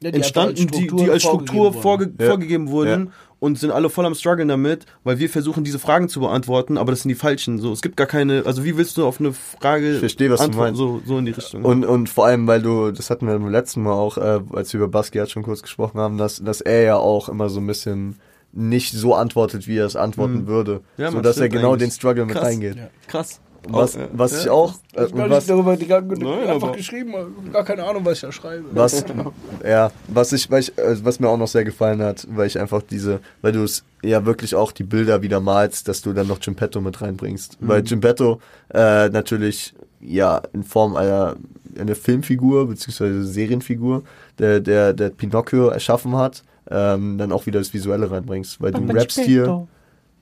Ja, 0.03 0.11
die 0.11 0.17
entstanden, 0.17 0.67
die, 0.67 0.87
die 0.87 1.09
als 1.09 1.23
Struktur 1.23 1.73
vorgegeben 1.73 1.81
vorge 1.81 2.05
wurden. 2.05 2.17
Ja. 2.19 2.27
vorgegeben 2.27 2.69
wurden 2.69 3.05
Ja. 3.07 3.11
Und 3.45 3.59
sind 3.59 3.69
alle 3.69 3.91
voll 3.91 4.07
am 4.07 4.15
struggeln 4.15 4.47
damit, 4.47 4.87
weil 5.03 5.19
wir 5.19 5.29
versuchen, 5.29 5.63
diese 5.63 5.77
Fragen 5.77 6.09
zu 6.09 6.19
beantworten, 6.19 6.79
aber 6.79 6.91
das 6.91 7.03
sind 7.03 7.09
die 7.09 7.15
falschen. 7.15 7.59
So, 7.59 7.71
es 7.71 7.83
gibt 7.83 7.95
gar 7.95 8.07
keine, 8.07 8.43
also 8.47 8.63
wie 8.65 8.75
willst 8.75 8.97
du 8.97 9.05
auf 9.05 9.19
eine 9.19 9.33
Frage 9.33 9.93
Ich 9.93 9.99
verstehe, 9.99 10.31
was 10.31 10.39
du 10.39 10.45
antworten? 10.45 10.65
meinst. 10.75 10.79
So, 10.79 11.01
so 11.05 11.17
in 11.19 11.25
die 11.25 11.31
Richtung. 11.31 11.63
Und, 11.63 11.85
und 11.85 12.09
vor 12.09 12.25
allem, 12.25 12.47
weil 12.47 12.63
du, 12.63 12.89
das 12.91 13.11
hatten 13.11 13.27
wir 13.27 13.37
beim 13.37 13.51
letzten 13.51 13.83
Mal 13.83 13.93
auch, 13.93 14.17
äh, 14.17 14.39
als 14.53 14.73
wir 14.73 14.79
über 14.79 14.87
Basquiat 14.87 15.29
schon 15.29 15.43
kurz 15.43 15.61
gesprochen 15.61 15.99
haben, 15.99 16.17
dass, 16.17 16.43
dass 16.43 16.59
er 16.61 16.81
ja 16.81 16.95
auch 16.97 17.29
immer 17.29 17.49
so 17.49 17.59
ein 17.59 17.67
bisschen 17.67 18.15
nicht 18.51 18.93
so 18.93 19.13
antwortet, 19.13 19.67
wie 19.67 19.77
er 19.77 19.85
es 19.85 19.95
antworten 19.95 20.47
würde. 20.47 20.81
Ja, 20.97 21.11
so 21.11 21.21
dass 21.21 21.37
er 21.37 21.47
genau 21.49 21.73
eigentlich. 21.73 21.89
den 21.89 21.91
Struggle 21.91 22.25
mit 22.25 22.35
Krass. 22.35 22.45
reingeht. 22.45 22.77
Ja. 22.77 22.87
Krass. 23.07 23.41
Was, 23.67 23.95
Oh, 23.95 23.99
ja. 23.99 24.07
was 24.13 24.31
Ja. 24.33 24.39
ich 24.41 24.49
auch, 24.49 24.73
äh, 24.73 24.75
Ich 24.75 24.97
habe 24.97 25.05
und 25.13 25.17
nicht 25.21 25.29
was, 25.31 25.45
darüber 25.47 25.75
gegangen, 25.77 26.07
Nein, 26.19 26.47
einfach 26.49 26.67
aber- 26.69 26.77
geschrieben, 26.77 27.13
gar 27.51 27.63
keine 27.63 27.83
Ahnung, 27.83 28.05
was 28.05 28.13
ich 28.13 28.21
da 28.21 28.31
schreibe. 28.31 28.65
was, 28.71 29.03
ja, 29.65 29.91
was 30.07 30.33
ich, 30.33 30.49
weil 30.51 30.61
ich, 30.61 30.77
äh, 30.77 31.03
was 31.03 31.19
mir 31.19 31.27
auch 31.29 31.37
noch 31.37 31.47
sehr 31.47 31.63
gefallen 31.63 32.01
hat, 32.01 32.27
weil 32.29 32.47
ich 32.47 32.59
einfach 32.59 32.81
diese, 32.81 33.19
weil 33.41 33.51
du 33.53 33.63
es 33.63 33.83
ja 34.03 34.25
wirklich 34.25 34.55
auch 34.55 34.71
die 34.71 34.83
Bilder 34.83 35.21
wieder 35.21 35.39
malst, 35.39 35.87
dass 35.87 36.01
du 36.01 36.13
dann 36.13 36.27
noch 36.27 36.39
Gimpetto 36.39 36.79
mit 36.81 37.01
reinbringst. 37.01 37.57
Weil 37.59 37.81
Gimpetto 37.81 38.39
äh, 38.73 39.09
natürlich 39.09 39.73
ja 40.01 40.41
in 40.53 40.63
Form 40.63 40.95
einer 40.95 41.35
eine 41.77 41.95
Filmfigur 41.95 42.67
beziehungsweise 42.67 43.25
Serienfigur, 43.25 44.03
der 44.39 44.59
der 44.61 44.93
der 44.93 45.09
Pinocchio 45.09 45.67
erschaffen 45.69 46.15
hat, 46.15 46.43
ähm, 46.69 47.17
dann 47.17 47.31
auch 47.31 47.45
wieder 47.47 47.59
das 47.59 47.73
Visuelle 47.73 48.09
reinbringst, 48.09 48.61
weil 48.61 48.71
du 48.71 48.81
rappst 48.93 49.19
hier, 49.19 49.67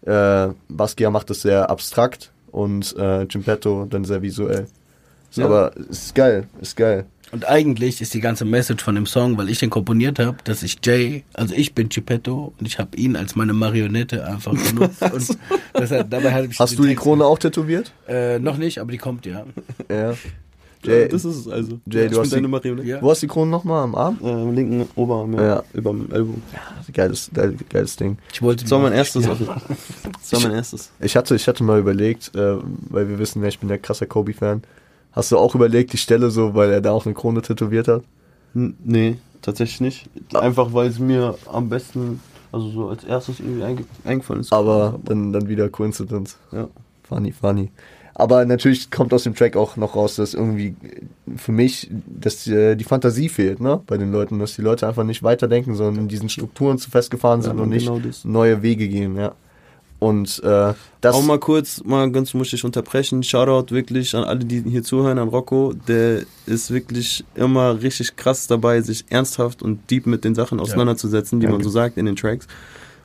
äh, 0.05 0.47
Basquiat 0.69 1.11
macht 1.11 1.29
das 1.29 1.41
sehr 1.41 1.69
abstrakt 1.69 2.31
und 2.53 2.95
äh, 2.97 3.25
Gimpetto 3.25 3.85
dann 3.89 4.05
sehr 4.05 4.21
visuell. 4.21 4.67
Ist 5.29 5.37
Ja. 5.37 5.45
Aber 5.45 5.75
ist 5.75 6.15
geil, 6.15 6.47
ist 6.61 6.77
geil. 6.77 7.05
Und 7.31 7.49
eigentlich 7.49 7.99
ist 7.99 8.13
die 8.13 8.19
ganze 8.19 8.45
Message 8.45 8.83
von 8.83 8.93
dem 8.93 9.07
Song, 9.07 9.39
weil 9.39 9.49
ich 9.49 9.57
den 9.57 9.71
komponiert 9.71 10.19
habe, 10.19 10.37
dass 10.43 10.61
ich 10.61 10.77
Jay, 10.83 11.23
also 11.33 11.55
ich 11.55 11.73
bin 11.73 11.89
Geppetto 11.89 12.53
und 12.59 12.67
ich 12.67 12.77
habe 12.77 12.95
ihn 12.95 13.15
als 13.15 13.35
meine 13.35 13.53
Marionette 13.53 14.27
einfach 14.27 14.53
benutzt. 14.53 15.01
und 15.11 15.37
deshalb, 15.75 16.11
dabei 16.11 16.31
habe 16.31 16.45
ich 16.45 16.59
Hast 16.59 16.77
du 16.77 16.83
die 16.83 16.93
Krone 16.93 17.25
auch 17.25 17.39
tätowiert? 17.39 17.91
Äh, 18.07 18.37
noch 18.37 18.57
nicht, 18.57 18.77
aber 18.77 18.91
die 18.91 18.99
kommt 18.99 19.25
ja. 19.25 19.45
Ja. 19.89 20.13
Ja, 20.85 20.93
Jay, 20.93 21.07
das 21.07 21.23
ist 21.25 21.35
es 21.37 21.47
also. 21.47 21.79
Jay, 21.85 22.05
ich 22.05 22.11
du 22.11 22.19
hast 22.19 22.33
die-. 22.33 22.87
Ja. 22.87 23.01
wo 23.01 23.09
hast 23.11 23.21
du 23.23 23.27
die 23.27 23.31
Krone 23.31 23.49
nochmal? 23.51 23.83
Am 23.83 23.95
Arm? 23.95 24.17
Äh, 24.21 24.29
am 24.31 24.53
linken 24.53 24.87
Oberarm, 24.95 25.33
ja. 25.33 25.43
Ja. 25.43 25.63
Überm 25.73 26.07
Ellbogen. 26.11 26.43
Geiles, 26.93 27.31
geil- 27.33 27.55
geiles 27.69 27.95
Ding. 27.95 28.17
Ich 28.33 28.41
wollte 28.41 28.63
Das 28.63 28.71
war 28.71 28.79
die 28.79 28.83
mein 28.83 28.93
auch- 28.93 28.97
erstes. 28.97 29.25
Ja. 29.25 29.35
Das 30.21 30.33
war 30.33 30.39
mein 30.41 30.51
erstes. 30.57 30.91
Ich 30.99 31.15
hatte, 31.15 31.35
ich 31.35 31.47
hatte 31.47 31.63
mal 31.63 31.79
überlegt, 31.79 32.35
äh, 32.35 32.57
weil 32.89 33.07
wir 33.09 33.19
wissen, 33.19 33.41
ja, 33.41 33.47
ich 33.47 33.59
bin 33.59 33.69
der 33.69 33.79
krasser 33.79 34.05
Kobe-Fan. 34.05 34.63
Hast 35.13 35.31
du 35.31 35.37
auch 35.37 35.55
überlegt, 35.55 35.93
die 35.93 35.97
Stelle 35.97 36.31
so, 36.31 36.53
weil 36.55 36.71
er 36.71 36.81
da 36.81 36.91
auch 36.91 37.05
eine 37.05 37.13
Krone 37.15 37.41
tätowiert 37.41 37.87
hat? 37.87 38.03
N 38.55 38.75
nee, 38.83 39.17
tatsächlich 39.41 39.79
nicht. 39.81 40.09
Einfach 40.33 40.73
weil 40.73 40.87
es 40.89 40.99
mir 40.99 41.35
am 41.51 41.69
besten, 41.69 42.19
also 42.51 42.69
so 42.69 42.89
als 42.89 43.03
erstes 43.03 43.39
irgendwie 43.39 43.63
einge 43.63 43.83
eingefallen 44.03 44.41
ist. 44.41 44.51
Aber 44.51 44.99
dann, 45.05 45.31
dann 45.31 45.47
wieder 45.47 45.69
Coincidence. 45.69 46.37
ja. 46.51 46.67
Funny, 47.07 47.31
funny. 47.31 47.69
Aber 48.15 48.45
natürlich 48.45 48.91
kommt 48.91 49.11
aus 49.13 49.23
dem 49.23 49.33
Track 49.33 49.55
auch 49.55 49.75
noch 49.75 49.95
raus, 49.95 50.17
dass 50.17 50.33
irgendwie 50.35 50.75
für 51.35 51.51
mich 51.51 51.89
dass 52.05 52.45
äh, 52.47 52.75
die 52.75 52.83
Fantasie 52.83 53.27
fehlt, 53.27 53.59
ne? 53.59 53.81
Bei 53.87 53.97
den 53.97 54.11
Leuten, 54.11 54.37
dass 54.39 54.55
die 54.55 54.61
Leute 54.61 54.87
einfach 54.87 55.03
nicht 55.03 55.23
weiterdenken, 55.23 55.73
sondern 55.75 56.03
in 56.03 56.07
diesen 56.07 56.29
Strukturen 56.29 56.77
zu 56.77 56.91
festgefahren 56.91 57.41
sind 57.41 57.57
Ja, 57.57 57.63
und 57.63 57.69
nicht 57.69 57.87
genau 57.87 57.99
das. 57.99 58.23
neue 58.23 58.61
Wege 58.61 58.87
gehen, 58.87 59.17
ja. 59.17 59.33
Und 59.97 60.43
äh, 60.43 60.73
das 60.99 61.15
Auch 61.15 61.23
mal 61.23 61.39
kurz, 61.39 61.81
mal 61.85 62.11
ganz 62.11 62.33
muss 62.33 62.51
ich 62.51 62.65
unterbrechen. 62.65 63.23
Shoutout 63.23 63.73
wirklich 63.73 64.13
an 64.15 64.25
alle, 64.25 64.43
die 64.43 64.61
hier 64.61 64.83
zuhören, 64.83 65.17
an 65.17 65.29
Rocco. 65.29 65.73
Der 65.87 66.23
ist 66.45 66.71
wirklich 66.71 67.23
immer 67.35 67.81
richtig 67.81 68.17
krass 68.17 68.45
dabei, 68.47 68.81
sich 68.81 69.05
ernsthaft 69.09 69.63
und 69.63 69.89
deep 69.89 70.05
mit 70.05 70.25
den 70.25 70.35
Sachen 70.35 70.59
auseinanderzusetzen, 70.59 71.39
die 71.39 71.47
man 71.47 71.63
so 71.63 71.69
sagt 71.69 71.97
in 71.97 72.05
den 72.05 72.17
Tracks. 72.17 72.47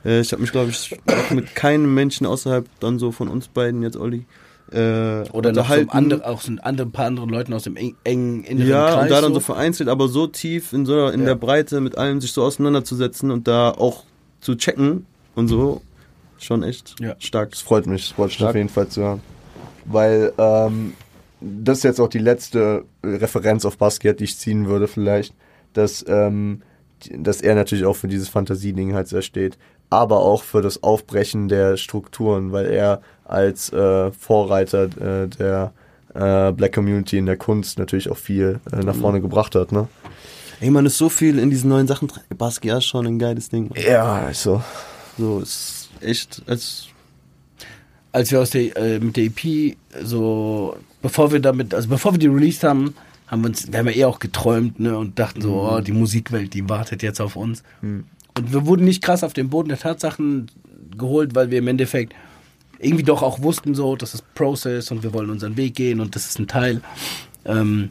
Äh, 0.03 0.19
ich 0.19 0.33
habe 0.33 0.41
mich, 0.41 0.51
glaube 0.51 0.71
ich, 0.71 0.99
auch 1.07 1.31
mit 1.31 1.55
keinem 1.55 1.93
Menschen 1.93 2.27
außerhalb 2.27 2.67
dann 2.81 2.99
so 2.99 3.13
von 3.13 3.29
uns 3.29 3.47
beiden 3.47 3.81
jetzt, 3.81 3.95
Olli, 3.95 4.25
äh, 4.71 5.29
Oder 5.31 5.51
noch 5.53 5.67
so 5.73 5.81
andere, 5.89 6.25
auch 6.27 6.41
so 6.41 6.51
ein 6.51 6.91
paar 6.91 7.05
anderen 7.05 7.29
Leuten 7.29 7.53
aus 7.53 7.63
dem 7.63 7.75
eng- 7.75 7.95
engen 8.03 8.43
inneren 8.43 8.69
Ja, 8.69 8.89
Kreis. 8.91 9.03
und 9.03 9.11
da 9.11 9.21
dann 9.21 9.33
so 9.33 9.39
so. 9.39 9.45
vereinzelt, 9.45 9.89
aber 9.89 10.07
so 10.07 10.27
tief 10.27 10.73
in 10.73 10.85
so 10.85 11.07
in 11.07 11.21
Ja. 11.21 11.25
der 11.27 11.35
Breite 11.35 11.81
mit 11.81 11.97
allem 11.97 12.21
sich 12.21 12.31
so 12.33 12.43
auseinanderzusetzen 12.43 13.31
und 13.31 13.47
da 13.47 13.71
auch 13.71 14.03
zu 14.41 14.55
checken 14.55 15.05
und 15.35 15.47
so, 15.47 15.81
schon 16.37 16.63
echt 16.63 16.95
Ja. 16.99 17.15
stark. 17.19 17.51
Das 17.51 17.61
freut 17.61 17.85
mich, 17.87 18.07
das 18.07 18.15
freut 18.15 18.27
mich 18.27 18.35
Stark. 18.35 18.49
auf 18.51 18.55
jeden 18.55 18.69
Fall 18.69 18.87
zu 18.87 19.01
hören. 19.01 19.21
Weil 19.85 20.33
ähm, 20.37 20.93
das 21.41 21.79
ist 21.79 21.83
jetzt 21.83 21.99
auch 21.99 22.09
die 22.09 22.19
letzte 22.19 22.83
Referenz 23.03 23.65
auf 23.65 23.77
Basquiat, 23.77 24.19
die 24.19 24.25
ich 24.25 24.37
ziehen 24.37 24.67
würde 24.67 24.87
vielleicht, 24.87 25.33
dass, 25.73 26.03
ähm, 26.07 26.61
dass 27.17 27.41
er 27.41 27.55
natürlich 27.55 27.85
auch 27.85 27.95
für 27.95 28.07
dieses 28.09 28.27
Fantasieding 28.29 28.93
halt 28.93 29.07
sehr 29.07 29.21
steht, 29.21 29.57
aber 29.89 30.19
auch 30.19 30.43
für 30.43 30.61
das 30.61 30.83
Aufbrechen 30.83 31.47
der 31.47 31.77
Strukturen, 31.77 32.51
weil 32.51 32.67
er 32.67 33.01
als 33.25 33.71
äh, 33.73 34.11
Vorreiter 34.11 34.83
äh, 34.83 35.27
der 35.27 35.73
äh, 36.13 36.51
Black 36.51 36.73
Community 36.73 37.17
in 37.17 37.25
der 37.25 37.37
Kunst 37.37 37.79
natürlich 37.79 38.09
auch 38.09 38.17
viel 38.17 38.59
äh, 38.71 38.77
nach 38.77 38.95
vorne 38.95 39.21
gebracht 39.21 39.55
hat, 39.55 39.71
ne? 39.71 39.87
Ey, 40.61 40.69
man 40.69 40.85
ist 40.85 40.97
so 40.97 41.07
viel 41.07 41.39
in 41.39 41.49
diesen 41.49 41.69
neuen 41.69 41.87
Sachen 41.87 42.09
drin. 42.09 42.21
Basquiat 42.37 42.79
ist 42.79 42.85
schon 42.85 43.07
ein 43.07 43.17
geiles 43.17 43.47
Ding. 43.47 43.71
Ja, 43.75 44.25
also. 44.25 44.61
So, 45.17 45.39
ist 45.39 45.89
echt, 46.01 46.41
als, 46.47 46.87
als 48.11 48.31
wir 48.31 48.41
aus 48.41 48.49
der, 48.49 48.75
äh, 48.75 48.99
mit 48.99 49.15
der 49.15 49.25
EP 49.25 49.77
so, 50.03 50.75
bevor 51.01 51.31
wir 51.31 51.39
damit, 51.39 51.73
also 51.73 51.87
bevor 51.87 52.11
wir 52.13 52.19
die 52.19 52.27
released 52.27 52.63
haben, 52.63 52.93
haben 53.27 53.41
wir 53.41 53.49
uns, 53.49 53.71
wir 53.71 53.79
haben 53.79 53.87
ja 53.87 53.95
eh 53.95 54.05
auch 54.05 54.19
geträumt, 54.19 54.79
ne, 54.79 54.97
und 54.97 55.17
dachten 55.17 55.41
so, 55.41 55.61
oh, 55.61 55.79
die 55.79 55.91
Musikwelt, 55.93 56.53
die 56.53 56.67
wartet 56.67 57.03
jetzt 57.03 57.21
auf 57.21 57.35
uns. 57.35 57.63
Und 58.39 58.53
wir 58.53 58.65
wurden 58.65 58.85
nicht 58.85 59.03
krass 59.03 59.23
auf 59.23 59.33
den 59.33 59.49
Boden 59.49 59.69
der 59.69 59.77
Tatsachen 59.79 60.49
geholt, 60.97 61.35
weil 61.35 61.51
wir 61.51 61.59
im 61.59 61.67
Endeffekt 61.67 62.13
irgendwie 62.79 63.03
doch 63.03 63.21
auch 63.23 63.41
wussten 63.41 63.75
so, 63.75 63.95
das 63.95 64.13
ist 64.13 64.33
Process 64.35 64.89
und 64.91 65.03
wir 65.03 65.13
wollen 65.13 65.29
unseren 65.29 65.57
Weg 65.57 65.75
gehen 65.75 65.99
und 65.99 66.15
das 66.15 66.25
ist 66.27 66.39
ein 66.39 66.47
Teil. 66.47 66.81
Ähm, 67.45 67.89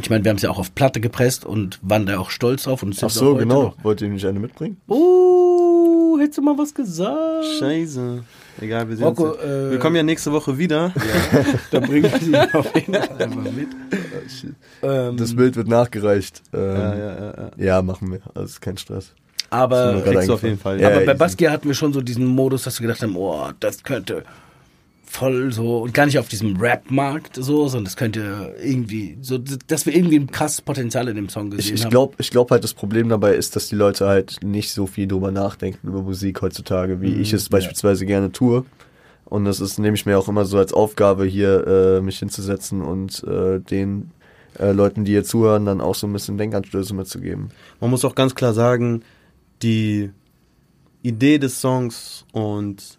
Ich 0.00 0.10
meine, 0.10 0.22
wir 0.22 0.28
haben 0.30 0.36
es 0.36 0.42
ja 0.42 0.50
auch 0.50 0.58
auf 0.58 0.74
Platte 0.74 1.00
gepresst 1.00 1.44
und 1.44 1.78
waren 1.82 2.06
da 2.06 2.18
auch 2.18 2.30
stolz 2.30 2.64
drauf. 2.64 2.82
Und 2.84 2.94
sind 2.94 3.06
Ach 3.06 3.10
so, 3.10 3.34
genau. 3.34 3.62
noch. 3.62 3.84
Wollt 3.84 4.00
ihr 4.00 4.08
nicht 4.08 4.24
eine 4.26 4.38
mitbringen? 4.38 4.76
Uh, 4.86 6.18
hättest 6.20 6.38
du 6.38 6.42
mal 6.42 6.56
was 6.56 6.72
gesagt? 6.72 7.44
Scheiße. 7.58 8.22
Egal, 8.60 8.88
wir 8.88 8.96
sehen 8.96 9.06
Rocco, 9.06 9.30
uns. 9.30 9.42
äh, 9.42 9.70
wir 9.72 9.78
kommen 9.80 9.96
ja 9.96 10.02
nächste 10.04 10.30
Woche 10.30 10.56
wieder. 10.58 10.92
Da 11.72 11.80
bringen 11.80 12.10
wir 12.12 12.18
sie 12.20 12.54
auf 12.56 12.72
jeden 12.76 12.94
Fall 12.94 13.22
einfach 13.22 13.42
mit. 13.42 13.68
Ähm, 14.82 15.16
Das 15.16 15.34
Bild 15.34 15.56
wird 15.56 15.68
nachgereicht. 15.68 16.42
Ähm, 16.52 16.60
Ja, 16.60 16.94
ja, 16.96 17.14
ja, 17.18 17.34
ja. 17.36 17.50
ja, 17.56 17.82
machen 17.82 18.12
wir. 18.12 18.20
Also 18.34 18.58
kein 18.60 18.76
Stress. 18.76 19.12
Aber 19.50 20.02
kriegst 20.02 20.28
du 20.28 20.34
auf 20.34 20.42
jeden 20.42 20.58
Fall. 20.58 20.80
Ja, 20.80 20.88
aber 20.88 21.04
bei. 21.04 21.14
Basquiat 21.14 21.52
hatten 21.52 21.68
wir 21.68 21.74
schon 21.74 21.92
so 21.92 22.00
diesen 22.00 22.26
Modus, 22.26 22.64
dass 22.64 22.78
wir 22.80 22.86
gedacht 22.86 23.02
haben, 23.02 23.16
oh, 23.16 23.48
das 23.60 23.82
könnte 23.82 24.24
voll 25.10 25.52
so 25.52 25.78
und 25.78 25.94
gar 25.94 26.06
nicht 26.06 26.18
auf 26.18 26.28
diesem 26.28 26.56
Rap-Markt 26.56 27.36
so, 27.36 27.66
sondern 27.66 27.86
das 27.86 27.96
könnte 27.96 28.54
irgendwie 28.62 29.16
so, 29.22 29.38
dass 29.38 29.86
wir 29.86 29.94
irgendwie 29.94 30.18
ein 30.18 30.30
krasses 30.30 30.60
Potenzial 30.60 31.08
in 31.08 31.16
dem 31.16 31.28
Song 31.28 31.50
gesehen 31.50 31.60
Ich, 31.60 31.72
ich 31.72 31.84
haben. 31.84 31.90
glaube 31.90 32.14
ich 32.18 32.30
glaub 32.30 32.50
halt, 32.50 32.62
das 32.62 32.74
Problem 32.74 33.08
dabei 33.08 33.34
ist, 33.34 33.56
dass 33.56 33.68
die 33.68 33.74
Leute 33.74 34.06
halt 34.06 34.40
nicht 34.44 34.72
so 34.72 34.86
viel 34.86 35.08
drüber 35.08 35.30
nachdenken 35.30 35.88
über 35.88 36.02
Musik 36.02 36.42
heutzutage, 36.42 37.00
wie 37.00 37.14
ich 37.14 37.32
es 37.32 37.48
beispielsweise 37.48 38.04
gerne 38.04 38.32
tue. 38.32 38.64
Und 39.24 39.44
das 39.44 39.60
ist, 39.60 39.78
nehme 39.78 39.94
ich 39.94 40.06
mir 40.06 40.18
auch 40.18 40.28
immer 40.28 40.44
so 40.44 40.58
als 40.58 40.72
Aufgabe, 40.72 41.24
hier 41.26 41.66
äh, 41.66 42.00
mich 42.00 42.18
hinzusetzen 42.18 42.80
und 42.82 43.22
äh, 43.24 43.60
den 43.60 44.10
äh, 44.58 44.72
Leuten, 44.72 45.04
die 45.04 45.12
hier 45.12 45.24
zuhören, 45.24 45.66
dann 45.66 45.80
auch 45.80 45.94
so 45.94 46.06
ein 46.06 46.12
bisschen 46.12 46.38
Denkanstöße 46.38 46.94
mitzugeben. 46.94 47.48
Man 47.80 47.90
muss 47.90 48.04
auch 48.04 48.14
ganz 48.14 48.34
klar 48.34 48.54
sagen, 48.54 49.02
die 49.62 50.10
Idee 51.02 51.38
des 51.38 51.60
Songs 51.60 52.24
und 52.32 52.98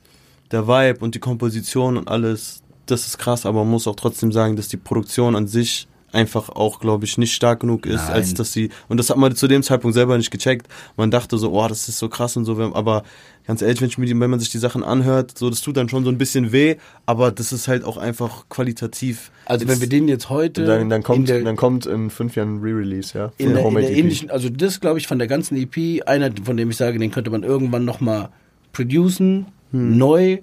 der 0.51 0.67
Vibe 0.67 0.99
und 0.99 1.15
die 1.15 1.19
Komposition 1.19 1.97
und 1.97 2.07
alles, 2.07 2.63
das 2.85 3.07
ist 3.07 3.17
krass, 3.17 3.45
aber 3.45 3.59
man 3.59 3.71
muss 3.71 3.87
auch 3.87 3.95
trotzdem 3.95 4.31
sagen, 4.31 4.55
dass 4.55 4.67
die 4.67 4.77
Produktion 4.77 5.35
an 5.35 5.47
sich 5.47 5.87
einfach 6.11 6.49
auch, 6.49 6.79
glaube 6.79 7.05
ich, 7.05 7.17
nicht 7.17 7.33
stark 7.33 7.61
genug 7.61 7.85
ist, 7.85 8.05
Nein. 8.07 8.13
als 8.13 8.33
dass 8.33 8.53
sie, 8.53 8.69
und 8.87 8.97
das 8.97 9.09
hat 9.09 9.17
man 9.17 9.35
zu 9.35 9.47
dem 9.47 9.63
Zeitpunkt 9.63 9.93
selber 9.95 10.17
nicht 10.17 10.31
gecheckt. 10.31 10.67
Man 10.97 11.11
dachte 11.11 11.37
so, 11.37 11.51
oh, 11.51 11.67
das 11.67 11.87
ist 11.89 11.99
so 11.99 12.09
krass 12.09 12.37
und 12.37 12.45
so, 12.45 12.57
aber 12.73 13.03
ganz 13.45 13.61
ehrlich, 13.61 13.81
wenn, 13.81 13.89
ich 13.89 13.97
mir 13.97 14.07
wenn 14.19 14.29
man 14.29 14.39
sich 14.39 14.49
die 14.49 14.57
Sachen 14.57 14.83
anhört, 14.83 15.37
so, 15.37 15.49
das 15.49 15.61
tut 15.61 15.77
dann 15.77 15.89
schon 15.89 16.03
so 16.03 16.09
ein 16.09 16.17
bisschen 16.17 16.51
weh, 16.51 16.75
aber 17.05 17.31
das 17.31 17.51
ist 17.51 17.67
halt 17.67 17.83
auch 17.83 17.97
einfach 17.97 18.49
qualitativ. 18.49 19.31
also 19.45 19.67
wenn 19.67 19.81
wir 19.81 19.89
den 19.89 20.07
jetzt 20.07 20.29
heute 20.29 20.65
dann, 20.65 20.89
dann, 20.89 21.03
kommt, 21.03 21.19
in 21.19 21.25
der, 21.25 21.43
dann 21.43 21.55
kommt 21.55 21.85
in 21.85 22.09
fünf 22.09 22.35
Jahren 22.35 22.57
ein 22.57 22.61
Re-Release, 22.61 23.17
ja? 23.17 23.31
in 23.37 23.53
der, 23.53 23.65
in 23.65 23.75
der 23.75 23.91
EP. 23.91 23.97
ähnlichen, 23.97 24.29
also 24.31 24.49
das 24.49 24.79
glaube 24.79 24.99
ich 24.99 25.07
von 25.07 25.19
der 25.19 25.27
ganzen 25.27 25.57
EP, 25.57 26.07
einer 26.07 26.31
von 26.43 26.57
dem 26.57 26.69
ich 26.69 26.77
sage, 26.77 26.99
den 26.99 27.11
könnte 27.11 27.29
man 27.29 27.43
irgendwann 27.43 27.85
nochmal 27.85 28.29
producen, 28.71 29.47
Hm. 29.71 29.97
neu, 29.97 30.39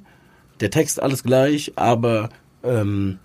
der 0.60 0.70
Text 0.70 1.02
alles 1.02 1.22
gleich, 1.22 1.72
aber 1.76 2.28
ähm, 2.62 3.18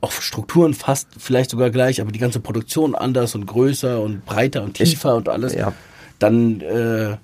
auch 0.00 0.12
Strukturen 0.12 0.74
fast 0.74 1.08
vielleicht 1.18 1.50
sogar 1.50 1.70
gleich, 1.70 2.00
aber 2.00 2.10
die 2.12 2.18
ganze 2.18 2.40
Produktion 2.40 2.94
anders 2.94 3.34
und 3.34 3.46
größer 3.46 4.00
und 4.00 4.24
breiter 4.24 4.62
und 4.62 4.74
tiefer 4.74 5.16
und 5.16 5.28
alles. 5.28 5.54
ja. 5.54 5.72
Dann 6.18 6.60
äh, 6.60 7.16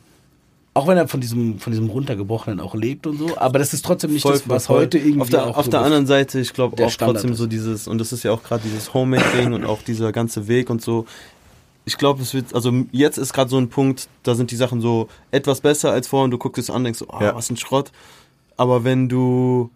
auch 0.74 0.86
wenn 0.86 0.98
er 0.98 1.08
von 1.08 1.20
diesem 1.22 1.58
von 1.58 1.72
diesem 1.72 1.88
runtergebrochenen 1.88 2.60
auch 2.60 2.74
lebt 2.74 3.06
und 3.06 3.18
so, 3.18 3.38
aber 3.38 3.58
das 3.58 3.72
ist 3.72 3.82
trotzdem 3.84 4.12
nicht 4.12 4.22
Voll, 4.22 4.32
das, 4.34 4.48
was 4.48 4.66
voll. 4.66 4.80
heute 4.80 4.98
irgendwie 4.98 5.20
auf 5.22 5.30
der, 5.30 5.46
auch 5.46 5.56
auf 5.56 5.64
so 5.64 5.70
der 5.70 5.80
anderen 5.80 6.06
Seite, 6.06 6.38
ich 6.38 6.52
glaube 6.52 6.76
der 6.76 6.86
auch 6.86 6.90
Standard 6.90 7.16
trotzdem 7.16 7.32
ist. 7.32 7.38
so 7.38 7.46
dieses, 7.46 7.88
und 7.88 7.96
das 7.98 8.12
ist 8.12 8.22
ja 8.24 8.32
auch 8.32 8.42
gerade 8.42 8.62
dieses 8.62 8.92
Homemade-Ding 8.92 9.54
und 9.54 9.64
auch 9.64 9.80
dieser 9.82 10.12
ganze 10.12 10.48
Weg 10.48 10.68
und 10.68 10.82
so. 10.82 11.06
Ich 11.86 11.96
glaube, 11.98 12.20
es 12.20 12.34
wird, 12.34 12.52
also 12.54 12.72
jetzt 12.92 13.16
ist 13.16 13.32
gerade 13.32 13.48
so 13.48 13.56
ein 13.58 13.68
Punkt, 13.70 14.08
da 14.22 14.34
sind 14.34 14.50
die 14.50 14.56
Sachen 14.56 14.80
so 14.82 15.08
etwas 15.30 15.60
besser 15.62 15.92
als 15.92 16.08
vorher 16.08 16.24
und 16.24 16.30
du 16.32 16.36
guckst 16.38 16.58
es 16.58 16.68
an 16.68 16.76
und 16.76 16.84
denkst 16.84 16.98
so, 16.98 17.06
oh, 17.08 17.22
Ja. 17.22 17.34
was 17.34 17.48
ein 17.48 17.56
Schrott. 17.56 17.90
Aber 18.58 18.82
wenn 18.84 19.08
du 19.08 19.70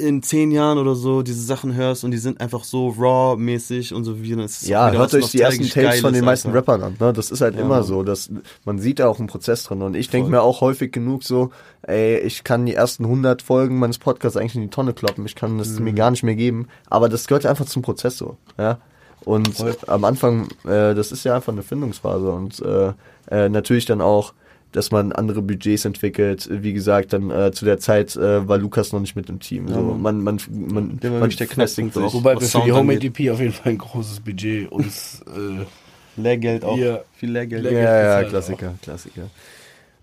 in 0.00 0.22
zehn 0.22 0.50
Jahren 0.50 0.78
oder 0.78 0.94
so 0.94 1.22
diese 1.22 1.42
Sachen 1.42 1.74
hörst 1.74 2.02
und 2.04 2.10
die 2.10 2.18
sind 2.18 2.40
einfach 2.40 2.64
so 2.64 2.88
raw-mäßig 2.98 3.94
und 3.94 4.04
so 4.04 4.22
wie 4.22 4.34
das 4.34 4.62
ist 4.62 4.68
Ja, 4.68 4.90
hört 4.90 5.14
euch 5.14 5.30
die 5.30 5.40
ersten 5.40 5.68
Tapes 5.68 6.00
von 6.00 6.12
den 6.12 6.24
meisten 6.24 6.48
einfach. 6.48 6.60
Rappern 6.60 6.82
an. 6.82 6.96
Ne? 6.98 7.12
Das 7.12 7.30
ist 7.30 7.40
halt 7.40 7.54
Ja, 7.54 7.60
immer 7.60 7.82
so. 7.82 8.02
Dass, 8.02 8.30
man 8.64 8.78
sieht 8.78 8.98
da 8.98 9.08
auch 9.08 9.18
einen 9.18 9.28
Prozess 9.28 9.64
drin. 9.64 9.82
Und 9.82 9.94
ich 9.94 10.08
denke 10.10 10.26
Voll. 10.26 10.38
mir 10.38 10.42
auch 10.42 10.60
häufig 10.60 10.92
genug 10.92 11.22
so, 11.24 11.50
ey, 11.82 12.18
ich 12.18 12.44
kann 12.44 12.66
die 12.66 12.74
ersten 12.74 13.04
100 13.04 13.42
Folgen 13.42 13.78
meines 13.78 13.98
Podcasts 13.98 14.36
eigentlich 14.36 14.56
in 14.56 14.62
die 14.62 14.70
Tonne 14.70 14.92
kloppen. 14.94 15.24
Ich 15.26 15.34
kann 15.34 15.58
das 15.58 15.78
Mhm. 15.78 15.84
mir 15.84 15.92
gar 15.92 16.10
nicht 16.10 16.22
mehr 16.22 16.34
geben. 16.36 16.68
Aber 16.88 17.08
das 17.08 17.26
gehört 17.26 17.46
einfach 17.46 17.66
zum 17.66 17.82
Prozess 17.82 18.16
so. 18.18 18.36
Ja? 18.58 18.78
Und 19.24 19.62
am 19.86 20.04
Anfang, 20.04 20.48
äh, 20.64 20.94
das 20.94 21.12
ist 21.12 21.24
ja 21.24 21.34
einfach 21.36 21.52
eine 21.52 21.62
Findungsphase. 21.62 22.30
Und 22.30 22.60
äh, 22.60 22.92
äh, 23.30 23.48
natürlich 23.48 23.84
dann 23.86 24.00
auch, 24.00 24.32
dass 24.72 24.90
man 24.90 25.12
andere 25.12 25.42
Budgets 25.42 25.84
entwickelt. 25.84 26.48
Wie 26.50 26.72
gesagt, 26.72 27.12
dann 27.12 27.30
äh, 27.30 27.52
zu 27.52 27.64
der 27.64 27.78
Zeit 27.78 28.16
äh, 28.16 28.46
war 28.48 28.58
Lukas 28.58 28.92
noch 28.92 29.00
nicht 29.00 29.16
mit 29.16 29.28
im 29.28 29.40
Team. 29.40 29.68
So, 29.68 29.80
man, 29.80 30.22
man, 30.22 30.40
man, 30.50 31.00
Der 31.00 31.10
man 31.10 31.30
der 31.30 31.46
Knackpunkt 31.46 31.94
sich. 31.94 32.02
auch. 32.02 32.14
Wobei 32.14 32.34
wir 32.38 32.46
für 32.46 32.62
die 32.64 32.72
Homemade 32.72 33.06
angeht. 33.06 33.20
EP 33.20 33.32
auf 33.32 33.40
jeden 33.40 33.52
Fall 33.52 33.72
ein 33.72 33.78
großes 33.78 34.20
Budget 34.20 34.70
uns 34.70 35.22
äh, 35.26 36.20
Lehrgeld 36.20 36.64
auch. 36.64 36.76
Ja. 36.76 37.00
Viel 37.16 37.32
Lehrgeld. 37.32 37.64
Lehrgeld. 37.64 37.84
Ja, 37.84 38.20
ja, 38.22 38.28
Klassiker, 38.28 38.74
Klassiker. 38.82 39.22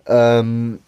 Ähm, 0.05 0.79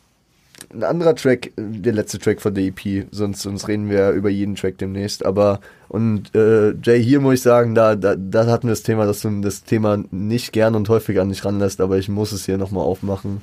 ein 0.73 0.83
anderer 0.83 1.15
Track, 1.15 1.51
der 1.57 1.93
letzte 1.93 2.19
Track 2.19 2.41
von 2.41 2.53
der 2.53 2.65
EP, 2.65 3.07
sonst, 3.11 3.41
sonst 3.41 3.67
reden 3.67 3.89
wir 3.89 4.11
über 4.11 4.29
jeden 4.29 4.55
Track 4.55 4.77
demnächst, 4.77 5.25
aber 5.25 5.61
und 5.87 6.35
äh, 6.35 6.73
Jay, 6.83 7.01
hier 7.01 7.19
muss 7.21 7.35
ich 7.35 7.41
sagen, 7.41 7.73
da, 7.75 7.95
da, 7.95 8.15
da 8.15 8.45
hatten 8.45 8.67
wir 8.67 8.73
das 8.73 8.83
Thema, 8.83 9.05
dass 9.05 9.21
du 9.21 9.41
das 9.41 9.63
Thema 9.63 10.03
nicht 10.11 10.53
gern 10.53 10.75
und 10.75 10.89
häufig 10.89 11.19
an 11.19 11.29
dich 11.29 11.43
ranlässt, 11.43 11.81
aber 11.81 11.97
ich 11.97 12.09
muss 12.09 12.31
es 12.31 12.45
hier 12.45 12.57
nochmal 12.57 12.83
aufmachen. 12.83 13.41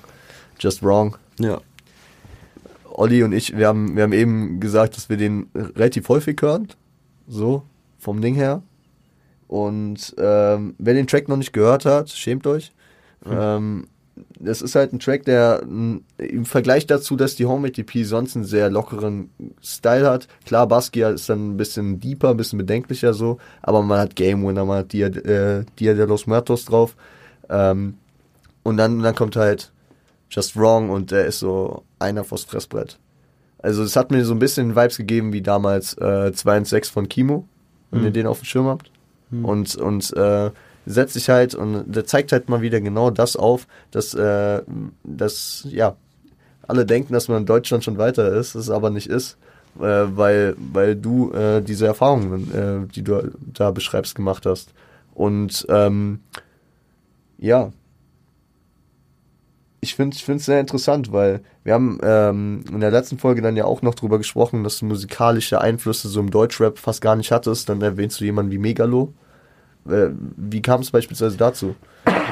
Just 0.58 0.82
Wrong. 0.82 1.16
Ja. 1.38 1.60
Olli 2.84 3.22
und 3.22 3.32
ich, 3.32 3.56
wir 3.56 3.68
haben, 3.68 3.94
wir 3.94 4.04
haben 4.04 4.12
eben 4.12 4.58
gesagt, 4.58 4.96
dass 4.96 5.08
wir 5.08 5.16
den 5.16 5.48
relativ 5.54 6.08
häufig 6.08 6.40
hören. 6.40 6.68
So, 7.28 7.62
vom 7.98 8.20
Ding 8.20 8.34
her. 8.34 8.62
Und 9.48 10.14
ähm, 10.18 10.74
wer 10.78 10.94
den 10.94 11.06
Track 11.06 11.28
noch 11.28 11.36
nicht 11.36 11.52
gehört 11.52 11.84
hat, 11.84 12.10
schämt 12.10 12.46
euch. 12.46 12.72
Ähm, 13.28 13.86
das 14.38 14.62
ist 14.62 14.74
halt 14.74 14.92
ein 14.92 14.98
Track, 14.98 15.24
der 15.24 15.62
im 15.62 16.44
Vergleich 16.44 16.86
dazu, 16.86 17.16
dass 17.16 17.36
die 17.36 17.46
Homemade 17.46 17.82
EP 17.82 18.06
sonst 18.06 18.34
einen 18.34 18.44
sehr 18.44 18.70
lockeren 18.70 19.30
Style 19.62 20.08
hat. 20.08 20.28
Klar, 20.46 20.66
Basquiat 20.66 21.14
ist 21.14 21.28
dann 21.28 21.50
ein 21.50 21.56
bisschen 21.56 22.00
deeper, 22.00 22.30
ein 22.30 22.36
bisschen 22.36 22.58
bedenklicher 22.58 23.12
so, 23.12 23.38
aber 23.62 23.82
man 23.82 23.98
hat 23.98 24.16
Game 24.16 24.46
Winner, 24.46 24.64
man 24.64 24.78
hat 24.78 24.92
Dia, 24.92 25.08
äh, 25.08 25.64
Dia 25.78 25.94
de 25.94 26.06
los 26.06 26.26
Muertos 26.26 26.64
drauf. 26.64 26.96
Ähm, 27.48 27.94
und 28.62 28.78
dann, 28.78 29.02
dann 29.02 29.14
kommt 29.14 29.36
halt 29.36 29.72
Just 30.30 30.56
Wrong 30.56 30.90
und 30.90 31.10
der 31.10 31.26
ist 31.26 31.38
so 31.38 31.84
einer 31.98 32.24
vors 32.24 32.44
Fressbrett. 32.44 32.98
Also 33.58 33.82
es 33.82 33.96
hat 33.96 34.10
mir 34.10 34.24
so 34.24 34.34
ein 34.34 34.38
bisschen 34.38 34.76
Vibes 34.76 34.96
gegeben 34.96 35.32
wie 35.32 35.42
damals 35.42 35.96
äh, 35.98 36.32
2 36.32 36.58
und 36.58 36.66
6 36.66 36.88
von 36.88 37.08
Kimo, 37.08 37.48
wenn 37.90 38.04
ihr 38.04 38.10
den 38.10 38.26
auf 38.26 38.40
dem 38.40 38.44
Schirm 38.44 38.66
habt. 38.66 38.90
Und, 39.30 39.74
und 39.76 40.12
äh, 40.16 40.50
setzt 40.86 41.14
sich 41.14 41.28
halt 41.28 41.54
und 41.54 41.84
der 41.92 42.04
zeigt 42.06 42.32
halt 42.32 42.48
mal 42.48 42.62
wieder 42.62 42.80
genau 42.80 43.10
das 43.10 43.36
auf, 43.36 43.66
dass, 43.90 44.14
äh, 44.14 44.62
dass 45.02 45.66
ja, 45.68 45.96
alle 46.68 46.86
denken, 46.86 47.12
dass 47.12 47.28
man 47.28 47.38
in 47.38 47.46
Deutschland 47.46 47.84
schon 47.84 47.98
weiter 47.98 48.32
ist, 48.32 48.54
es 48.54 48.70
aber 48.70 48.90
nicht 48.90 49.08
ist, 49.08 49.36
äh, 49.78 49.82
weil, 49.82 50.54
weil 50.58 50.96
du 50.96 51.32
äh, 51.32 51.60
diese 51.60 51.86
Erfahrungen, 51.86 52.54
äh, 52.54 52.92
die 52.92 53.02
du 53.02 53.32
da 53.52 53.72
beschreibst, 53.72 54.14
gemacht 54.14 54.46
hast. 54.46 54.72
Und 55.14 55.66
ähm, 55.68 56.20
ja, 57.38 57.72
ich 59.80 59.94
finde 59.94 60.16
es 60.16 60.44
sehr 60.44 60.60
interessant, 60.60 61.12
weil 61.12 61.40
wir 61.64 61.74
haben 61.74 61.98
ähm, 62.02 62.64
in 62.72 62.80
der 62.80 62.90
letzten 62.90 63.18
Folge 63.18 63.42
dann 63.42 63.56
ja 63.56 63.64
auch 63.64 63.82
noch 63.82 63.94
drüber 63.94 64.18
gesprochen, 64.18 64.64
dass 64.64 64.78
du 64.78 64.86
musikalische 64.86 65.60
Einflüsse 65.60 66.08
so 66.08 66.20
im 66.20 66.30
Deutschrap 66.30 66.78
fast 66.78 67.00
gar 67.00 67.14
nicht 67.16 67.30
hattest. 67.30 67.68
Dann 67.68 67.80
erwähnst 67.82 68.20
du 68.20 68.24
jemanden 68.24 68.50
wie 68.52 68.58
Megalo. 68.58 69.12
Äh, 69.88 70.08
wie 70.36 70.62
kam 70.62 70.80
es 70.80 70.90
beispielsweise 70.90 71.36
dazu? 71.36 71.74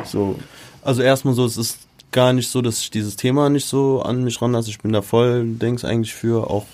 So, 0.05 0.39
Also 0.83 1.03
erstmal 1.03 1.35
so, 1.35 1.45
es 1.45 1.57
ist 1.57 1.79
gar 2.13 2.33
nicht 2.33 2.49
so, 2.51 2.63
dass 2.63 2.81
ich 2.81 2.91
dieses 2.91 3.17
Thema 3.17 3.49
nicht 3.51 3.67
so 3.67 4.03
an 4.03 4.25
mich 4.25 4.41
ranlasse. 4.41 4.71
Ich 4.71 4.79
bin 4.81 4.93
da 4.93 5.03
voll, 5.03 5.45
denk's 5.47 5.85
eigentlich 5.85 6.15
für, 6.15 6.49
auch 6.51 6.67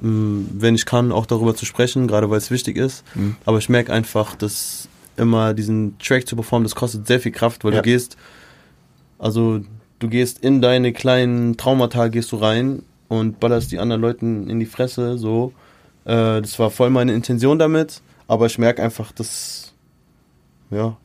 mh, 0.00 0.46
wenn 0.54 0.74
ich 0.74 0.86
kann, 0.86 1.12
auch 1.12 1.26
darüber 1.26 1.54
zu 1.54 1.64
sprechen, 1.66 2.08
gerade 2.08 2.28
weil 2.30 2.38
es 2.38 2.50
wichtig 2.50 2.76
ist. 2.76 3.04
Mhm. 3.14 3.36
Aber 3.44 3.58
ich 3.58 3.68
merke 3.68 3.92
einfach, 3.92 4.34
dass 4.36 4.88
immer 5.16 5.54
diesen 5.54 5.96
Track 5.98 6.26
zu 6.26 6.34
performen, 6.34 6.64
das 6.64 6.74
kostet 6.74 7.06
sehr 7.06 7.20
viel 7.20 7.32
Kraft, 7.32 7.64
weil 7.64 7.72
Ja. 7.72 7.78
du 7.80 7.84
gehst, 7.84 8.16
also 9.18 9.60
du 10.04 10.10
gehst 10.10 10.38
in 10.44 10.60
deine 10.60 10.92
kleinen 10.92 11.56
Traumata, 11.56 12.08
gehst 12.08 12.30
du 12.32 12.36
rein 12.36 12.82
und 13.08 13.40
ballerst 13.40 13.72
die 13.72 13.78
anderen 13.78 14.02
Leuten 14.02 14.50
in 14.50 14.60
die 14.60 14.66
Fresse, 14.66 15.18
so. 15.18 15.52
Äh, 16.04 16.42
das 16.42 16.58
war 16.58 16.70
voll 16.70 16.90
meine 16.90 17.14
Intention 17.14 17.58
damit, 17.58 18.02
aber 18.28 18.46
ich 18.46 18.58
merke 18.58 18.82
einfach, 18.82 19.12
dass, 19.12 19.72
ja, 20.70 20.96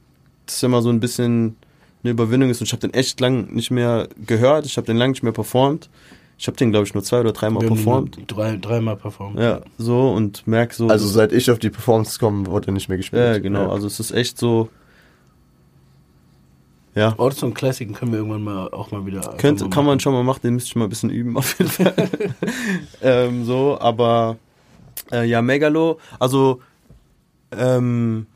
das 0.46 0.62
immer 0.64 0.82
so 0.82 0.90
ein 0.90 1.00
bisschen 1.00 1.56
eine 2.04 2.12
Überwindung 2.12 2.50
ist 2.50 2.60
und 2.60 2.68
ich 2.68 2.74
habe 2.74 2.82
den 2.82 2.94
echt 2.94 3.20
lang 3.20 3.54
nicht 3.54 3.72
mehr 3.72 4.10
gehört, 4.26 4.66
ich 4.66 4.76
habe 4.78 4.86
den 4.86 4.98
lang 4.98 5.12
nicht 5.12 5.24
mehr 5.24 5.34
performt. 5.34 5.90
Ich 6.38 6.48
habe 6.48 6.56
den, 6.56 6.72
glaube 6.72 6.86
ich, 6.86 6.94
nur 6.94 7.04
zwei 7.04 7.20
oder 7.20 7.34
dreimal 7.34 7.68
performt. 7.68 8.18
Drei, 8.28 8.56
dreimal 8.56 8.96
performt. 8.96 9.38
Ja, 9.38 9.60
so 9.78 10.12
und 10.12 10.48
merk 10.48 10.74
so. 10.74 10.88
also 10.88 11.06
seit 11.06 11.34
ich 11.34 11.52
auf 11.52 11.60
die 11.60 11.70
Performance 11.70 12.18
komme, 12.18 12.48
wurde 12.48 12.70
er 12.70 12.74
nicht 12.74 12.88
mehr 12.88 12.98
gespielt. 12.98 13.22
ja, 13.22 13.40
genau. 13.40 13.70
Also 13.70 13.88
es 13.88 14.00
ist 14.00 14.12
echt 14.12 14.38
so. 14.38 14.70
Ja. 17.00 17.14
Ortson 17.18 17.54
Classic 17.54 17.94
können 17.94 18.12
wir 18.12 18.20
irgendwann 18.20 18.44
mal 18.44 18.68
auch 18.72 18.92
mal 18.92 19.06
wieder. 19.06 19.22
Mal 19.22 19.70
kann 19.70 19.86
man 19.86 20.02
schon 20.02 20.12
mal 20.12 20.24
machen, 20.24 20.42
den 20.44 20.56
müsste 20.56 20.68
ich 20.68 20.76
mal 20.76 20.84
ein 20.84 20.90
bisschen 20.90 21.10
üben, 21.10 21.38
auf 21.38 21.58
jeden 21.58 21.72
Fall. 21.72 21.94
ähm, 23.02 23.46
so, 23.46 23.78
aber 23.80 24.36
äh, 25.10 25.24
ja, 25.24 25.42
Megalo, 25.42 25.98
also 26.20 26.60
ähm, 27.54 28.28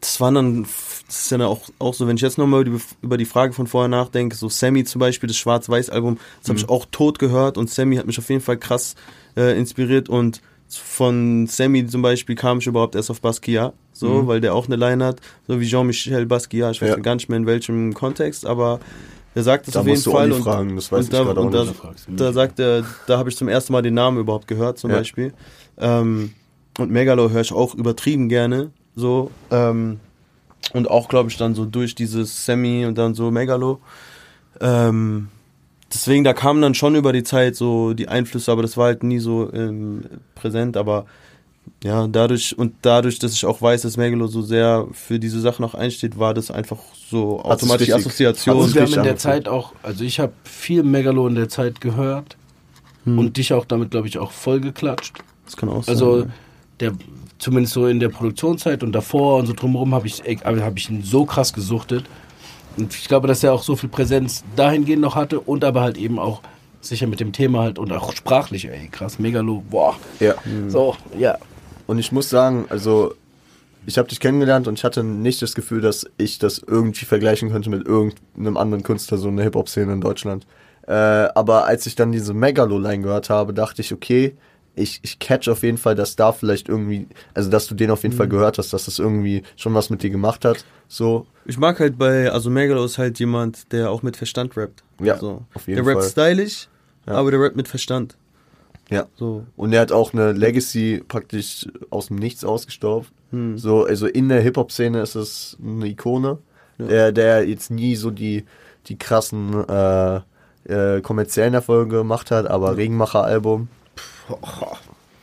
das 0.00 0.20
waren 0.20 0.34
dann, 0.34 0.62
das 1.06 1.24
ist 1.24 1.30
ja 1.30 1.38
dann 1.38 1.46
auch, 1.46 1.62
auch 1.78 1.94
so, 1.94 2.06
wenn 2.06 2.16
ich 2.16 2.22
jetzt 2.22 2.36
nochmal 2.36 2.66
über, 2.66 2.78
über 3.00 3.16
die 3.16 3.24
Frage 3.24 3.54
von 3.54 3.66
vorher 3.66 3.88
nachdenke, 3.88 4.36
so 4.36 4.50
Sammy 4.50 4.84
zum 4.84 4.98
Beispiel, 4.98 5.28
das 5.28 5.38
Schwarz-Weiß-Album, 5.38 6.18
das 6.40 6.50
habe 6.50 6.58
ich 6.58 6.68
auch 6.68 6.84
tot 6.90 7.18
gehört 7.18 7.56
und 7.56 7.70
Sammy 7.70 7.96
hat 7.96 8.06
mich 8.06 8.18
auf 8.18 8.28
jeden 8.28 8.42
Fall 8.42 8.58
krass 8.58 8.96
äh, 9.34 9.58
inspiriert 9.58 10.10
und 10.10 10.42
von 10.68 11.46
Sammy 11.46 11.86
zum 11.86 12.02
Beispiel 12.02 12.34
kam 12.34 12.58
ich 12.58 12.66
überhaupt 12.66 12.96
erst 12.96 13.10
auf 13.10 13.22
Basquiat, 13.22 13.72
so, 14.02 14.22
Mhm. 14.22 14.26
weil 14.26 14.40
der 14.42 14.52
auch 14.54 14.66
eine 14.66 14.76
Line 14.76 15.02
hat, 15.04 15.20
so 15.48 15.58
wie 15.60 15.66
Jean-Michel 15.66 16.26
Basquiat, 16.26 16.72
ich 16.76 16.82
weiß 16.82 16.90
Ja. 16.90 16.96
gar 16.96 17.14
nicht 17.14 17.28
mehr 17.30 17.38
in 17.38 17.46
welchem 17.46 17.94
Kontext, 17.94 18.44
aber 18.44 18.80
er 19.34 19.42
sagt 19.44 19.66
es 19.68 19.76
auf 19.76 19.86
jeden 19.86 20.02
Fall 20.02 20.24
Olli 20.24 20.32
und, 20.34 20.42
fragen, 20.42 20.76
das 20.76 20.92
weiß 20.92 20.98
und 20.98 21.04
ich 21.04 21.10
da, 21.10 21.22
und 21.40 21.54
da, 21.54 21.64
da 22.08 22.32
sagt 22.34 22.58
er, 22.60 22.84
da 23.06 23.16
habe 23.18 23.30
ich 23.30 23.36
zum 23.36 23.48
ersten 23.48 23.72
Mal 23.72 23.80
den 23.82 23.94
Namen 23.94 24.18
überhaupt 24.18 24.46
gehört, 24.46 24.78
zum 24.78 24.90
Ja. 24.90 24.98
Beispiel. 24.98 25.32
Ähm, 25.78 26.32
und 26.78 26.90
Megalo 26.90 27.30
höre 27.30 27.40
ich 27.40 27.52
auch 27.52 27.74
übertrieben 27.74 28.28
gerne, 28.28 28.70
so. 28.94 29.30
Ähm, 29.50 30.00
und 30.74 30.90
auch, 30.90 31.08
glaube 31.08 31.30
ich, 31.30 31.36
dann 31.38 31.54
so 31.54 31.64
durch 31.64 31.94
dieses 31.94 32.44
Semi 32.44 32.84
und 32.86 32.98
dann 32.98 33.14
so 33.14 33.30
Megalo. 33.30 33.80
Ähm, 34.60 35.28
deswegen, 35.92 36.24
da 36.24 36.32
kamen 36.34 36.60
dann 36.62 36.74
schon 36.74 36.94
über 36.94 37.12
die 37.12 37.24
Zeit 37.24 37.56
so 37.56 37.94
die 37.94 38.08
Einflüsse, 38.08 38.52
aber 38.52 38.62
das 38.62 38.76
war 38.76 38.86
halt 38.86 39.02
nie 39.02 39.18
so 39.18 39.50
ähm, 39.52 40.04
präsent, 40.34 40.76
aber 40.76 41.06
ja, 41.84 42.06
dadurch 42.06 42.56
und 42.58 42.74
dadurch, 42.82 43.18
dass 43.18 43.32
ich 43.34 43.44
auch 43.44 43.60
weiß, 43.60 43.82
dass 43.82 43.96
Megalo 43.96 44.26
so 44.28 44.42
sehr 44.42 44.86
für 44.92 45.18
diese 45.18 45.40
Sachen 45.40 45.64
auch 45.64 45.74
einsteht, 45.74 46.18
war 46.18 46.32
das 46.34 46.50
einfach 46.50 46.78
so 47.10 47.38
Hat 47.40 47.52
automatisch 47.52 47.86
die 47.86 47.92
richtig- 47.92 48.06
Assoziation. 48.06 48.64
es 48.66 48.74
wir 48.74 48.82
haben 48.82 48.88
in 48.88 48.92
der 48.94 49.00
angefangen. 49.02 49.18
Zeit 49.18 49.48
auch, 49.48 49.72
also 49.82 50.04
ich 50.04 50.20
habe 50.20 50.32
viel 50.44 50.82
Megalo 50.82 51.26
in 51.28 51.34
der 51.34 51.48
Zeit 51.48 51.80
gehört 51.80 52.36
Hm. 53.04 53.18
und 53.18 53.36
dich 53.36 53.52
auch 53.52 53.64
damit, 53.64 53.90
glaube 53.90 54.06
ich, 54.08 54.18
auch 54.18 54.30
voll 54.30 54.60
geklatscht. 54.60 55.18
das 55.44 55.56
kann 55.56 55.68
auch 55.68 55.82
sein. 55.82 55.92
Also 55.94 56.26
der 56.80 56.92
zumindest 57.38 57.74
so 57.74 57.86
in 57.88 57.98
der 57.98 58.08
Produktionszeit 58.08 58.84
und 58.84 58.92
davor 58.92 59.38
und 59.40 59.46
so 59.46 59.52
drumherum 59.52 59.92
habe 59.94 60.06
ich 60.06 60.22
habe 60.44 60.72
ich 60.76 60.88
ihn 60.88 61.02
so 61.02 61.24
krass 61.24 61.52
gesuchtet 61.52 62.04
und 62.76 62.94
ich 62.94 63.08
glaube, 63.08 63.26
dass 63.26 63.42
er 63.42 63.52
auch 63.52 63.62
so 63.64 63.74
viel 63.74 63.88
Präsenz 63.88 64.44
dahingehend 64.54 65.02
noch 65.02 65.16
hatte 65.16 65.40
und 65.40 65.64
aber 65.64 65.80
halt 65.80 65.98
eben 65.98 66.20
auch 66.20 66.40
sicher 66.80 67.06
mit 67.08 67.18
dem 67.20 67.32
Thema 67.32 67.60
halt 67.62 67.78
und 67.80 67.92
auch 67.92 68.12
sprachlich, 68.12 68.68
ey, 68.68 68.88
krass, 68.90 69.18
Megalo, 69.18 69.62
boah. 69.68 69.96
Ja. 70.20 70.34
So, 70.68 70.96
ja. 71.18 71.36
Und 71.92 71.98
ich 71.98 72.10
muss 72.10 72.30
sagen, 72.30 72.64
also 72.70 73.14
ich 73.84 73.98
habe 73.98 74.08
dich 74.08 74.18
kennengelernt 74.18 74.66
und 74.66 74.78
ich 74.78 74.84
hatte 74.84 75.04
nicht 75.04 75.42
das 75.42 75.54
Gefühl, 75.54 75.82
dass 75.82 76.06
ich 76.16 76.38
das 76.38 76.58
irgendwie 76.58 77.04
vergleichen 77.04 77.50
könnte 77.50 77.68
mit 77.68 77.86
irgendeinem 77.86 78.56
anderen 78.56 78.82
Künstler, 78.82 79.18
so 79.18 79.28
eine 79.28 79.42
Hip-Hop-Szene 79.42 79.92
in 79.92 80.00
Deutschland. 80.00 80.46
Äh, 80.86 80.92
aber 80.92 81.66
als 81.66 81.84
ich 81.84 81.94
dann 81.94 82.10
diese 82.10 82.32
Megalo-Line 82.32 83.02
gehört 83.02 83.28
habe, 83.28 83.52
dachte 83.52 83.82
ich, 83.82 83.92
okay, 83.92 84.34
ich, 84.74 85.00
ich 85.02 85.18
catch 85.18 85.48
auf 85.50 85.62
jeden 85.64 85.76
Fall, 85.76 85.94
dass 85.94 86.16
da 86.16 86.32
vielleicht 86.32 86.70
irgendwie, 86.70 87.08
also 87.34 87.50
dass 87.50 87.66
du 87.66 87.74
den 87.74 87.90
auf 87.90 88.04
jeden 88.04 88.16
Fall 88.16 88.28
gehört 88.28 88.56
hast, 88.56 88.72
dass 88.72 88.86
das 88.86 88.98
irgendwie 88.98 89.42
schon 89.56 89.74
was 89.74 89.90
mit 89.90 90.02
dir 90.02 90.08
gemacht 90.08 90.46
hat. 90.46 90.64
So, 90.88 91.26
Ich 91.44 91.58
mag 91.58 91.78
halt 91.78 91.98
bei, 91.98 92.30
also 92.32 92.48
Megalo 92.48 92.82
ist 92.86 92.96
halt 92.96 93.18
jemand, 93.18 93.70
der 93.70 93.90
auch 93.90 94.02
mit 94.02 94.16
Verstand 94.16 94.56
rappt. 94.56 94.82
Ja, 94.98 95.18
so. 95.18 95.42
auf 95.52 95.66
jeden 95.68 95.84
Der 95.84 95.92
rappt 95.94 96.04
Fall. 96.04 96.10
stylisch, 96.30 96.68
Ja. 97.06 97.14
aber 97.16 97.30
der 97.32 97.40
rappt 97.40 97.56
mit 97.56 97.68
Verstand. 97.68 98.16
Ja. 98.92 99.06
So. 99.16 99.44
Und 99.56 99.72
er 99.72 99.80
hat 99.80 99.92
auch 99.92 100.12
eine 100.12 100.32
Legacy 100.32 101.02
praktisch 101.06 101.66
aus 101.90 102.08
dem 102.08 102.16
Nichts 102.16 102.44
ausgestorben. 102.44 103.08
Hm. 103.30 103.58
So, 103.58 103.84
also 103.84 104.06
in 104.06 104.28
der 104.28 104.40
Hip-Hop-Szene 104.40 105.00
ist 105.00 105.14
es 105.14 105.56
eine 105.64 105.86
Ikone, 105.86 106.38
Ja. 106.78 106.86
der, 106.86 107.12
der 107.12 107.48
jetzt 107.48 107.70
nie 107.70 107.96
so 107.96 108.10
die, 108.10 108.44
die 108.86 108.98
krassen 108.98 109.66
äh, 109.68 110.20
äh, 110.64 111.00
kommerziellen 111.00 111.54
Erfolge 111.54 111.98
gemacht 111.98 112.30
hat, 112.30 112.46
aber 112.46 112.76
Regenmacher-Album, 112.76 113.68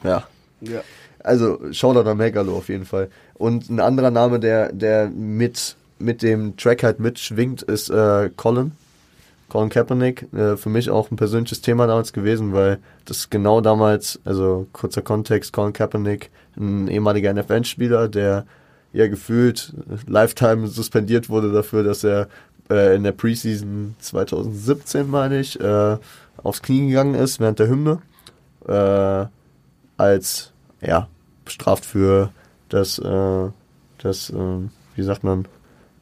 ja. 0.03 0.23
Ja. 0.61 0.81
Also 1.23 1.59
Shoutout 1.71 2.09
an 2.09 2.17
Megalo 2.17 2.57
auf 2.57 2.69
jeden 2.69 2.85
Fall. 2.85 3.09
Und 3.35 3.69
ein 3.69 3.79
anderer 3.79 4.11
Name, 4.11 4.39
der, 4.39 4.71
der 4.73 5.09
mit, 5.09 5.75
mit 5.99 6.21
dem 6.21 6.57
Track 6.57 6.83
halt 6.83 6.99
mitschwingt, 6.99 7.61
ist 7.63 7.89
äh, 7.89 8.29
Colin. 8.35 8.71
Colin 9.49 9.69
Kaepernick. 9.69 10.31
Äh, 10.33 10.55
für 10.57 10.69
mich 10.69 10.89
auch 10.89 11.11
ein 11.11 11.15
persönliches 11.17 11.61
Thema 11.61 11.87
damals 11.87 12.13
gewesen, 12.13 12.53
weil 12.53 12.79
das 13.05 13.29
genau 13.29 13.61
damals, 13.61 14.19
also 14.25 14.67
kurzer 14.71 15.01
Kontext, 15.01 15.53
Colin 15.53 15.73
Kaepernick, 15.73 16.29
ein 16.57 16.87
ehemaliger 16.87 17.33
NFL-Spieler, 17.33 18.07
der 18.07 18.45
ja 18.93 19.07
gefühlt 19.07 19.73
Lifetime 20.07 20.67
suspendiert 20.67 21.29
wurde 21.29 21.51
dafür, 21.51 21.83
dass 21.83 22.03
er 22.03 22.27
äh, 22.69 22.95
in 22.95 23.03
der 23.03 23.11
Preseason 23.11 23.95
2017, 23.99 25.09
meine 25.09 25.39
ich, 25.39 25.59
äh, 25.59 25.97
aufs 26.43 26.61
Knie 26.61 26.87
gegangen 26.87 27.15
ist 27.15 27.39
während 27.39 27.59
der 27.59 27.67
Hymne. 27.67 27.99
Äh, 28.67 29.27
als 29.97 30.51
ja 30.81 31.07
bestraft 31.43 31.85
für 31.85 32.31
das 32.69 32.99
äh, 32.99 33.49
das 33.97 34.29
äh, 34.29 34.59
wie 34.95 35.03
sagt 35.03 35.23
man 35.23 35.45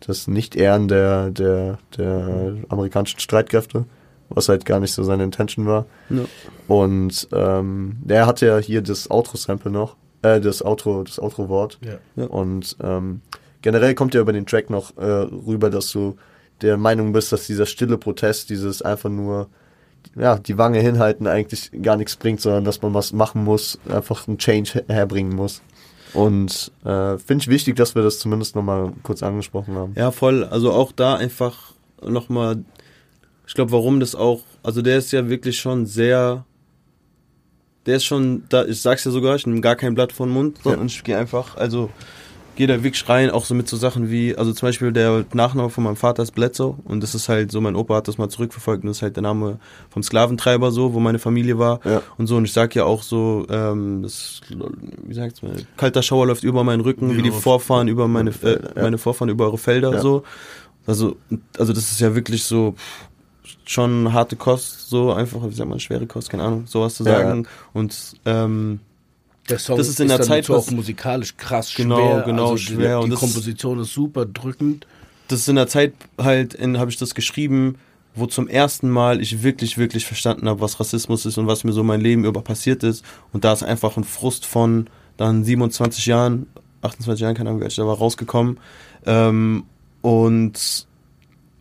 das 0.08 0.28
Nicht-Ehren 0.28 0.88
der 0.88 1.30
der 1.32 1.78
der 1.98 2.56
amerikanischen 2.70 3.20
Streitkräfte 3.20 3.86
was 4.30 4.50
halt 4.50 4.66
gar 4.66 4.80
nicht 4.80 4.92
so 4.94 5.04
seine 5.04 5.24
Intention 5.24 5.66
war 5.68 5.86
Ja. 6.10 6.22
und 6.68 7.28
ähm, 7.32 7.98
der 8.04 8.26
hat 8.26 8.42
ja 8.42 8.58
hier 8.58 8.82
das 8.82 9.10
Outro-Sample 9.10 9.72
noch 9.72 9.96
äh, 10.22 10.40
das 10.42 10.62
Outro 10.66 11.04
das 11.04 11.20
Outro-Wort 11.20 11.80
Ja. 12.16 12.26
Und 12.26 12.76
ähm, 12.84 13.22
generell 13.62 13.94
kommt 13.96 14.14
ja 14.16 14.22
über 14.22 14.34
den 14.34 14.46
Track 14.46 14.70
noch 14.70 14.98
äh, 14.98 15.04
rüber 15.06 15.70
dass 15.70 15.92
du 15.92 16.16
der 16.62 16.76
Meinung 16.78 17.14
bist 17.14 17.32
dass 17.32 17.46
dieser 17.48 17.66
stille 17.66 17.98
Protest 17.98 18.50
dieses 18.50 18.82
einfach 18.82 19.10
nur 19.10 19.48
ja, 20.16 20.38
die 20.40 20.58
Wange 20.58 20.80
hinhalten 20.80 21.28
eigentlich 21.28 21.70
gar 21.84 21.98
nichts 21.98 22.16
bringt, 22.16 22.40
sondern 22.42 22.64
dass 22.64 22.82
man 22.82 22.94
was 22.94 23.12
machen 23.14 23.44
muss, 23.44 23.78
einfach 23.90 24.28
einen 24.28 24.38
Change 24.38 24.72
her- 24.74 24.84
herbringen 24.88 25.36
muss. 25.36 25.62
Und 26.14 26.72
äh, 26.84 27.18
finde 27.18 27.42
ich 27.44 27.48
wichtig, 27.48 27.76
dass 27.76 27.96
wir 27.96 28.02
das 28.02 28.20
zumindest 28.20 28.56
nochmal 28.56 28.94
kurz 29.04 29.24
angesprochen 29.24 29.76
haben. 29.76 29.94
Ja, 29.96 30.12
voll. 30.12 30.44
Also 30.46 30.72
auch 30.72 30.92
da 30.92 31.16
einfach 31.16 31.74
nochmal, 32.02 32.64
ich 33.46 33.54
glaube, 33.54 33.72
warum 33.72 34.00
das 34.00 34.16
auch, 34.16 34.42
also 34.64 34.82
der 34.82 34.98
ist 34.98 35.12
ja 35.12 35.30
wirklich 35.30 35.60
schon 35.60 35.86
sehr, 35.86 36.46
der 37.86 37.98
ist 37.98 38.06
schon, 38.06 38.44
da, 38.50 38.66
ich 38.66 38.82
sag's 38.82 39.04
ja 39.04 39.12
sogar, 39.12 39.36
ich 39.36 39.46
nehme 39.46 39.62
gar 39.62 39.76
kein 39.76 39.96
Blatt 39.96 40.12
vor 40.12 40.28
den 40.28 40.34
Mund, 40.34 40.60
sondern 40.64 40.88
ich 40.88 41.04
gehe 41.04 41.18
einfach, 41.18 41.56
also 41.58 41.90
gehe 42.58 42.68
da 42.68 42.84
wirklich 42.84 43.08
rein, 43.08 43.30
auch 43.30 43.46
so 43.46 43.56
mit 43.56 43.70
so 43.70 43.78
Sachen 43.78 44.10
wie, 44.12 44.36
also 44.36 44.52
zum 44.52 44.68
Beispiel 44.68 44.92
der 44.92 45.24
Nachname 45.34 45.70
von 45.70 45.84
meinem 45.86 45.96
Vater 45.96 46.24
ist 46.24 46.32
Bledsoe 46.32 46.76
und 46.84 47.02
das 47.02 47.16
ist 47.16 47.30
halt 47.30 47.52
so, 47.52 47.62
mein 47.62 47.76
Opa 47.76 47.96
hat 47.96 48.08
das 48.10 48.18
mal 48.18 48.28
zurückverfolgt 48.30 48.84
und 48.84 48.90
das 48.90 48.98
ist 48.98 49.02
halt 49.04 49.16
der 49.16 49.24
Name 49.24 49.60
vom 49.90 50.04
Sklaventreiber 50.04 50.72
so, 50.72 50.94
wo 50.94 51.00
meine 51.00 51.20
Familie 51.20 51.58
war 51.58 51.80
Ja. 51.86 52.02
und 52.18 52.28
so 52.28 52.36
und 52.36 52.44
ich 52.46 52.52
sag 52.54 52.76
ja 52.76 52.84
auch 52.84 53.04
so, 53.04 53.46
ähm, 53.50 54.02
das, 54.04 54.42
wie 55.06 55.14
sagt's 55.14 55.42
mal, 55.42 55.56
kalter 55.78 56.02
Schauer 56.02 56.28
läuft 56.28 56.44
über 56.44 56.64
meinen 56.66 56.82
Rücken, 56.82 57.16
wie 57.16 57.22
die 57.22 57.30
Ja. 57.30 57.36
Vorfahren 57.36 57.88
über 57.88 58.08
meine, 58.10 58.32
äh, 58.42 58.60
Ja. 58.76 58.82
meine 58.82 58.98
Vorfahren 58.98 59.30
über 59.30 59.46
eure 59.46 59.58
Felder 59.58 59.94
Ja. 59.94 60.00
so. 60.02 60.24
Also, 60.86 61.16
also 61.58 61.74
das 61.74 61.92
ist 61.92 62.00
ja 62.02 62.16
wirklich 62.16 62.44
so 62.44 62.76
schon 63.66 64.14
harte 64.14 64.36
Kost, 64.36 64.90
so 64.90 65.12
einfach, 65.14 65.42
wie 65.48 65.54
sagt 65.54 65.70
man, 65.70 65.80
schwere 65.80 66.08
Kost, 66.08 66.30
keine 66.30 66.44
Ahnung, 66.44 66.66
sowas 66.68 66.96
zu 66.96 67.04
Ja, 67.04 67.12
sagen. 67.12 67.48
Und 67.74 68.16
ähm, 68.26 68.80
Der 69.50 69.60
Song 69.60 69.78
Das 69.78 69.88
ist 69.88 70.00
in 70.00 70.08
der 70.10 70.18
dann 70.18 70.28
Zeit 70.28 70.44
dazu 70.44 70.56
auch 70.56 70.68
was- 70.68 70.72
musikalisch 70.72 71.38
krass 71.38 71.74
Genau, 71.76 71.98
schwer. 71.98 72.24
genau, 72.26 72.44
also 72.52 72.58
schwer. 72.58 72.98
Die, 73.00 73.04
Und 73.06 73.10
die 73.12 73.16
Komposition 73.16 73.80
ist 73.80 73.94
super 73.94 74.26
drückend. 74.26 74.86
das 75.30 75.40
ist 75.42 75.48
in 75.50 75.56
der 75.56 75.68
Zeit 75.68 75.94
halt, 76.18 76.54
in 76.54 76.78
habe 76.80 76.92
ich 76.92 76.98
das 76.98 77.16
geschrieben, 77.16 77.76
wo 78.16 78.26
zum 78.26 78.48
ersten 78.48 78.90
Mal 78.90 79.22
ich 79.22 79.44
wirklich, 79.44 79.78
wirklich 79.78 80.06
verstanden 80.06 80.50
habe, 80.50 80.60
was 80.62 80.80
Rassismus 80.80 81.26
ist 81.26 81.38
und 81.38 81.46
was 81.48 81.64
mir 81.64 81.72
so 81.74 81.84
mein 81.84 82.02
Leben 82.02 82.26
über 82.26 82.42
passiert 82.42 82.84
ist. 82.84 83.06
Und 83.32 83.44
da 83.46 83.54
ist 83.54 83.64
einfach 83.64 83.96
ein 83.96 84.04
Frust 84.04 84.46
von 84.46 84.88
dann 85.18 85.44
27 85.44 86.06
Jahren, 86.08 86.48
28 86.82 87.22
Jahren, 87.22 87.36
keine 87.36 87.50
Ahnung, 87.50 87.60
wie 87.62 87.66
alt 87.66 87.72
ich 87.74 87.78
da 87.78 87.86
war, 87.86 87.98
rausgekommen. 87.98 88.60
Ähm, 89.06 89.64
und 90.02 90.88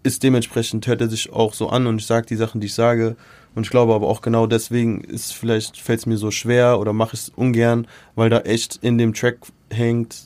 ist 0.06 0.22
dementsprechend, 0.22 0.86
hört 0.86 1.00
er 1.02 1.08
sich 1.08 1.32
auch 1.32 1.52
so 1.52 1.68
an 1.68 1.86
und 1.86 2.00
ich 2.00 2.06
sage 2.06 2.26
die 2.26 2.36
Sachen, 2.36 2.60
die 2.60 2.68
ich 2.68 2.74
sage. 2.74 3.16
Und 3.54 3.64
ich 3.64 3.70
glaube 3.70 3.94
aber 3.94 4.06
auch 4.06 4.20
genau 4.22 4.46
deswegen 4.46 5.00
ist 5.02 5.32
vielleicht, 5.34 5.78
fällt 5.78 6.00
es 6.00 6.06
mir 6.06 6.16
so 6.18 6.30
schwer 6.30 6.78
oder 6.78 6.92
mache 6.92 7.14
ich 7.14 7.20
es 7.20 7.28
ungern, 7.36 7.86
weil 8.14 8.30
da 8.30 8.40
echt 8.40 8.78
in 8.82 8.98
dem 8.98 9.12
Track 9.14 9.38
hängt 9.70 10.16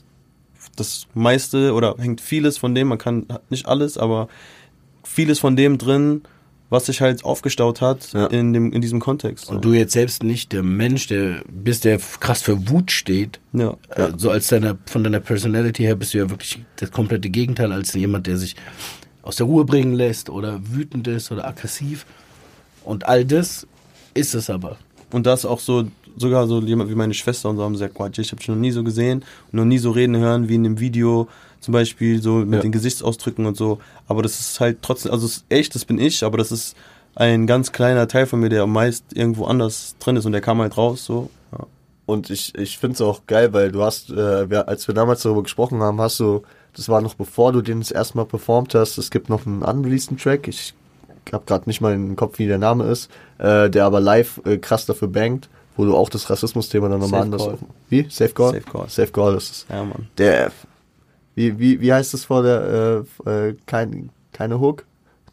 das 0.76 1.06
meiste 1.14 1.72
oder 1.74 1.94
hängt 1.98 2.20
vieles 2.20 2.58
von 2.58 2.74
dem, 2.74 2.88
man 2.88 2.98
kann 2.98 3.26
nicht 3.48 3.66
alles, 3.66 3.98
aber 3.98 4.28
vieles 5.04 5.38
von 5.38 5.56
dem 5.56 5.78
drin, 5.78 6.22
was 6.70 6.86
sich 6.86 7.00
halt 7.00 7.24
aufgestaut 7.24 7.80
hat 7.80 8.12
Ja. 8.12 8.26
in, 8.26 8.52
dem, 8.52 8.72
in 8.72 8.80
diesem 8.80 9.00
Kontext. 9.00 9.48
Und 9.50 9.64
du 9.64 9.72
jetzt 9.72 9.92
selbst 9.92 10.22
nicht 10.22 10.52
der 10.52 10.62
Mensch, 10.62 11.06
der 11.08 11.42
bist, 11.48 11.84
der 11.84 11.98
krass 12.20 12.42
für 12.42 12.68
Wut 12.68 12.90
steht. 12.92 13.40
ja. 13.52 13.76
Äh, 13.90 14.12
So 14.16 14.30
als 14.30 14.46
deiner, 14.48 14.76
von 14.86 15.02
deiner 15.04 15.20
Personality 15.20 15.82
her 15.82 15.96
bist 15.96 16.14
du 16.14 16.18
ja 16.18 16.30
wirklich 16.30 16.64
das 16.76 16.90
komplette 16.92 17.28
Gegenteil 17.30 17.72
als 17.72 17.92
jemand, 17.94 18.26
der 18.28 18.36
sich 18.38 18.54
aus 19.22 19.36
der 19.36 19.46
Ruhe 19.46 19.64
bringen 19.64 19.94
lässt 19.94 20.30
oder 20.30 20.60
wütend 20.62 21.06
ist 21.08 21.30
oder 21.32 21.46
aggressiv. 21.46 22.06
Und 22.84 23.06
all 23.06 23.24
das 23.24 23.66
ist 24.14 24.34
es 24.34 24.48
aber. 24.50 24.76
Und 25.12 25.26
das 25.26 25.44
auch 25.44 25.60
so, 25.60 25.84
sogar 26.16 26.46
so 26.46 26.60
jemand 26.60 26.90
wie 26.90 26.94
meine 26.94 27.14
Schwester 27.14 27.48
und 27.50 27.56
so 27.56 27.62
haben 27.62 27.72
gesagt, 27.72 27.94
Quatsch, 27.94 28.18
ich 28.18 28.30
habe 28.32 28.38
dich 28.38 28.48
noch 28.48 28.56
nie 28.56 28.70
so 28.70 28.82
gesehen 28.84 29.24
und 29.52 29.54
noch 29.58 29.64
nie 29.64 29.78
so 29.78 29.90
reden 29.90 30.16
hören 30.16 30.48
wie 30.48 30.54
in 30.54 30.64
dem 30.64 30.80
Video, 30.80 31.28
zum 31.60 31.72
Beispiel 31.72 32.22
so 32.22 32.36
mit 32.36 32.54
Ja. 32.54 32.60
den 32.60 32.72
Gesichtsausdrücken 32.72 33.44
und 33.46 33.56
so. 33.56 33.78
Aber 34.08 34.22
das 34.22 34.40
ist 34.40 34.60
halt 34.60 34.78
trotzdem, 34.82 35.12
also 35.12 35.26
es 35.26 35.38
ist 35.38 35.44
echt, 35.48 35.74
das 35.74 35.84
bin 35.84 35.98
ich, 35.98 36.24
aber 36.24 36.38
das 36.38 36.52
ist 36.52 36.74
ein 37.16 37.46
ganz 37.46 37.72
kleiner 37.72 38.08
Teil 38.08 38.26
von 38.26 38.40
mir, 38.40 38.48
der 38.48 38.66
meist 38.66 39.04
irgendwo 39.14 39.44
anders 39.44 39.96
drin 39.98 40.16
ist 40.16 40.24
und 40.26 40.32
der 40.32 40.40
kam 40.40 40.60
halt 40.60 40.76
raus 40.78 41.04
so. 41.04 41.28
Ja. 41.52 41.66
Und 42.06 42.30
ich, 42.30 42.54
ich 42.56 42.78
finde 42.78 42.94
es 42.94 43.00
auch 43.00 43.22
geil, 43.26 43.52
weil 43.52 43.70
du 43.72 43.82
hast, 43.82 44.10
äh, 44.10 44.48
wir, 44.48 44.68
als 44.68 44.86
wir 44.88 44.94
damals 44.94 45.22
darüber 45.22 45.42
gesprochen 45.42 45.80
haben, 45.82 46.00
hast 46.00 46.18
du, 46.20 46.42
das 46.76 46.88
war 46.88 47.00
noch 47.00 47.14
bevor 47.14 47.52
du 47.52 47.62
den 47.62 47.80
das 47.80 47.90
erste 47.90 48.16
Mal 48.16 48.24
performt 48.26 48.74
hast, 48.74 48.98
es 48.98 49.10
gibt 49.10 49.28
noch 49.28 49.46
einen 49.46 49.62
unreleaseden 49.62 50.18
Track, 50.18 50.48
ich 50.48 50.74
habe 51.32 51.44
gerade 51.46 51.68
nicht 51.68 51.80
mal 51.80 51.94
im 51.94 52.16
Kopf, 52.16 52.38
wie 52.38 52.46
der 52.46 52.58
Name 52.58 52.84
ist, 52.84 53.10
äh, 53.38 53.70
der 53.70 53.84
aber 53.84 54.00
live 54.00 54.40
äh, 54.44 54.58
krass 54.58 54.86
dafür 54.86 55.08
bangt, 55.08 55.48
wo 55.76 55.84
du 55.84 55.96
auch 55.96 56.08
das 56.08 56.28
Rassismus-Thema 56.28 56.88
dann 56.88 57.00
nochmal 57.00 57.22
anders... 57.22 57.44
Call. 57.44 57.58
Wie? 57.88 58.06
Safe 58.08 58.32
Call? 58.32 58.52
Safe 58.52 58.70
Call. 58.70 58.88
Safe 58.88 59.12
Call 59.12 59.34
ist 59.36 59.50
es. 59.50 59.66
Ja, 59.68 59.84
Mann. 59.84 60.08
Der, 60.18 60.50
wie, 61.34 61.58
wie, 61.58 61.80
wie 61.80 61.92
heißt 61.92 62.14
es 62.14 62.24
vor 62.24 62.42
der, 62.42 63.04
äh, 63.24 63.48
äh, 63.48 63.56
kein, 63.66 64.10
keine 64.32 64.60
Hook, 64.60 64.84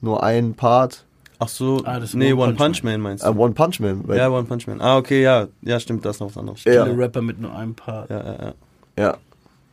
nur 0.01 0.23
ein 0.23 0.53
Part, 0.53 1.05
Ach 1.39 1.47
so, 1.47 1.83
Ah, 1.85 1.99
das 1.99 2.09
ist 2.09 2.15
nee, 2.15 2.33
One 2.33 2.43
One 2.43 2.53
Punch 2.53 2.81
Punch 2.81 2.83
Man 2.83 3.01
meinst 3.01 3.23
äh, 3.23 3.31
du? 3.31 3.39
One 3.39 3.53
Punch 3.53 3.79
Man. 3.79 4.03
ja, 4.09 4.29
One 4.29 4.45
Punch 4.45 4.65
Man. 4.67 4.81
Ah, 4.81 4.97
okay, 4.97 5.21
ja. 5.21 5.47
Ja, 5.61 5.79
stimmt, 5.79 6.03
das 6.03 6.15
ist 6.15 6.19
noch 6.19 6.29
was 6.29 6.37
anderes. 6.37 6.63
Ja. 6.63 6.85
Viele 6.85 6.97
Rapper 6.97 7.21
mit 7.21 7.39
nur 7.39 7.55
einem 7.55 7.75
Part. 7.75 8.09
Ja, 8.09 8.23
ja, 8.23 8.33
ja. 8.33 8.53
Ja. 8.97 9.17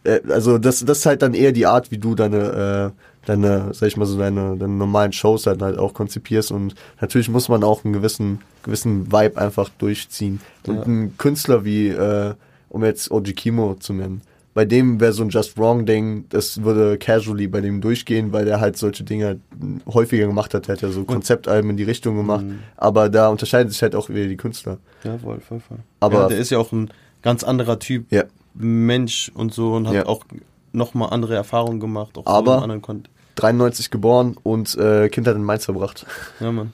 Äh, 0.04 0.20
Also 0.30 0.58
das, 0.58 0.84
das 0.84 0.98
ist 0.98 1.06
halt 1.06 1.22
dann 1.22 1.34
eher 1.34 1.52
die 1.52 1.66
Art, 1.66 1.90
wie 1.90 1.98
du 1.98 2.14
deine, 2.14 2.92
äh, 2.94 3.00
deine, 3.26 3.72
sag 3.72 3.88
ich 3.88 3.96
mal 3.96 4.04
so, 4.06 4.18
deine, 4.18 4.56
deine 4.56 4.72
normalen 4.74 5.12
Shows 5.12 5.46
halt, 5.46 5.62
halt 5.62 5.78
auch 5.78 5.94
konzipierst 5.94 6.52
und 6.52 6.74
natürlich 7.00 7.28
muss 7.28 7.48
man 7.48 7.64
auch 7.64 7.84
einen 7.84 7.94
gewissen, 7.94 8.40
gewissen 8.62 9.10
Vibe 9.10 9.38
einfach 9.40 9.70
durchziehen. 9.78 10.40
Und 10.66 10.76
Ja. 10.76 10.82
ein 10.82 11.14
Künstler 11.18 11.64
wie, 11.64 11.88
äh, 11.88 12.34
um 12.68 12.84
jetzt 12.84 13.10
Oji 13.10 13.32
Kimo 13.32 13.74
zu 13.76 13.92
nennen, 13.94 14.20
bei 14.52 14.64
dem 14.64 15.00
wäre 15.00 15.12
so 15.12 15.24
ein 15.24 15.30
Just 15.30 15.58
Wrong 15.58 15.84
Ding, 15.84 16.26
das 16.28 16.62
würde 16.62 16.96
casually 16.98 17.48
bei 17.48 17.60
dem 17.60 17.80
durchgehen, 17.80 18.32
weil 18.32 18.44
der 18.44 18.60
halt 18.60 18.76
solche 18.76 19.02
Dinge 19.02 19.40
häufiger 19.86 20.26
gemacht 20.28 20.54
hat. 20.54 20.68
Der 20.68 20.74
hat 20.76 20.82
ja 20.82 20.90
so 20.90 21.02
Konzeptalben 21.04 21.70
in 21.70 21.76
die 21.76 21.82
Richtung 21.82 22.16
gemacht, 22.16 22.44
Mhm. 22.44 22.60
aber 22.76 23.08
da 23.08 23.28
unterscheiden 23.30 23.70
sich 23.72 23.82
halt 23.82 23.96
auch 23.96 24.08
wieder 24.10 24.26
die 24.28 24.36
Künstler. 24.36 24.78
Ja, 25.02 25.18
voll, 25.18 25.40
voll, 25.40 25.58
voll. 25.60 25.78
Aber- 25.98 26.20
ja, 26.22 26.28
der 26.28 26.38
ist 26.38 26.50
ja 26.50 26.58
auch 26.58 26.70
ein 26.72 26.90
ganz 27.22 27.42
anderer 27.42 27.78
Typ 27.80 28.06
Ja. 28.12 28.24
Mensch 28.54 29.30
und 29.34 29.52
so 29.52 29.74
und 29.74 29.86
hat 29.88 29.94
Ja. 29.94 30.06
auch 30.06 30.24
nochmal 30.72 31.10
andere 31.10 31.34
Erfahrungen 31.34 31.80
gemacht. 31.80 32.16
Auch 32.18 32.24
so 32.24 32.30
Aber- 32.30 32.56
in 32.58 32.62
anderen 32.62 32.82
Kon 32.82 33.04
93 33.36 33.90
geboren 33.90 34.36
und 34.44 34.76
äh, 34.76 35.08
Kindheit 35.08 35.34
in 35.36 35.42
Mainz 35.42 35.64
verbracht. 35.64 36.06
ja, 36.40 36.52
Mann. 36.52 36.72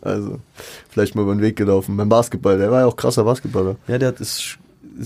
Also, 0.00 0.38
vielleicht 0.88 1.14
mal 1.14 1.22
über 1.22 1.34
den 1.34 1.42
Weg 1.42 1.56
gelaufen. 1.56 1.96
Beim 1.96 2.08
Basketball, 2.08 2.56
der 2.56 2.70
war 2.70 2.80
ja 2.80 2.86
auch 2.86 2.96
krasser 2.96 3.24
Basketballer. 3.24 3.76
Ja, 3.88 3.98
der 3.98 4.08
hat 4.08 4.20
es, 4.20 4.56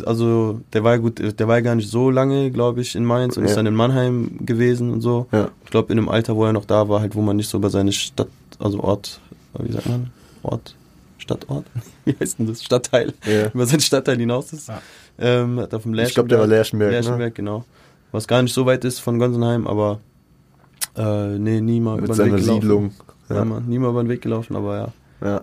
also 0.04 0.60
der 0.72 0.84
war 0.84 0.92
ja 0.92 0.98
gut, 0.98 1.18
der 1.38 1.48
war 1.48 1.60
gar 1.62 1.74
nicht 1.74 1.90
so 1.90 2.10
lange, 2.10 2.50
glaube 2.50 2.82
ich, 2.82 2.94
in 2.94 3.04
Mainz 3.04 3.36
und 3.36 3.44
Ja. 3.44 3.48
ist 3.50 3.56
dann 3.56 3.66
in 3.66 3.74
Mannheim 3.74 4.38
gewesen 4.40 4.90
und 4.92 5.00
so. 5.00 5.26
Ja. 5.32 5.48
Ich 5.64 5.70
glaube, 5.70 5.92
in 5.92 5.98
einem 5.98 6.08
Alter, 6.08 6.36
wo 6.36 6.44
er 6.44 6.52
noch 6.52 6.66
da 6.66 6.88
war, 6.88 7.00
halt, 7.00 7.14
wo 7.16 7.22
man 7.22 7.36
nicht 7.36 7.48
so 7.48 7.58
über 7.58 7.70
seine 7.70 7.90
Stadt, 7.92 8.28
also 8.58 8.80
Ort, 8.80 9.18
wie 9.58 9.72
sagt 9.72 9.88
man? 9.88 10.10
Ort? 10.42 10.76
Stadtort? 11.22 11.64
Wie 12.04 12.14
heißt 12.18 12.38
denn 12.38 12.46
das? 12.46 12.62
Stadtteil. 12.62 13.14
Ja. 13.24 13.46
Über 13.54 13.66
seinen 13.66 13.80
Stadtteil 13.80 14.18
hinaus 14.18 14.52
ist. 14.52 14.68
Ja. 14.68 14.82
Ähm, 15.18 15.60
hat 15.60 15.72
auf 15.74 15.82
dem 15.82 15.94
Ich 15.94 16.14
glaube, 16.14 16.28
der 16.28 16.38
war 16.38 16.46
Lerchenberg. 16.46 16.90
Ne? 16.90 16.96
Lerchenberg, 16.96 17.34
genau. 17.34 17.64
Was 18.10 18.26
gar 18.26 18.42
nicht 18.42 18.52
so 18.52 18.66
weit 18.66 18.84
ist 18.84 18.98
von 18.98 19.18
Gonsenheim, 19.18 19.66
aber 19.66 20.00
äh, 20.96 21.38
nee, 21.38 21.60
nie 21.60 21.80
mal 21.80 21.96
Mit 21.96 22.04
über 22.04 22.14
den 22.14 22.16
seiner 22.16 22.32
Weg 22.32 22.40
gelaufen. 22.40 22.60
Siedlung. 22.60 22.92
Ja. 23.28 23.36
Ja. 23.36 23.60
Nie 23.60 23.78
mal 23.78 23.90
über 23.90 24.02
den 24.02 24.08
Weg 24.10 24.20
gelaufen, 24.20 24.56
aber 24.56 24.76
ja. 24.76 24.92
Ja. 25.26 25.40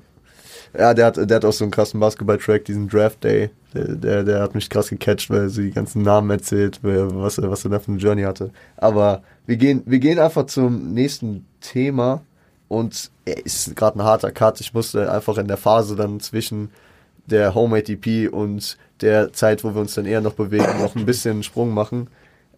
Ja, 0.77 0.93
der 0.93 1.07
hat, 1.07 1.17
der 1.17 1.35
hat 1.35 1.45
auch 1.45 1.53
so 1.53 1.63
einen 1.63 1.71
krassen 1.71 1.99
Basketball-Track, 1.99 2.65
diesen 2.65 2.87
Draft 2.87 3.23
Day. 3.23 3.49
Der, 3.73 3.95
der, 3.95 4.23
der 4.23 4.41
hat 4.41 4.53
mich 4.53 4.69
krass 4.69 4.89
gecatcht, 4.89 5.29
weil 5.29 5.41
er 5.41 5.49
so 5.49 5.61
die 5.61 5.71
ganzen 5.71 6.03
Namen 6.03 6.29
erzählt, 6.29 6.79
was 6.83 7.39
er, 7.39 7.49
was 7.49 7.63
er 7.63 7.71
da 7.71 7.79
für 7.79 7.91
eine 7.91 7.99
Journey 7.99 8.21
hatte. 8.23 8.51
Aber 8.77 9.23
wir 9.47 9.57
gehen, 9.57 9.81
wir 9.85 9.99
gehen 9.99 10.19
einfach 10.19 10.45
zum 10.45 10.93
nächsten 10.93 11.45
Thema. 11.61 12.21
Und 12.69 13.11
er 13.25 13.45
ist 13.45 13.75
gerade 13.75 13.99
ein 13.99 14.03
harter 14.03 14.31
Cut. 14.31 14.61
Ich 14.61 14.73
musste 14.73 15.11
einfach 15.11 15.37
in 15.37 15.47
der 15.47 15.57
Phase 15.57 15.97
dann 15.97 16.21
zwischen 16.21 16.69
der 17.25 17.53
Homemade 17.53 17.91
EP 17.91 18.31
und 18.31 18.77
der 19.01 19.33
Zeit, 19.33 19.63
wo 19.63 19.73
wir 19.73 19.81
uns 19.81 19.95
dann 19.95 20.05
eher 20.05 20.21
noch 20.21 20.33
bewegen, 20.33 20.81
noch 20.81 20.95
ein 20.95 21.05
bisschen 21.05 21.31
einen 21.31 21.43
Sprung 21.43 21.73
machen. 21.73 22.09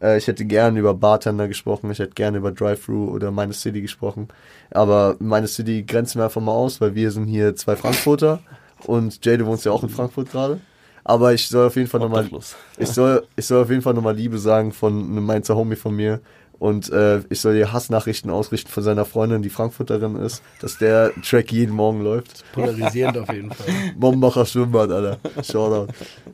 Äh, 0.02 0.18
ich 0.18 0.28
hätte 0.28 0.46
gerne 0.46 0.80
über 0.80 0.94
Bartender 0.94 1.48
gesprochen, 1.48 1.92
ich 1.92 2.00
hätte 2.00 2.14
gerne 2.14 2.38
über 2.38 2.52
Drive-Thru 2.52 3.10
oder 3.10 3.32
Meine 3.32 3.54
City 3.54 3.82
gesprochen. 3.82 4.28
Aber 4.72 5.16
Meine 5.20 5.48
City 5.48 5.84
grenzen 5.84 6.20
wir 6.20 6.26
einfach 6.26 6.42
mal 6.42 6.52
aus, 6.52 6.82
weil 6.82 6.96
wir 6.96 7.12
sind 7.12 7.28
hier 7.28 7.56
zwei 7.56 7.76
Frankfurter 7.76 8.40
und 8.86 9.24
Jay, 9.26 9.38
du 9.38 9.46
wohnst 9.46 9.66
ja 9.66 9.72
auch 9.72 9.84
in 9.84 9.90
Frankfurt 9.90 10.32
gerade. 10.32 10.60
Aber 11.04 11.34
ich 11.34 11.48
soll 11.48 11.68
auf 11.68 11.76
jeden 11.76 11.88
Fall 11.88 12.00
nochmal, 12.00 12.30
ich 12.78 12.90
soll, 12.90 13.26
ich 13.36 13.46
soll 13.46 13.64
auf 13.64 13.70
jeden 13.70 13.82
Fall 13.82 13.94
nochmal 13.94 14.16
Liebe 14.16 14.38
sagen 14.38 14.72
von 14.72 14.94
einem 14.94 15.26
Mainzer 15.26 15.56
Homie 15.56 15.76
von 15.76 15.96
mir. 15.96 16.20
Und 16.62 16.92
äh, 16.92 17.22
ich 17.30 17.42
soll 17.42 17.56
dir 17.56 17.74
Hassnachrichten 17.74 18.30
ausrichten 18.30 18.70
von 18.70 18.84
seiner 18.84 19.04
Freundin, 19.04 19.42
die 19.42 19.50
Frankfurterin 19.50 20.16
ist, 20.18 20.44
dass 20.60 20.78
der 20.78 21.12
Track 21.24 21.52
jeden 21.52 21.74
Morgen 21.74 22.04
läuft. 22.04 22.44
Polarisierend 22.54 23.18
auf 23.18 23.34
jeden 23.34 23.52
Fall. 23.52 23.66
Mombacher 23.98 24.46
Schwimmbad, 24.46 24.92
Alter. 24.92 25.18
Shoutout. 25.42 25.92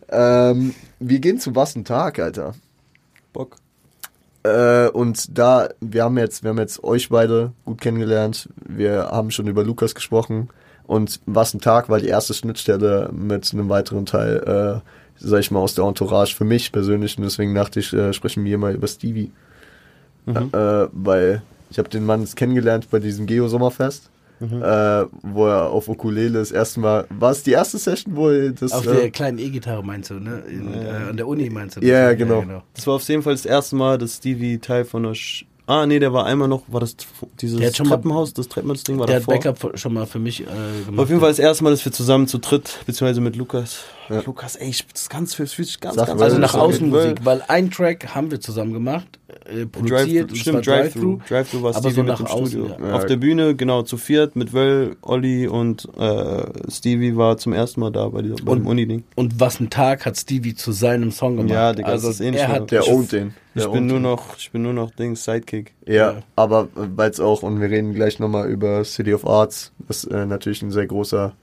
ähm, 0.09 0.75
wir 0.99 1.19
gehen 1.19 1.39
zu 1.39 1.55
was 1.55 1.77
ein 1.77 1.85
Tag, 1.85 2.19
Alter. 2.19 2.55
Bock. 3.31 3.55
Äh, 4.43 4.89
und 4.89 5.37
da, 5.37 5.69
wir 5.79 6.03
haben 6.03 6.17
jetzt, 6.17 6.43
wir 6.43 6.49
haben 6.49 6.59
jetzt 6.59 6.83
euch 6.83 7.07
beide 7.07 7.53
gut 7.63 7.79
kennengelernt. 7.79 8.49
Wir 8.67 9.07
haben 9.09 9.31
schon 9.31 9.47
über 9.47 9.63
Lukas 9.63 9.95
gesprochen. 9.95 10.49
Und 10.87 11.21
was 11.25 11.53
ein 11.53 11.61
Tag 11.61 11.87
war 11.87 11.99
die 12.01 12.07
erste 12.07 12.33
Schnittstelle 12.33 13.11
mit 13.13 13.53
einem 13.53 13.69
weiteren 13.69 14.05
Teil, 14.05 14.83
äh, 14.83 15.25
sag 15.25 15.39
ich 15.39 15.51
mal, 15.51 15.59
aus 15.61 15.73
der 15.73 15.85
Entourage 15.85 16.35
für 16.35 16.43
mich 16.43 16.73
persönlich. 16.73 17.17
Und 17.17 17.23
deswegen 17.23 17.55
dachte 17.55 17.79
ich, 17.79 17.93
äh, 17.93 18.11
sprechen 18.11 18.43
wir 18.43 18.57
mal 18.57 18.75
über 18.75 18.89
Stevie. 18.89 19.31
Mhm. 20.27 20.49
Äh, 20.53 20.87
weil 20.91 21.41
ich 21.69 21.79
habe 21.79 21.89
den 21.89 22.05
Mann 22.05 22.23
kennengelernt 22.35 22.89
bei 22.91 22.99
diesem 22.99 23.25
Geo-Sommerfest. 23.25 24.09
Mhm. 24.39 24.61
Äh, 24.61 25.05
wo 25.23 25.47
er 25.47 25.71
auf 25.71 25.87
Ukulele 25.89 26.37
das 26.37 26.51
erste 26.51 26.79
Mal, 26.79 27.07
war 27.09 27.31
es 27.31 27.41
die 27.41 27.53
erste 27.53 27.79
Session, 27.79 28.15
wo 28.15 28.29
er 28.29 28.51
das... 28.51 28.71
Auf 28.71 28.85
äh, 28.85 28.93
der 28.93 29.09
kleinen 29.09 29.39
E-Gitarre 29.39 29.83
meinst 29.83 30.11
du, 30.11 30.15
ne? 30.19 30.43
In, 30.47 30.71
Ja. 30.73 30.79
äh, 30.79 31.09
an 31.09 31.17
der 31.17 31.27
Uni 31.27 31.49
meinst 31.49 31.77
du? 31.77 31.81
Ja, 31.81 32.13
genau. 32.13 32.43
Das 32.75 32.85
war 32.85 32.93
auf 32.93 33.03
jeden 33.09 33.23
Fall 33.23 33.33
das 33.33 33.47
erste 33.47 33.75
Mal, 33.75 33.97
dass 33.97 34.17
Stevie 34.17 34.59
Teil 34.59 34.85
von 34.85 35.01
der. 35.01 35.15
Sch 35.15 35.43
ah, 35.65 35.87
nee, 35.87 35.97
der 35.97 36.13
war 36.13 36.27
einmal 36.27 36.47
noch. 36.47 36.61
War 36.67 36.81
das 36.81 36.95
dieses 37.41 37.57
Der 37.57 37.69
hat 37.69 37.77
schon 37.77 37.87
mal- 37.89 37.95
Treppenhaus? 37.95 38.31
Das 38.33 38.47
Treppenhaus-Ding 38.47 38.99
war 38.99 39.07
Der 39.07 39.15
hat 39.15 39.23
davor. 39.23 39.33
Backup 39.55 39.79
schon 39.79 39.93
mal 39.95 40.05
für 40.05 40.19
mich 40.19 40.41
äh, 40.41 40.45
gemacht. 40.85 40.99
Auf 40.99 41.09
jeden 41.09 41.19
Fall 41.19 41.29
das 41.29 41.39
erste 41.39 41.63
Mal, 41.63 41.71
dass 41.71 41.83
wir 41.83 41.91
zusammen 41.91 42.27
zu 42.27 42.37
dritt, 42.37 42.77
beziehungsweise 42.85 43.21
mit 43.21 43.35
Lukas. 43.37 43.79
Ja. 44.07 44.21
Lukas, 44.23 44.55
ey, 44.55 44.69
ich, 44.69 44.85
das 44.87 45.09
ganz 45.09 45.33
fühlt 45.33 45.49
sich 45.49 45.79
ganz, 45.79 45.95
Sag 45.95 46.07
ganz 46.09 46.21
Also 46.21 46.35
Ja, 46.35 46.41
nach 46.41 46.51
das 46.53 46.61
außen 46.61 46.91
war 46.91 47.01
Musik, 47.01 47.25
weil 47.25 47.43
ein 47.47 47.71
Track 47.71 48.13
haben 48.13 48.29
wir 48.29 48.39
zusammen 48.39 48.71
gemacht, 48.73 49.07
äh, 49.49 49.65
produziert, 49.65 50.29
Drive, 50.31 50.37
stimmt, 50.39 50.67
Drive-Thru. 50.67 51.19
Drive-Thru 51.27 51.61
war 51.63 51.73
Stevie 51.73 51.93
so 51.93 52.01
mit 52.01 52.07
nach 52.09 52.17
dem 52.17 52.25
außen, 52.27 52.47
Studio. 52.47 52.75
ja. 52.79 52.93
Auf 52.93 53.05
der 53.05 53.17
Bühne, 53.17 53.55
genau, 53.55 53.81
zu 53.83 53.97
viert 53.97 54.35
mit 54.35 54.53
Wöll, 54.53 54.95
Olli 55.01 55.47
und 55.47 55.87
äh, 55.97 56.43
Stevie 56.71 57.15
war 57.15 57.37
zum 57.37 57.53
ersten 57.53 57.79
Mal 57.79 57.91
da 57.91 58.07
bei, 58.09 58.21
dieser, 58.21 58.35
bei 58.43 58.51
Und- 58.51 58.59
dem 58.59 58.67
Uni-Ding. 58.67 59.03
Und 59.15 59.39
was 59.39 59.59
ein 59.59 59.69
Tag 59.69 60.05
hat 60.05 60.17
Stevie 60.17 60.55
zu 60.55 60.71
seinem 60.71 61.11
Song 61.11 61.37
gemacht. 61.37 61.51
Ja, 61.53 61.73
Digga, 61.73 61.87
also 61.89 62.07
das 62.07 62.15
ist 62.19 62.21
ähnlich 62.25 62.41
er 62.41 62.49
schlimm. 62.49 62.61
hat 62.61 62.71
Der 62.71 62.81
ich- 62.81 62.89
ownt 62.89 63.11
den. 63.11 63.33
Ich 63.55 63.67
bin 63.67 63.87
nur 63.87 63.99
noch, 63.99 64.37
ich 64.37 64.51
bin 64.51 64.61
nur 64.61 64.73
noch 64.73 64.91
Dings, 64.91 65.23
Sidekick. 65.25 65.73
Ja, 65.87 65.93
Ja. 65.93 66.15
aber 66.35 66.67
weil 66.75 67.09
es 67.09 67.19
auch, 67.19 67.41
und 67.41 67.59
wir 67.59 67.69
reden 67.71 67.93
gleich 67.95 68.19
nochmal 68.19 68.49
über 68.49 68.83
City 68.83 69.13
of 69.15 69.25
Arts, 69.25 69.71
das 69.87 70.03
ist 70.03 70.11
äh, 70.11 70.25
natürlich 70.27 70.61
ein 70.61 70.69
sehr 70.69 70.85
großer, 70.85 71.33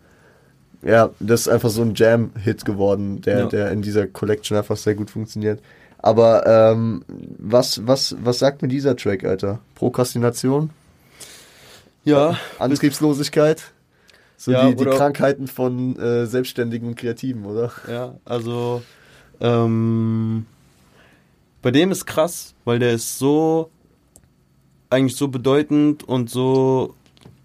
ja, 0.87 1.11
das 1.19 1.43
ist 1.43 1.49
einfach 1.49 1.71
so 1.71 1.83
ein 1.83 1.95
Jam-Hit 1.95 2.65
geworden, 2.65 3.21
der, 3.23 3.39
Ja. 3.41 3.47
der 3.47 3.71
in 3.73 3.83
dieser 3.83 4.07
Collection 4.07 4.57
einfach 4.57 4.77
sehr 4.77 4.95
gut 4.95 5.11
funktioniert. 5.11 5.61
Aber 6.05 6.47
ähm, 6.47 7.03
was, 7.39 7.87
was, 7.87 8.15
was 8.21 8.39
sagt 8.39 8.61
mir 8.61 8.69
dieser 8.69 8.95
Track, 8.95 9.25
Alter? 9.25 9.61
Prokrastination? 9.75 10.69
Ja, 12.05 12.39
Antriebslosigkeit? 12.59 13.73
So 14.37 14.53
Ja, 14.53 14.69
die, 14.69 14.77
die 14.77 14.85
Krankheiten 14.85 15.47
von 15.47 15.99
äh, 15.99 16.27
Selbstständigen 16.27 16.89
und 16.89 16.97
Kreativen, 16.97 17.47
oder? 17.47 17.73
Ja, 17.89 18.17
also 18.27 18.83
ähm, 19.41 20.45
bei 21.63 21.71
dem 21.71 21.91
ist 21.91 22.05
krass, 22.05 22.53
weil 22.67 22.81
der 22.81 22.93
ist 22.93 23.19
so 23.19 23.71
eigentlich 24.91 25.17
so 25.17 25.29
bedeutend 25.29 26.05
und 26.05 26.29
so 26.29 26.95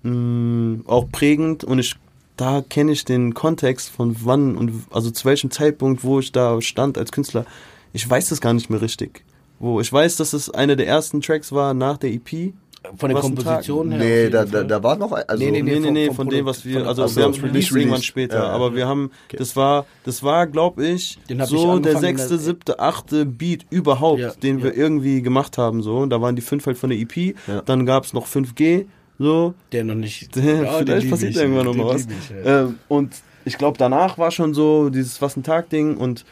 mh, 0.04 0.82
auch 0.86 1.10
prägend 1.10 1.64
und 1.64 1.80
ich 1.80 1.96
da 2.36 2.62
kenne 2.62 2.92
ich 2.92 3.06
den 3.06 3.34
Kontext 3.34 3.90
von 3.90 4.18
wann 4.26 4.58
und 4.58 4.84
also 4.92 5.12
zu 5.12 5.24
welchem 5.24 5.50
Zeitpunkt, 5.50 6.04
wo 6.04 6.20
ich 6.20 6.34
da 6.34 6.62
stand 6.62 6.98
als 6.98 7.14
Künstler. 7.14 7.46
Ich 7.94 8.08
weiß 8.10 8.30
das 8.30 8.42
gar 8.42 8.54
nicht 8.54 8.70
mehr 8.70 8.82
richtig. 8.82 9.24
Wo 9.60 9.82
ich 9.82 9.92
weiß, 9.92 10.16
dass 10.18 10.34
es 10.34 10.50
einer 10.50 10.76
der 10.76 10.88
ersten 10.88 11.22
Tracks 11.22 11.52
war 11.52 11.74
nach 11.74 11.98
der 11.98 12.12
EP. 12.14 12.54
von 12.96 13.10
der 13.10 13.20
Komposition 13.20 13.92
her. 13.92 14.00
Nee, 14.00 14.30
da, 14.30 14.46
da, 14.46 14.64
da 14.64 14.82
war 14.82 14.96
noch 14.96 15.12
ein, 15.12 15.24
also 15.28 15.44
Nee, 15.44 15.52
nee, 15.52 15.62
Nee, 15.62 15.80
nee, 15.80 15.82
vom- 15.84 15.94
nee, 15.94 16.06
vom 16.08 16.16
von 16.16 16.30
dem, 16.30 16.46
was 16.46 16.64
wir, 16.64 16.80
von- 16.80 16.88
also 16.88 17.04
Ach 17.04 17.08
so, 17.10 17.16
wir 17.18 17.24
haben 17.26 17.32
es 17.34 17.44
released, 17.44 17.76
irgendwann 17.76 18.02
später, 18.02 18.38
Ja, 18.38 18.44
ja. 18.46 18.50
aber 18.52 18.74
wir 18.74 18.88
haben, 18.88 19.12
Okay. 19.28 19.36
das 19.36 19.56
war, 19.58 19.86
das 20.06 20.24
war, 20.24 20.48
glaube 20.48 20.86
ich, 20.86 21.20
Den 21.30 21.42
hab 21.42 21.48
ich 21.52 21.60
so 21.60 21.78
der 21.80 21.98
sechste, 21.98 22.30
der- 22.30 22.38
siebte, 22.38 22.80
achte 22.80 23.26
Beat 23.26 23.66
überhaupt, 23.70 24.22
Ja, 24.22 24.32
den 24.32 24.64
wir 24.64 24.70
ja. 24.72 24.78
irgendwie 24.78 25.22
gemacht 25.22 25.58
haben, 25.58 25.84
so, 25.84 25.98
und 25.98 26.10
da 26.12 26.22
waren 26.22 26.38
die 26.38 26.42
fünf 26.42 26.66
halt 26.68 26.78
von 26.78 26.90
der 26.90 26.98
EP, 27.00 27.36
Ja. 27.48 27.62
dann 27.66 27.86
gab 27.86 28.06
es 28.06 28.14
noch 28.14 28.26
5G, 28.28 28.86
so, 29.20 29.56
Der 29.74 29.84
noch 29.84 29.96
nicht. 29.96 30.30
Vielleicht 30.34 31.10
passiert 31.10 31.32
ich, 31.32 31.38
irgendwann 31.38 31.66
noch 31.66 31.74
den 31.74 31.82
mal 31.84 31.96
was. 31.96 32.04
ich, 32.04 32.46
ja. 32.46 32.62
ähm, 32.62 32.80
und 32.88 33.14
ich 33.44 33.58
glaube, 33.58 33.78
danach 33.78 34.18
war 34.18 34.32
schon 34.32 34.54
so 34.54 34.90
dieses 34.90 35.22
Was 35.22 35.36
ein 35.36 35.44
Tag-Ding 35.44 35.98
und 35.98 36.24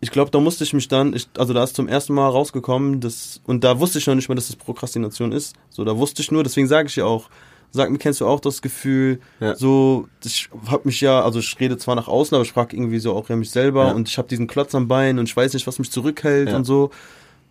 ich 0.00 0.10
glaube, 0.10 0.30
da 0.30 0.40
musste 0.40 0.64
ich 0.64 0.72
mich 0.72 0.88
dann, 0.88 1.12
ich, 1.14 1.28
also 1.36 1.52
da 1.52 1.62
ist 1.62 1.76
zum 1.76 1.86
ersten 1.88 2.14
Mal 2.14 2.28
rausgekommen, 2.28 3.00
dass, 3.00 3.40
und 3.46 3.64
da 3.64 3.78
wusste 3.80 3.98
ich 3.98 4.06
noch 4.06 4.14
nicht 4.14 4.28
mal, 4.28 4.34
dass 4.34 4.46
das 4.46 4.56
Prokrastination 4.56 5.32
ist. 5.32 5.54
So, 5.68 5.84
da 5.84 5.96
wusste 5.98 6.22
ich 6.22 6.30
nur, 6.30 6.42
deswegen 6.42 6.66
sage 6.68 6.88
ich 6.88 6.96
ja 6.96 7.04
auch, 7.04 7.28
sag 7.72 7.90
mir, 7.90 7.98
kennst 7.98 8.20
du 8.20 8.26
auch 8.26 8.40
das 8.40 8.62
Gefühl, 8.62 9.20
Ja. 9.40 9.54
so, 9.54 10.08
ich 10.24 10.48
hab 10.68 10.86
mich 10.86 11.00
ja, 11.00 11.22
also 11.22 11.38
ich 11.38 11.60
rede 11.60 11.76
zwar 11.78 11.94
nach 11.96 12.08
außen, 12.08 12.34
aber 12.34 12.42
ich 12.44 12.52
frage 12.52 12.74
irgendwie 12.76 12.98
so 12.98 13.14
auch 13.14 13.28
ja 13.28 13.36
mich 13.36 13.50
selber 13.50 13.88
Ja. 13.88 13.92
und 13.92 14.08
ich 14.08 14.16
habe 14.18 14.26
diesen 14.26 14.46
Klotz 14.46 14.74
am 14.74 14.88
Bein 14.88 15.18
und 15.18 15.28
ich 15.28 15.36
weiß 15.36 15.52
nicht, 15.54 15.66
was 15.66 15.78
mich 15.78 15.90
zurückhält 15.92 16.48
Ja. 16.48 16.56
und 16.56 16.64
so. 16.64 16.90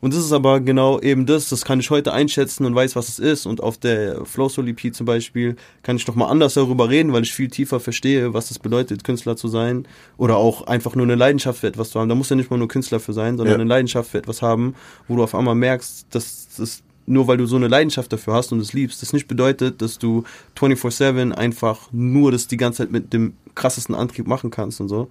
Und 0.01 0.13
das 0.13 0.23
ist 0.23 0.31
aber 0.31 0.61
genau 0.61 0.99
eben 1.01 1.25
das, 1.25 1.49
das 1.49 1.65
kann 1.65 1.81
ich 1.81 1.89
heute 1.89 2.13
einschätzen 2.13 2.65
und 2.65 2.73
weiß, 2.73 2.95
was 2.95 3.09
es 3.09 3.19
ist. 3.19 3.45
Und 3.45 3.61
auf 3.61 3.77
der 3.77 4.25
Flow 4.25 4.47
Soul 4.47 4.69
EP 4.69 4.93
zum 4.95 5.05
Beispiel 5.05 5.57
kann 5.83 5.97
ich 5.97 6.07
nochmal 6.07 6.31
anders 6.31 6.53
darüber 6.53 6.89
reden, 6.89 7.11
weil 7.11 7.23
ich 7.23 7.33
viel 7.33 7.49
tiefer 7.49 7.81
verstehe, 7.81 8.33
was 8.33 8.49
es 8.49 8.59
bedeutet, 8.59 9.03
Künstler 9.03 9.35
zu 9.35 9.49
sein. 9.49 9.85
Oder 10.17 10.37
auch 10.37 10.67
einfach 10.67 10.95
nur 10.95 11.05
eine 11.05 11.15
Leidenschaft 11.15 11.59
für 11.59 11.67
etwas 11.67 11.89
zu 11.89 11.99
haben. 11.99 12.07
Da 12.07 12.15
muss 12.15 12.29
ja 12.29 12.37
nicht 12.37 12.49
mal 12.49 12.57
nur 12.57 12.69
Künstler 12.69 13.01
für 13.01 13.11
sein, 13.11 13.35
sondern 13.37 13.55
Ja. 13.57 13.61
eine 13.61 13.69
Leidenschaft 13.69 14.11
für 14.11 14.19
etwas 14.19 14.41
haben, 14.41 14.73
wo 15.09 15.17
du 15.17 15.23
auf 15.23 15.35
einmal 15.35 15.55
merkst, 15.55 16.07
dass 16.11 16.47
das 16.57 16.81
nur 17.05 17.27
weil 17.27 17.37
du 17.37 17.47
so 17.47 17.55
eine 17.55 17.67
Leidenschaft 17.67 18.13
dafür 18.13 18.35
hast 18.35 18.51
und 18.51 18.59
es 18.59 18.71
liebst, 18.73 19.01
das 19.01 19.13
nicht 19.13 19.27
bedeutet, 19.27 19.81
dass 19.81 19.97
du 19.97 20.23
24-7 20.55 21.31
einfach 21.33 21.89
nur 21.91 22.31
das 22.31 22.47
die 22.47 22.55
ganze 22.57 22.83
Zeit 22.83 22.91
mit 22.91 23.13
dem 23.13 23.33
krassesten 23.55 23.95
Antrieb 23.95 24.27
machen 24.27 24.51
kannst 24.51 24.79
und 24.79 24.89
so. 24.89 25.09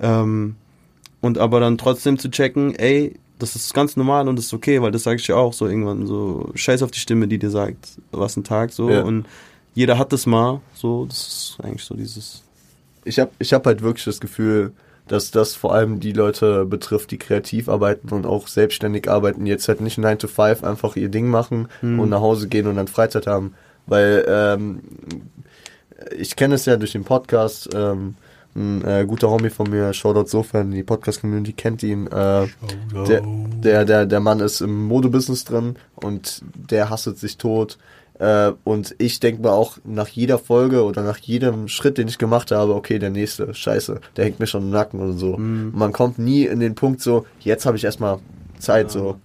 Ähm, 0.00 0.54
und 1.20 1.38
aber 1.38 1.58
dann 1.60 1.78
trotzdem 1.78 2.18
zu 2.18 2.30
checken, 2.30 2.74
ey, 2.76 3.14
das 3.42 3.56
ist 3.56 3.74
ganz 3.74 3.96
normal 3.96 4.28
und 4.28 4.36
das 4.36 4.46
ist 4.46 4.54
okay, 4.54 4.80
weil 4.80 4.90
das 4.92 5.02
sage 5.02 5.16
ich 5.20 5.26
ja 5.26 5.36
auch 5.36 5.52
so 5.52 5.66
irgendwann 5.66 6.06
so, 6.06 6.50
scheiß 6.54 6.82
auf 6.82 6.90
die 6.90 7.00
Stimme, 7.00 7.28
die 7.28 7.38
dir 7.38 7.50
sagt, 7.50 7.98
was 8.10 8.36
ein 8.36 8.44
Tag 8.44 8.72
so 8.72 8.88
Ja. 8.90 9.02
und 9.02 9.26
jeder 9.74 9.98
hat 9.98 10.12
das 10.12 10.26
mal, 10.26 10.60
so, 10.74 11.06
das 11.06 11.18
ist 11.18 11.58
eigentlich 11.62 11.82
so 11.84 11.94
dieses, 11.94 12.42
ich 13.04 13.18
habe 13.18 13.30
ich 13.38 13.52
hab 13.52 13.66
halt 13.66 13.82
wirklich 13.82 14.04
das 14.04 14.20
Gefühl, 14.20 14.72
dass 15.08 15.30
das 15.30 15.54
vor 15.54 15.74
allem 15.74 15.98
die 15.98 16.12
Leute 16.12 16.64
betrifft, 16.64 17.10
die 17.10 17.18
kreativ 17.18 17.68
arbeiten 17.68 18.10
und 18.10 18.24
auch 18.24 18.46
selbstständig 18.48 19.10
arbeiten, 19.10 19.46
jetzt 19.46 19.66
halt 19.68 19.80
nicht 19.80 19.98
9 19.98 20.18
to 20.20 20.28
5 20.28 20.62
einfach 20.62 20.94
ihr 20.96 21.08
Ding 21.08 21.28
machen 21.28 21.68
und 21.82 22.08
nach 22.08 22.20
Hause 22.20 22.46
gehen 22.48 22.66
und 22.68 22.76
dann 22.76 22.86
Freizeit 22.86 23.26
haben. 23.26 23.54
Weil 23.86 24.24
ähm, 24.28 24.80
ich 26.16 26.36
kenne 26.36 26.54
es 26.54 26.66
ja 26.66 26.76
durch 26.76 26.92
den 26.92 27.04
Podcast, 27.04 27.68
ähm, 27.74 28.14
ein 28.54 28.84
äh, 28.84 29.04
guter 29.06 29.30
Homie 29.30 29.50
von 29.50 29.70
mir, 29.70 29.92
Shoutout 29.92 30.28
sofern, 30.28 30.70
die 30.70 30.82
Podcast-Community 30.82 31.52
kennt 31.52 31.82
ihn. 31.82 32.06
Äh, 32.06 32.46
der, 33.08 33.22
der, 33.62 33.84
der, 33.84 34.06
der 34.06 34.20
Mann 34.20 34.40
ist 34.40 34.60
im 34.60 34.86
Modebusiness 34.86 35.44
drin 35.44 35.76
und 35.94 36.42
der 36.54 36.90
hasselt 36.90 37.18
sich 37.18 37.38
tot. 37.38 37.78
Äh, 38.18 38.52
und 38.64 38.94
ich 38.98 39.20
denke 39.20 39.42
mir 39.42 39.52
auch 39.52 39.78
nach 39.84 40.08
jeder 40.08 40.38
Folge 40.38 40.84
oder 40.84 41.02
nach 41.02 41.18
jedem 41.18 41.68
Schritt, 41.68 41.98
den 41.98 42.08
ich 42.08 42.18
gemacht 42.18 42.50
habe, 42.50 42.74
okay, 42.74 42.98
der 42.98 43.10
nächste, 43.10 43.54
scheiße, 43.54 44.00
der 44.16 44.24
hängt 44.24 44.38
mir 44.38 44.46
schon 44.46 44.64
im 44.64 44.70
Nacken 44.70 45.00
und 45.00 45.18
so. 45.18 45.34
Und 45.34 45.72
man 45.74 45.92
kommt 45.92 46.18
nie 46.18 46.44
in 46.44 46.60
den 46.60 46.74
Punkt 46.74 47.00
so, 47.00 47.26
jetzt 47.40 47.64
habe 47.64 47.76
ich 47.76 47.84
erstmal 47.84 48.18
Zeit 48.58 48.90
so. 48.90 49.16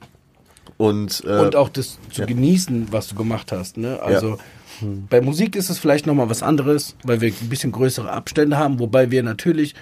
Und, 0.77 1.23
äh, 1.25 1.39
und 1.39 1.55
auch 1.55 1.69
das 1.69 1.97
zu 2.11 2.21
ja. 2.21 2.27
genießen, 2.27 2.87
was 2.91 3.09
du 3.09 3.15
gemacht 3.15 3.51
hast. 3.51 3.77
Ne? 3.77 3.99
Also 4.01 4.37
bei 4.81 5.21
Musik 5.21 5.55
ist 5.55 5.69
es 5.69 5.79
vielleicht 5.79 6.05
nochmal 6.05 6.29
was 6.29 6.43
anderes, 6.43 6.95
weil 7.03 7.21
wir 7.21 7.29
ein 7.29 7.49
bisschen 7.49 7.71
größere 7.71 8.11
Abstände 8.11 8.57
haben, 8.57 8.79
wobei 8.79 9.11
wir 9.11 9.23
natürlich 9.23 9.75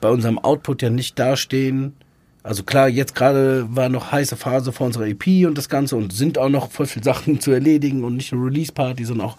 bei 0.00 0.10
unserem 0.10 0.38
Output 0.38 0.82
ja 0.82 0.90
nicht 0.90 1.18
dastehen. 1.18 1.94
Also 2.42 2.62
klar, 2.62 2.88
jetzt 2.88 3.14
gerade 3.14 3.66
war 3.70 3.88
noch 3.88 4.12
heiße 4.12 4.36
Phase 4.36 4.72
vor 4.72 4.86
unserer 4.86 5.06
EP 5.06 5.46
und 5.46 5.56
das 5.58 5.68
Ganze 5.68 5.96
und 5.96 6.12
sind 6.12 6.38
auch 6.38 6.48
noch 6.48 6.70
voll 6.70 6.86
viele 6.86 7.04
Sachen 7.04 7.40
zu 7.40 7.50
erledigen 7.50 8.04
und 8.04 8.16
nicht 8.16 8.32
nur 8.32 8.46
Release-Party, 8.46 9.04
sondern 9.04 9.28
auch 9.28 9.36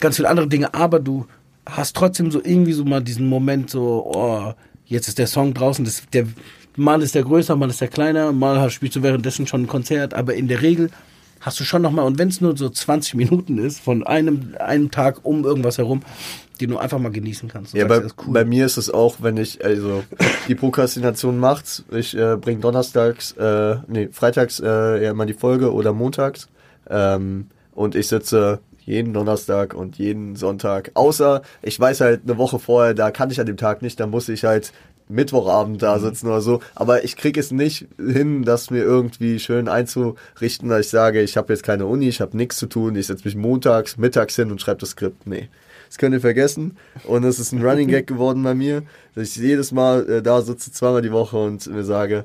ganz 0.00 0.16
viele 0.16 0.28
andere 0.28 0.48
Dinge. 0.48 0.72
Aber 0.72 1.00
du 1.00 1.26
hast 1.66 1.96
trotzdem 1.96 2.30
so 2.30 2.40
irgendwie 2.42 2.72
so 2.72 2.84
mal 2.84 3.02
diesen 3.02 3.28
Moment 3.28 3.70
so, 3.70 4.10
oh, 4.14 4.54
jetzt 4.86 5.08
ist 5.08 5.18
der 5.18 5.26
Song 5.26 5.52
draußen, 5.52 5.84
das, 5.84 6.04
der, 6.12 6.26
mal 6.76 7.02
ist 7.02 7.14
der 7.14 7.24
größer, 7.24 7.56
mal 7.56 7.68
ist 7.68 7.80
der 7.80 7.88
kleiner, 7.88 8.32
mal 8.32 8.70
spielst 8.70 8.96
du 8.96 9.02
währenddessen 9.02 9.46
schon 9.46 9.62
ein 9.62 9.66
Konzert, 9.66 10.14
aber 10.14 10.34
in 10.34 10.48
der 10.48 10.62
Regel 10.62 10.90
hast 11.46 11.60
du 11.60 11.64
schon 11.64 11.80
nochmal, 11.80 12.04
und 12.04 12.18
wenn 12.18 12.28
es 12.28 12.40
nur 12.40 12.56
so 12.56 12.68
20 12.68 13.14
Minuten 13.14 13.58
ist, 13.58 13.78
von 13.78 14.02
einem, 14.02 14.56
einem 14.58 14.90
Tag 14.90 15.20
um 15.22 15.44
irgendwas 15.44 15.78
herum, 15.78 16.00
die 16.58 16.66
du 16.66 16.76
einfach 16.76 16.98
mal 16.98 17.12
genießen 17.12 17.48
kannst. 17.48 17.72
Ja, 17.72 17.88
sagst, 17.88 18.16
bei, 18.16 18.24
cool. 18.24 18.34
bei 18.34 18.44
mir 18.44 18.66
ist 18.66 18.76
es 18.76 18.90
auch, 18.90 19.18
wenn 19.20 19.36
ich, 19.36 19.64
also 19.64 20.02
die 20.48 20.56
Prokrastination 20.56 21.38
macht's. 21.38 21.84
Ich 21.92 22.16
äh, 22.16 22.36
bringe 22.36 22.60
donnerstags, 22.60 23.32
äh, 23.32 23.76
nee, 23.86 24.08
freitags 24.10 24.58
äh, 24.58 25.04
ja 25.04 25.10
immer 25.12 25.24
die 25.24 25.34
Folge 25.34 25.72
oder 25.72 25.92
montags. 25.92 26.48
Ähm, 26.90 27.46
und 27.72 27.94
ich 27.94 28.08
sitze 28.08 28.60
jeden 28.78 29.12
Donnerstag 29.12 29.74
und 29.74 29.98
jeden 29.98 30.34
Sonntag. 30.34 30.90
Außer 30.94 31.42
ich 31.62 31.78
weiß 31.78 32.00
halt 32.00 32.22
eine 32.24 32.38
Woche 32.38 32.58
vorher, 32.58 32.94
da 32.94 33.10
kann 33.10 33.30
ich 33.30 33.38
an 33.38 33.46
dem 33.46 33.56
Tag 33.56 33.82
nicht, 33.82 34.00
dann 34.00 34.10
muss 34.10 34.28
ich 34.28 34.44
halt 34.44 34.72
Mittwochabend 35.08 35.82
da 35.82 35.98
sitzen 35.98 36.26
oder 36.26 36.40
so. 36.40 36.60
Aber 36.74 37.04
ich 37.04 37.16
krieg 37.16 37.36
es 37.36 37.50
nicht 37.50 37.86
hin, 37.98 38.42
das 38.42 38.70
mir 38.70 38.82
irgendwie 38.82 39.38
schön 39.38 39.68
einzurichten, 39.68 40.68
dass 40.68 40.86
ich 40.86 40.88
sage, 40.88 41.22
ich 41.22 41.36
habe 41.36 41.52
jetzt 41.52 41.62
keine 41.62 41.86
Uni, 41.86 42.08
ich 42.08 42.20
habe 42.20 42.36
nichts 42.36 42.56
zu 42.56 42.66
tun, 42.66 42.96
ich 42.96 43.06
setze 43.06 43.24
mich 43.24 43.36
montags, 43.36 43.96
mittags 43.96 44.36
hin 44.36 44.50
und 44.50 44.60
schreibe 44.60 44.80
das 44.80 44.90
Skript. 44.90 45.26
Nee. 45.26 45.48
Das 45.88 45.98
könnt 45.98 46.14
ihr 46.14 46.20
vergessen. 46.20 46.76
Und 47.04 47.24
es 47.24 47.38
ist 47.38 47.52
ein 47.52 47.64
Running 47.64 47.88
Gag 47.88 48.06
geworden 48.06 48.42
bei 48.42 48.54
mir, 48.54 48.82
dass 49.14 49.28
ich 49.28 49.36
jedes 49.36 49.72
Mal 49.72 50.08
äh, 50.08 50.22
da 50.22 50.42
sitze, 50.42 50.72
zweimal 50.72 51.02
die 51.02 51.12
Woche 51.12 51.36
und 51.36 51.66
mir 51.68 51.84
sage, 51.84 52.24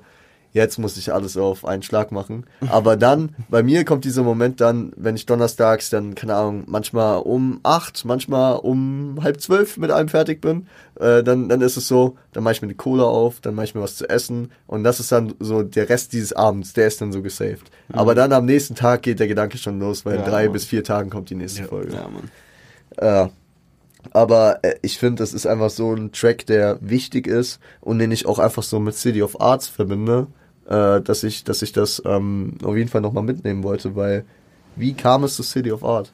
jetzt 0.54 0.78
muss 0.80 0.97
ich 0.97 1.14
alles 1.14 1.38
auf 1.38 1.66
einen 1.66 1.82
Schlag 1.84 2.12
machen. 2.12 2.45
Aber 2.70 2.97
dann, 2.97 3.36
bei 3.49 3.64
mir 3.64 3.86
kommt 3.86 4.04
dieser 4.06 4.24
Moment 4.24 4.60
dann, 4.62 4.91
wenn 4.97 5.16
ich 5.16 5.26
donnerstags 5.26 5.89
dann, 5.89 6.14
keine 6.16 6.36
Ahnung, 6.36 6.64
manchmal 6.68 7.20
um 7.22 7.60
acht, 7.64 8.04
manchmal 8.06 8.56
um 8.58 9.20
halb 9.22 9.39
zwölf 9.41 9.78
mit 9.78 9.91
allem 9.91 10.10
fertig 10.10 10.41
bin, 10.41 10.68
äh, 10.99 11.24
dann, 11.24 11.47
dann 11.49 11.62
ist 11.62 11.78
es 11.78 11.88
so, 11.88 12.18
dann 12.34 12.43
mache 12.43 12.54
ich 12.56 12.62
mir 12.62 12.68
die 12.68 12.76
Cola 12.76 13.04
auf, 13.04 13.39
dann 13.39 13.56
mache 13.56 13.66
ich 13.66 13.76
mir 13.76 13.82
was 13.82 13.95
zu 13.95 14.10
essen 14.10 14.52
und 14.68 14.84
das 14.84 14.99
ist 14.99 15.12
dann 15.12 15.34
so 15.39 15.64
der 15.64 15.88
Rest 15.89 16.12
dieses 16.14 16.34
Abends, 16.34 16.74
der 16.74 16.88
ist 16.88 16.99
dann 17.02 17.12
so 17.12 17.22
gesaved. 17.22 17.72
Aber 17.93 18.14
dann 18.16 18.34
am 18.34 18.45
nächsten 18.45 18.76
Tag 18.76 19.04
geht 19.04 19.20
der 19.20 19.28
Gedanke 19.28 19.58
schon 19.58 19.80
los, 19.80 20.06
weil 20.06 20.16
in 20.16 20.22
Ja, 20.22 20.30
drei 20.30 20.43
Mann. 20.45 20.54
bis 20.54 20.66
vier 20.66 20.84
Tagen 20.84 21.10
kommt 21.10 21.30
die 21.30 21.36
nächste 21.36 21.64
Folge. 21.64 21.93
ja, 21.93 22.08
Mann. 22.10 22.30
Äh, 22.97 23.30
aber 24.14 24.60
ich 24.82 24.97
finde, 24.97 25.22
das 25.22 25.34
ist 25.34 25.45
einfach 25.45 25.70
so 25.70 25.93
ein 25.93 26.12
Track, 26.12 26.45
der 26.47 26.78
wichtig 26.82 27.28
ist 27.28 27.60
und 27.82 27.99
den 27.99 28.12
ich 28.12 28.26
auch 28.26 28.39
einfach 28.39 28.64
so 28.64 28.80
mit 28.80 28.95
City 28.95 29.22
of 29.22 29.39
Arts 29.39 29.68
verbinde, 29.68 30.28
äh, 30.72 31.01
dass 31.01 31.24
ich, 31.24 31.43
dass 31.43 31.61
ich 31.61 31.74
das 31.74 32.01
ähm, 32.05 32.53
auf 32.63 32.78
jeden 32.78 32.89
Fall 32.89 33.01
nochmal 33.01 33.24
mitnehmen 33.24 33.63
wollte, 33.63 33.95
weil 33.95 34.24
wie 34.76 34.93
kam 34.93 35.26
es 35.26 35.36
zu 35.36 35.43
City 35.43 35.72
of 35.72 35.84
Art? 35.84 36.11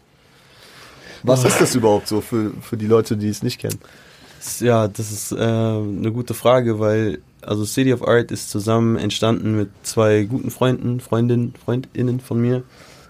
Was 1.23 1.43
ist 1.43 1.61
das 1.61 1.75
überhaupt 1.75 2.07
so 2.07 2.21
für, 2.21 2.51
für 2.61 2.77
die 2.77 2.87
Leute, 2.87 3.17
die 3.17 3.29
es 3.29 3.43
nicht 3.43 3.59
kennen? 3.59 3.79
Ja, 4.59 4.87
das 4.87 5.11
ist 5.11 5.31
äh, 5.31 5.35
eine 5.35 6.11
gute 6.11 6.33
Frage, 6.33 6.79
weil 6.79 7.19
also 7.41 7.65
City 7.65 7.93
of 7.93 8.07
Art 8.07 8.31
ist 8.31 8.49
zusammen 8.49 8.97
entstanden 8.97 9.55
mit 9.55 9.69
zwei 9.83 10.23
guten 10.23 10.51
Freunden, 10.51 10.99
Freundinnen, 10.99 11.53
Freundinnen 11.63 12.19
von 12.19 12.41
mir. 12.41 12.63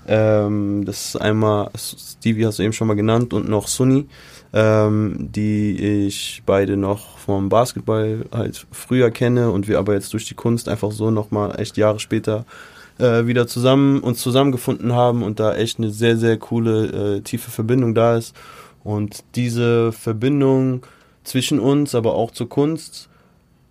Ähm, 0.07 0.85
das 0.85 1.07
ist 1.07 1.15
einmal 1.17 1.69
Stevie 1.75 2.45
hast 2.45 2.59
du 2.59 2.63
eben 2.63 2.73
schon 2.73 2.87
mal 2.87 2.95
genannt 2.95 3.33
und 3.33 3.49
noch 3.49 3.67
Sunny, 3.67 4.07
ähm, 4.53 5.29
die 5.31 6.07
ich 6.07 6.43
beide 6.45 6.77
noch 6.77 7.17
vom 7.17 7.49
Basketball 7.49 8.25
halt 8.31 8.65
früher 8.71 9.11
kenne 9.11 9.51
und 9.51 9.67
wir 9.67 9.79
aber 9.79 9.93
jetzt 9.93 10.13
durch 10.13 10.25
die 10.25 10.35
Kunst 10.35 10.69
einfach 10.69 10.91
so 10.91 11.11
nochmal 11.11 11.59
echt 11.59 11.75
Jahre 11.75 11.99
später 11.99 12.45
äh, 12.99 13.25
wieder 13.27 13.47
zusammen 13.47 13.99
uns 13.99 14.19
zusammengefunden 14.19 14.93
haben 14.93 15.23
und 15.23 15.39
da 15.39 15.55
echt 15.55 15.77
eine 15.77 15.89
sehr, 15.89 16.17
sehr 16.17 16.37
coole, 16.37 17.17
äh, 17.17 17.21
tiefe 17.21 17.51
Verbindung 17.51 17.93
da 17.93 18.17
ist. 18.17 18.35
Und 18.83 19.23
diese 19.35 19.91
Verbindung 19.91 20.85
zwischen 21.23 21.59
uns, 21.59 21.93
aber 21.93 22.15
auch 22.15 22.31
zur 22.31 22.47
Kunst, 22.47 23.09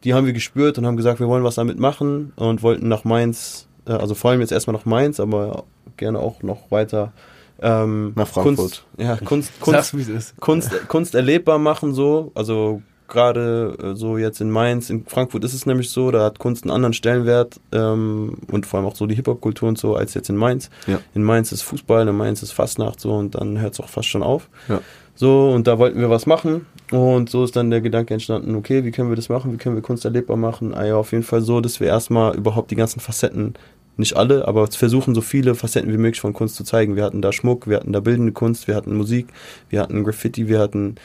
die 0.05 0.15
haben 0.15 0.27
wir 0.27 0.35
gespürt 0.35 0.77
und 0.79 0.87
haben 0.87 0.97
gesagt, 0.97 1.21
wir 1.21 1.29
wollen 1.29 1.45
was 1.45 1.55
damit 1.55 1.79
machen 1.79 2.33
und 2.37 2.63
wollten 2.63 2.89
nach 2.89 3.05
Mainz, 3.05 3.67
äh, 3.87 3.93
also 3.93 4.15
vor 4.15 4.31
allem 4.31 4.41
jetzt 4.41 4.53
erstmal 4.53 4.77
nach 4.77 4.85
Mainz, 4.85 5.19
aber 5.19 5.65
gerne 5.97 6.19
auch 6.19 6.43
noch 6.43 6.71
weiter 6.71 7.13
ähm, 7.61 8.13
Nach 8.15 8.29
Frankfurt. 8.29 8.57
Kunst, 8.57 8.85
ja, 8.99 9.17
Kunst, 9.17 9.61
Kunst, 9.61 9.95
ist. 9.95 10.37
Kunst, 10.41 10.89
Kunst 10.89 11.15
erlebbar 11.15 11.59
machen 11.59 11.95
so. 11.95 12.33
Also 12.35 12.83
gerade 13.09 13.77
äh, 13.83 13.95
so 13.95 14.19
jetzt 14.19 14.41
in 14.41 14.51
Mainz, 14.51 14.91
in 14.91 15.07
Frankfurt 15.07 15.45
ist 15.45 15.55
es 15.55 15.65
nämlich 15.65 15.91
so, 15.91 16.11
da 16.11 16.25
hat 16.25 16.39
Kunst 16.39 16.65
einen 16.65 16.73
anderen 16.73 16.93
Stellenwert 16.93 17.61
ähm, 17.73 18.37
und 18.51 18.67
vor 18.67 18.79
allem 18.79 18.89
auch 18.89 18.97
so 18.97 19.07
die 19.07 19.15
Hip-Hop-Kultur 19.15 19.69
und 19.69 19.79
so 19.79 19.95
als 19.95 20.15
jetzt 20.15 20.29
in 20.29 20.37
Mainz. 20.37 20.71
Ja. 20.87 21.01
In 21.15 21.23
Mainz 21.23 21.53
ist 21.53 21.63
Fußball, 21.63 22.07
in 22.07 22.17
Mainz 22.17 22.43
ist 22.43 22.53
Fastnacht 22.53 23.01
so 23.01 23.13
und 23.13 23.37
dann 23.37 23.61
hört 23.61 23.75
es 23.75 23.81
auch 23.81 23.89
fast 23.89 24.09
schon 24.09 24.23
auf. 24.23 24.49
Ja. 24.69 24.81
So, 25.15 25.51
und 25.51 25.67
da 25.67 25.79
wollten 25.79 25.99
wir 25.99 26.11
was 26.11 26.27
machen. 26.27 26.67
Und 26.93 27.31
so 27.31 27.43
ist 27.43 27.57
dann 27.57 27.71
der 27.71 27.81
Gedanke 27.81 28.13
entstanden, 28.13 28.55
okay, 28.55 28.85
wie 28.85 28.91
können 28.91 29.09
wir 29.09 29.17
das 29.17 29.31
machen? 29.31 29.53
Wie 29.53 29.57
können 29.57 29.75
wir 29.75 29.83
Kunst 29.83 30.05
erlebbar 30.05 30.37
machen? 30.37 30.75
Ah 30.75 30.85
ja, 30.85 30.97
auf 30.97 31.13
jeden 31.13 31.25
Fall 31.25 31.41
so, 31.41 31.61
dass 31.63 31.81
wir 31.81 31.89
erstmal 31.89 32.37
überhaupt 32.37 32.71
die 32.71 32.77
ganzen 32.77 33.01
Facetten, 33.01 33.55
nicht 33.97 34.17
alle, 34.17 34.47
aber 34.47 34.67
versuchen 34.67 35.15
so 35.15 35.21
viele 35.21 35.55
Facetten 35.55 35.93
wie 35.93 35.99
möglich 35.99 36.21
von 36.21 36.33
Kunst 36.33 36.57
zu 36.57 36.65
zeigen. 36.65 36.97
Wir 36.97 37.05
hatten 37.05 37.23
da 37.23 37.33
Schmuck, 37.33 37.67
wir 37.69 37.77
hatten 37.77 37.93
da 37.93 38.01
bildende 38.01 38.33
Kunst, 38.33 38.69
wir 38.69 38.75
hatten 38.75 38.97
Musik, 38.97 39.29
wir 39.71 39.81
hatten 39.81 40.05
Graffiti, 40.05 40.49
wir 40.49 40.59
hatten 40.59 40.97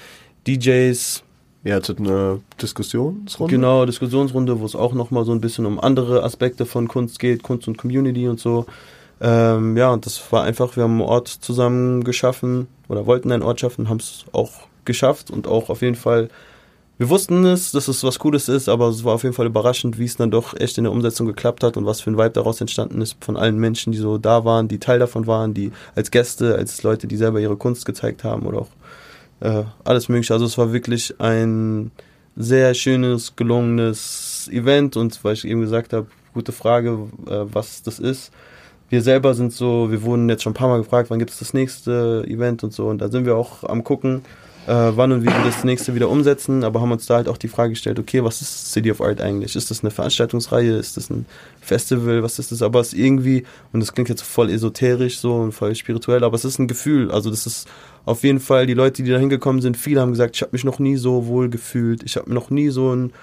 DJs, 0.48 1.24
Ihr 1.64 1.76
hattet 1.76 2.00
eine 2.00 2.42
Diskussionsrunde? 2.60 3.54
Genau, 3.54 3.86
Diskussionsrunde, 3.86 4.60
wo 4.60 4.66
es 4.66 4.76
auch 4.76 4.94
nochmal 4.94 5.26
so 5.26 5.32
ein 5.32 5.42
bisschen 5.42 5.68
um 5.68 5.80
andere 5.80 6.24
Aspekte 6.24 6.66
von 6.66 6.88
Kunst 6.88 7.20
geht, 7.20 7.44
Kunst 7.44 7.68
und 7.68 7.78
Community 7.78 8.28
und 8.28 8.40
so. 8.40 8.66
Ähm, 9.22 9.78
ja, 9.78 9.92
und 9.92 10.08
das 10.08 10.32
war 10.32 10.44
einfach, 10.44 10.76
wir 10.76 10.84
haben 10.84 10.94
einen 10.94 11.02
Ort 11.02 11.28
zusammen 11.28 12.04
geschaffen 12.04 12.68
oder 12.90 13.06
wollten 13.06 13.32
einen 13.32 13.44
Ort 13.44 13.60
schaffen, 13.60 13.90
haben 13.90 13.98
es 13.98 14.26
auch 14.32 14.52
geschafft 14.86 15.30
und 15.30 15.48
auch 15.48 15.70
auf 15.70 15.84
jeden 15.84 15.96
Fall 15.96 16.30
wir 17.02 17.10
wussten 17.10 17.46
es, 17.46 17.72
dass 17.72 17.88
es 17.88 18.04
was 18.04 18.20
Cooles 18.20 18.48
ist, 18.48 18.70
aber 18.70 18.90
es 18.90 19.04
war 19.04 19.16
auf 19.16 19.24
jeden 19.24 19.34
Fall 19.34 19.48
überraschend, 19.48 19.98
wie 19.98 20.06
es 20.06 20.18
dann 20.18 20.30
doch 20.30 20.54
echt 20.60 20.78
in 20.78 20.84
der 20.84 20.94
Umsetzung 20.94 21.26
geklappt 21.26 21.64
hat 21.64 21.76
und 21.76 21.88
was 21.88 22.00
für 22.00 22.12
ein 22.12 22.16
Vibe 22.16 22.30
daraus 22.30 22.62
entstanden 22.62 23.02
ist 23.02 23.18
von 23.26 23.38
allen 23.38 23.58
Menschen, 23.58 23.92
die 23.92 23.98
so 23.98 24.20
da 24.20 24.46
waren, 24.46 24.68
die 24.68 24.78
Teil 24.78 25.00
davon 25.00 25.26
waren, 25.26 25.56
die 25.56 25.72
als 25.96 26.12
Gäste, 26.12 26.54
als 26.54 26.84
Leute, 26.84 27.08
die 27.08 27.18
selber 27.18 27.40
ihre 27.40 27.58
Kunst 27.58 27.88
gezeigt 27.88 28.24
haben 28.24 28.46
oder 28.46 28.60
auch 28.60 28.68
äh, 29.40 29.64
alles 29.84 30.10
mögliche. 30.10 30.32
Also 30.36 30.46
es 30.46 30.60
war 30.60 30.74
wirklich 30.74 31.20
ein 31.20 31.90
sehr 32.36 32.76
schönes, 32.76 33.36
gelungenes 33.36 34.48
Event 34.52 34.96
und 34.96 35.24
weil 35.24 35.34
ich 35.34 35.46
eben 35.46 35.62
gesagt 35.62 35.94
habe, 35.94 36.06
gute 36.36 36.52
Frage, 36.52 37.08
äh, 37.26 37.46
was 37.52 37.82
das 37.82 37.98
ist. 37.98 38.32
Wir 38.90 39.02
selber 39.02 39.34
sind 39.34 39.54
so, 39.54 39.90
wir 39.90 40.04
wurden 40.04 40.30
jetzt 40.30 40.44
schon 40.44 40.52
ein 40.52 40.56
paar 40.56 40.70
Mal 40.70 40.78
gefragt, 40.78 41.10
wann 41.10 41.18
gibt 41.18 41.32
es 41.32 41.40
das 41.40 41.56
nächste 41.56 42.24
Event 42.28 42.64
und 42.64 42.74
so 42.74 42.90
und 42.90 43.00
da 43.00 43.10
sind 43.10 43.26
wir 43.26 43.38
auch 43.38 43.64
am 43.64 43.84
gucken 43.84 44.22
wann 44.66 45.12
und 45.12 45.22
wie 45.24 45.28
wir 45.28 45.44
das 45.44 45.64
nächste 45.64 45.96
wieder 45.96 46.10
umsetzen, 46.10 46.64
aber 46.64 46.82
haben 46.82 46.92
uns 46.92 47.06
da 47.06 47.16
halt 47.16 47.28
auch 47.28 47.38
die 47.38 47.48
Frage 47.48 47.72
gestellt, 47.72 47.98
okay, 47.98 48.24
was 48.24 48.42
ist 48.42 48.72
City 48.72 48.92
of 48.92 49.02
Art 49.02 49.20
eigentlich? 49.20 49.56
Ist 49.56 49.72
das 49.72 49.82
eine 49.82 49.92
Veranstaltungsreihe? 49.92 50.76
Ist 50.78 50.98
das 50.98 51.10
ein 51.10 51.26
Festival? 51.60 52.22
Was 52.24 52.38
ist 52.38 52.52
das? 52.52 52.62
Aber 52.62 52.80
es 52.80 52.94
ist 52.94 53.00
irgendwie, 53.00 53.44
und 53.74 53.80
das 53.80 53.94
klingt 53.94 54.10
jetzt 54.10 54.22
voll 54.22 54.50
esoterisch 54.50 55.20
so 55.20 55.36
und 55.36 55.52
voll 55.52 55.74
spirituell, 55.76 56.24
aber 56.24 56.36
es 56.36 56.46
ist 56.46 56.60
ein 56.60 56.68
Gefühl. 56.68 57.12
Also 57.12 57.30
das 57.30 57.48
ist 57.48 57.68
auf 58.06 58.24
jeden 58.24 58.40
Fall, 58.40 58.68
die 58.68 58.74
Leute, 58.74 59.04
die 59.04 59.10
da 59.10 59.18
hingekommen 59.18 59.62
sind, 59.62 59.78
viele 59.78 60.02
haben 60.02 60.12
gesagt, 60.12 60.36
ich 60.36 60.42
habe 60.42 60.52
mich 60.54 60.64
noch 60.64 60.80
nie 60.80 60.98
so 60.98 61.26
wohl 61.26 61.50
gefühlt. 61.50 62.04
Ich 62.04 62.16
habe 62.16 62.34
noch 62.34 62.50
nie 62.50 62.70
so 62.70 62.96
ein, 62.96 63.14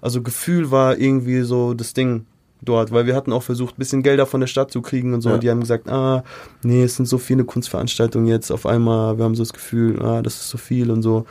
also 0.00 0.22
Gefühl 0.22 0.70
war 0.70 0.98
irgendwie 0.98 1.42
so 1.42 1.74
das 1.74 1.92
Ding 1.92 2.26
dort, 2.62 2.92
weil 2.92 3.06
wir 3.06 3.14
hatten 3.14 3.32
auch 3.32 3.42
versucht, 3.42 3.74
ein 3.74 3.78
bisschen 3.78 4.02
Gelder 4.02 4.26
von 4.26 4.40
der 4.40 4.46
Stadt 4.46 4.70
zu 4.70 4.82
kriegen 4.82 5.14
und 5.14 5.20
so. 5.20 5.30
Ja. 5.30 5.34
Und 5.36 5.42
die 5.42 5.50
haben 5.50 5.60
gesagt, 5.60 5.88
ah, 5.88 6.24
nee, 6.62 6.82
es 6.82 6.96
sind 6.96 7.06
so 7.06 7.18
viele 7.18 7.44
Kunstveranstaltungen 7.44 8.26
jetzt 8.26 8.50
auf 8.50 8.66
einmal. 8.66 9.18
Wir 9.18 9.24
haben 9.24 9.34
so 9.34 9.42
das 9.42 9.52
Gefühl, 9.52 10.00
ah, 10.02 10.22
das 10.22 10.34
ist 10.34 10.48
so 10.50 10.58
viel 10.58 10.90
und 10.90 11.02
so. 11.02 11.26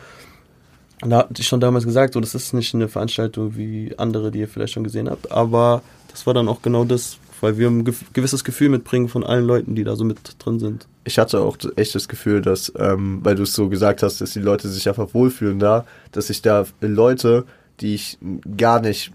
Und 1.02 1.12
da 1.12 1.20
hatte 1.20 1.42
ich 1.42 1.48
schon 1.48 1.62
damals 1.62 1.86
gesagt, 1.86 2.14
so, 2.14 2.20
das 2.20 2.36
ist 2.36 2.54
nicht 2.54 2.74
eine 2.76 2.90
Veranstaltung 2.90 3.56
wie 3.56 3.94
andere, 3.98 4.32
die 4.32 4.40
ihr 4.40 4.48
vielleicht 4.48 4.74
schon 4.74 4.84
gesehen 4.84 5.10
habt. 5.10 5.32
Aber 5.32 5.82
das 6.10 6.28
war 6.28 6.34
dann 6.34 6.50
auch 6.50 6.62
genau 6.62 6.84
das, 6.84 7.18
weil 7.40 7.58
wir 7.58 7.70
ein 7.70 7.86
gewisses 7.86 8.44
Gefühl 8.44 8.70
mitbringen 8.70 9.08
von 9.08 9.24
allen 9.24 9.46
Leuten, 9.46 9.76
die 9.76 9.86
da 9.86 9.96
so 9.96 10.04
mit 10.04 10.20
drin 10.40 10.60
sind. 10.60 10.88
Ich 11.06 11.18
hatte 11.18 11.40
auch 11.40 11.58
echt 11.78 11.96
das 11.96 12.10
Gefühl, 12.10 12.42
dass, 12.42 12.74
ähm, 12.78 13.20
weil 13.24 13.36
du 13.36 13.44
es 13.44 13.54
so 13.54 13.70
gesagt 13.70 14.04
hast, 14.04 14.20
dass 14.20 14.32
die 14.32 14.40
Leute 14.40 14.68
sich 14.68 14.90
einfach 14.90 15.14
wohlfühlen 15.14 15.60
da, 15.60 15.86
dass 16.12 16.28
sich 16.28 16.42
da 16.42 16.66
Leute 16.82 17.46
die 17.82 17.96
ich 17.96 18.18
gar 18.58 18.82
nicht 18.82 19.12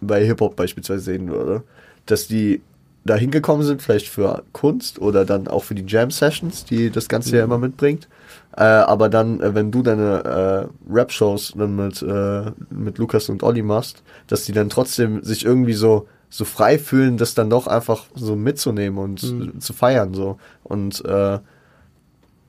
bei 0.00 0.24
Hip-Hop 0.24 0.56
beispielsweise 0.56 1.02
sehen 1.02 1.28
würde. 1.28 1.62
Dass 2.06 2.26
die 2.26 2.60
da 3.04 3.16
hingekommen 3.16 3.64
sind, 3.66 3.80
vielleicht 3.82 4.08
für 4.08 4.42
Kunst 4.52 5.00
oder 5.00 5.24
dann 5.24 5.48
auch 5.48 5.64
für 5.64 5.74
die 5.74 5.84
Jam-Sessions, 5.86 6.64
die 6.64 6.90
das 6.90 7.08
Ganze 7.08 7.30
mhm. 7.30 7.36
ja 7.36 7.44
immer 7.44 7.58
mitbringt. 7.58 8.08
Äh, 8.56 8.62
aber 8.62 9.08
dann, 9.08 9.40
äh, 9.40 9.54
wenn 9.54 9.70
du 9.70 9.82
deine 9.82 10.68
äh, 10.88 10.92
Rap-Shows 10.92 11.54
dann 11.56 11.76
mit, 11.76 12.02
äh, 12.02 12.50
mit 12.70 12.98
Lukas 12.98 13.28
und 13.28 13.42
Olli 13.42 13.62
machst, 13.62 14.02
dass 14.26 14.44
die 14.44 14.52
dann 14.52 14.68
trotzdem 14.68 15.22
sich 15.22 15.44
irgendwie 15.44 15.74
so 15.74 16.06
so 16.30 16.44
frei 16.44 16.78
fühlen, 16.78 17.16
das 17.16 17.34
dann 17.34 17.48
doch 17.48 17.66
einfach 17.66 18.04
so 18.14 18.36
mitzunehmen 18.36 18.98
und 18.98 19.22
mhm. 19.22 19.60
zu 19.60 19.72
feiern 19.72 20.12
so 20.12 20.36
und 20.62 21.02
äh, 21.04 21.38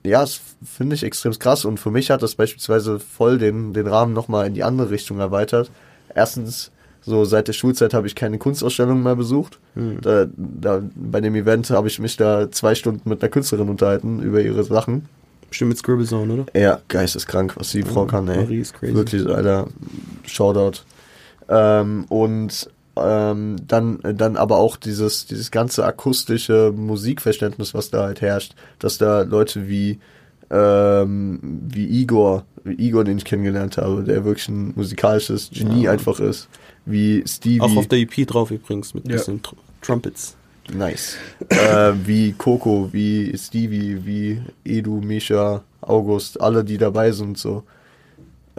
ja, 0.04 0.22
das 0.22 0.40
finde 0.64 0.96
ich 0.96 1.04
extrem 1.04 1.38
krass 1.38 1.66
und 1.66 1.80
für 1.80 1.92
mich 1.92 2.10
hat 2.10 2.24
das 2.24 2.36
beispielsweise 2.36 3.00
voll 3.00 3.38
den, 3.38 3.74
den 3.74 3.88
Rahmen 3.88 4.14
nochmal 4.14 4.48
in 4.48 4.54
die 4.54 4.64
andere 4.64 4.90
Richtung 4.90 5.20
erweitert. 5.20 5.72
Erstens, 6.16 6.72
so 7.02 7.26
seit 7.26 7.48
der 7.48 7.54
Schulzeit 7.54 7.94
habe 7.94 8.08
ich 8.08 8.16
keine 8.16 8.38
Kunstausstellung 8.38 9.04
mehr 9.04 9.16
besucht. 9.16 9.60
Mhm. 9.76 10.02
Da, 10.02 10.28
da, 10.36 10.82
bei 10.96 11.22
dem 11.22 11.36
Event 11.36 11.70
habe 11.70 11.88
ich 11.88 12.00
mich 12.00 12.18
da 12.18 12.50
zwei 12.52 12.76
Stunden 12.76 13.10
mit 13.10 13.22
einer 13.22 13.30
Künstlerin 13.30 13.70
unterhalten 13.70 14.22
über 14.22 14.42
ihre 14.42 14.64
Sachen. 14.64 15.08
Bestimmt 15.50 15.70
mit 15.70 15.78
Scribble 15.80 16.06
Zone, 16.06 16.34
oder? 16.34 16.46
Ja, 16.60 16.80
geisteskrank, 16.88 17.56
was 17.58 17.72
die 17.72 17.82
Frau 17.82 18.06
kann, 18.06 18.28
ey. 18.28 18.38
Marie 18.38 18.60
ist 18.60 18.74
crazy. 18.74 18.94
Wirklich, 18.94 19.28
Alter, 19.28 19.68
Shoutout. 20.26 20.82
Ähm, 21.50 22.06
und 22.10 22.70
ähm, 23.04 23.56
dann, 23.68 24.00
dann 24.02 24.38
aber 24.38 24.58
auch 24.58 24.78
dieses, 24.78 25.26
dieses 25.26 25.52
ganze 25.52 25.86
akustische 25.86 26.74
Musikverständnis, 26.76 27.74
was 27.74 27.90
da 27.90 28.04
halt 28.04 28.22
herrscht, 28.22 28.54
dass 28.80 28.98
da 28.98 29.22
Leute 29.22 29.68
wie, 29.68 30.00
ähm, 30.50 31.40
wie 31.42 31.86
Igor, 32.02 32.46
wie 32.64 32.74
Igor, 32.74 33.04
den 33.04 33.18
ich 33.18 33.26
kennengelernt 33.26 33.78
habe, 33.78 34.04
der 34.04 34.26
wirklich 34.26 34.48
ein 34.50 34.74
musikalisches 34.76 35.50
Genie 35.52 35.84
ja. 35.84 35.92
einfach 35.92 36.20
ist, 36.20 36.48
wie 36.86 37.24
Stevie. 37.28 37.62
Auch 37.62 37.76
auf 37.76 37.88
der 37.88 38.00
EP 38.00 38.28
drauf 38.28 38.52
übrigens 38.52 38.94
mit 38.94 39.08
ja. 39.08 39.14
bisschen 39.14 39.42
Tr 39.42 39.56
Trumpets. 39.82 40.36
Nice. 40.74 41.16
äh, 41.50 41.94
wie 42.06 42.34
Coco, 42.34 42.90
wie 42.92 43.36
Stevie, 43.38 44.06
wie 44.06 44.42
Edu, 44.66 45.02
Misha, 45.02 45.64
August, 45.82 46.40
alle, 46.42 46.64
die 46.64 46.78
dabei 46.78 47.12
sind, 47.12 47.38
so 47.38 47.64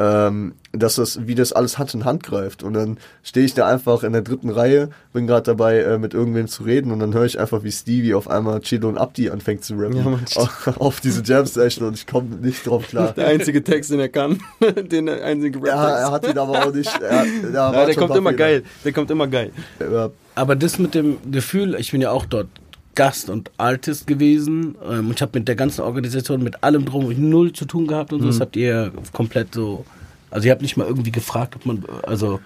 ähm, 0.01 0.55
dass 0.73 0.95
das, 0.95 1.27
wie 1.27 1.35
das 1.35 1.53
alles 1.53 1.79
Hand 1.79 1.93
in 1.93 2.07
Hand 2.07 2.23
greift. 2.23 2.63
Und 2.63 2.73
dann 2.73 2.97
stehe 3.23 3.45
ich 3.45 3.53
da 3.53 3.67
einfach 3.67 4.03
in 4.03 4.13
der 4.15 4.23
dritten 4.23 4.49
Reihe, 4.49 4.89
bin 5.13 5.27
gerade 5.27 5.43
dabei, 5.43 5.81
äh, 5.81 5.99
mit 5.99 6.15
irgendwem 6.15 6.49
zu 6.49 6.63
reden 6.63 6.91
und 6.91 7.01
dann 7.01 7.13
höre 7.13 7.27
ich 7.27 7.39
einfach, 7.39 7.65
wie 7.65 7.73
Stevie 7.73 8.15
auf 8.15 8.29
einmal 8.31 8.61
Chilo 8.61 8.89
und 8.89 8.97
Abdi 8.97 9.29
anfängt 9.29 9.63
zu 9.63 9.75
rappen. 9.75 9.99
Ja, 9.99 10.41
auf, 10.41 10.81
auf 10.81 11.01
diese 11.01 11.23
Jam-Session 11.23 11.87
und 11.87 11.95
ich 11.95 12.07
komme 12.07 12.37
nicht 12.37 12.67
drauf 12.67 12.89
klar. 12.89 13.13
Der 13.13 13.27
einzige 13.27 13.63
Text, 13.63 13.91
den 13.91 14.01
er 14.01 14.09
kann. 14.09 14.41
den 14.91 15.09
einzigen 15.09 15.61
Rap 15.61 15.75
Ja, 15.75 15.99
er 15.99 16.11
hat 16.13 16.27
ihn 16.27 16.39
aber 16.39 16.67
auch 16.67 16.73
nicht. 16.73 16.91
Er, 17.03 17.27
ja, 17.53 17.85
der 17.85 17.95
kommt 17.95 18.17
immer 18.17 18.33
geil. 18.33 18.63
Der 18.85 18.93
kommt 18.93 19.11
immer 19.11 19.27
geil. 19.27 19.51
Ja. 19.81 20.11
Aber 20.35 20.57
das 20.57 20.79
mit 20.79 20.95
dem 20.95 21.19
Gefühl, 21.31 21.75
ich 21.75 21.91
bin 21.91 22.01
ja 22.01 22.11
auch 22.11 22.25
dort 22.25 22.49
Gast 22.95 23.30
und 23.30 23.51
Artist 23.57 24.07
gewesen. 24.07 24.74
Ähm, 24.88 25.12
ich 25.14 25.22
habe 25.22 25.38
mit 25.38 25.49
der 25.49 25.57
ganzen 25.57 25.82
Organisation, 25.82 26.43
mit 26.43 26.62
allem 26.62 26.84
drum 26.84 27.12
null 27.30 27.53
zu 27.53 27.64
tun 27.64 27.86
gehabt 27.86 28.12
und 28.12 28.20
so. 28.20 28.26
Mhm. 28.26 28.30
Das 28.30 28.41
habt 28.41 28.57
ihr 28.57 28.93
komplett 29.12 29.55
so. 29.55 29.84
Also 30.30 30.47
ihr 30.47 30.53
habt 30.53 30.62
nicht 30.62 30.76
mal 30.76 30.86
irgendwie 30.86 31.11
gefragt, 31.11 31.57
ob 31.57 31.66
man, 31.66 31.84
also 32.03 32.41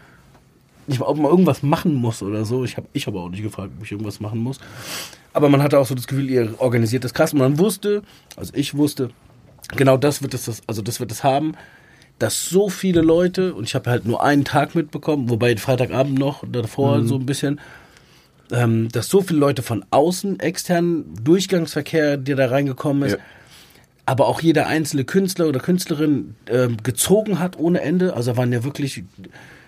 nicht 0.87 1.01
mal, 1.01 1.07
ob 1.07 1.17
man 1.17 1.31
irgendwas 1.31 1.63
machen 1.63 1.95
muss 1.95 2.23
oder 2.23 2.45
so. 2.45 2.65
Ich 2.65 2.77
habe 2.77 2.87
ich 2.93 3.07
aber 3.07 3.23
auch 3.23 3.29
nicht 3.31 3.43
gefragt, 3.43 3.73
ob 3.77 3.85
ich 3.85 3.93
irgendwas 3.93 4.21
machen 4.21 4.39
muss. 4.39 4.59
Aber 5.33 5.49
man 5.49 5.63
hatte 5.63 5.79
auch 5.79 5.87
so 5.87 5.95
das 5.95 6.07
Gefühl, 6.07 6.31
ihr 6.31 6.55
organisiert 6.59 7.05
das 7.05 7.15
krass. 7.15 7.33
Und 7.33 7.41
man 7.41 7.59
wusste, 7.59 8.03
also 8.37 8.53
ich 8.55 8.75
wusste, 8.77 9.11
genau 9.77 9.97
das 9.97 10.23
wird 10.23 10.35
es, 10.35 10.63
also 10.67 10.83
das 10.83 11.01
wird 11.01 11.11
es 11.11 11.25
haben, 11.25 11.55
dass 12.19 12.49
so 12.49 12.69
viele 12.69 13.01
Leute, 13.01 13.55
und 13.55 13.65
ich 13.65 13.75
habe 13.75 13.91
halt 13.91 14.07
nur 14.07 14.23
einen 14.23 14.45
Tag 14.45 14.75
mitbekommen, 14.75 15.29
wobei 15.31 15.57
Freitagabend 15.57 16.19
noch, 16.19 16.45
davor 16.51 16.99
mhm. 16.99 17.09
so 17.09 17.17
ein 17.17 17.27
bisschen, 17.27 17.61
ähm, 18.53 18.89
dass 18.91 19.09
so 19.09 19.21
viele 19.21 19.41
Leute 19.41 19.63
von 19.63 19.85
außen, 19.91 20.41
externen 20.41 21.15
Durchgangsverkehr, 21.23 22.17
der 22.17 22.37
da 22.37 22.47
reingekommen 22.47 23.05
ist, 23.05 23.13
ja. 23.13 23.19
aber 24.07 24.29
auch 24.29 24.41
jeder 24.41 24.67
einzelne 24.67 25.05
Künstler 25.05 25.49
oder 25.49 25.61
Künstlerin 25.61 26.35
äh, 26.47 26.69
gezogen 26.83 27.39
hat 27.39 27.59
ohne 27.59 27.81
Ende. 27.81 28.15
Also 28.15 28.37
waren 28.37 28.53
ja 28.53 28.65
wirklich 28.65 29.05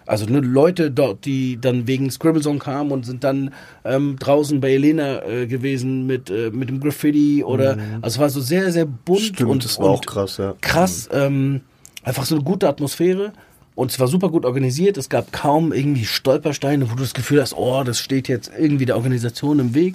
also 0.07 0.25
nur 0.27 0.43
Leute 0.43 0.91
dort, 0.91 1.25
die 1.25 1.61
dann 1.61 1.87
wegen 1.87 2.11
Scribblezone 2.11 2.61
kamen 2.61 2.93
und 2.93 3.05
sind 3.05 3.25
dann 3.25 3.53
ähm, 3.85 4.17
draußen 4.19 4.61
bei 4.61 4.73
Elena 4.73 5.25
äh, 5.25 5.47
gewesen 5.47 6.07
mit, 6.07 6.31
äh, 6.31 6.51
mit 6.51 6.69
dem 6.69 6.81
Graffiti 6.81 7.43
oder 7.43 7.77
mhm. 7.77 7.83
also 8.03 8.17
es 8.17 8.19
war 8.21 8.31
so 8.31 8.41
sehr, 8.41 8.71
sehr 8.71 8.87
bunt 8.87 9.21
Stimmt, 9.21 9.51
und, 9.51 9.65
das 9.65 9.79
war 9.79 9.87
und 9.87 9.93
auch 9.93 10.01
krass, 10.03 10.37
ja. 10.37 10.55
Krass, 10.61 11.09
ähm, 11.13 11.63
einfach 12.05 12.25
so 12.25 12.37
eine 12.37 12.45
gute 12.45 12.69
Atmosphäre. 12.69 13.33
Und 13.77 13.91
es 13.91 14.01
war 14.01 14.09
super 14.09 14.31
gut 14.31 14.47
organisiert. 14.47 14.97
Es 14.97 15.11
gab 15.11 15.33
kaum 15.33 15.73
irgendwie 15.73 16.07
Stolpersteine, 16.07 16.91
wo 16.91 16.95
du 16.95 17.03
das 17.03 17.13
Gefühl 17.13 17.43
hast, 17.43 17.55
oh, 17.55 17.85
das 17.85 18.01
steht 18.01 18.27
jetzt 18.27 18.51
irgendwie 18.59 18.87
der 18.87 18.97
Organisation 18.97 19.59
im 19.59 19.75
Weg. 19.75 19.95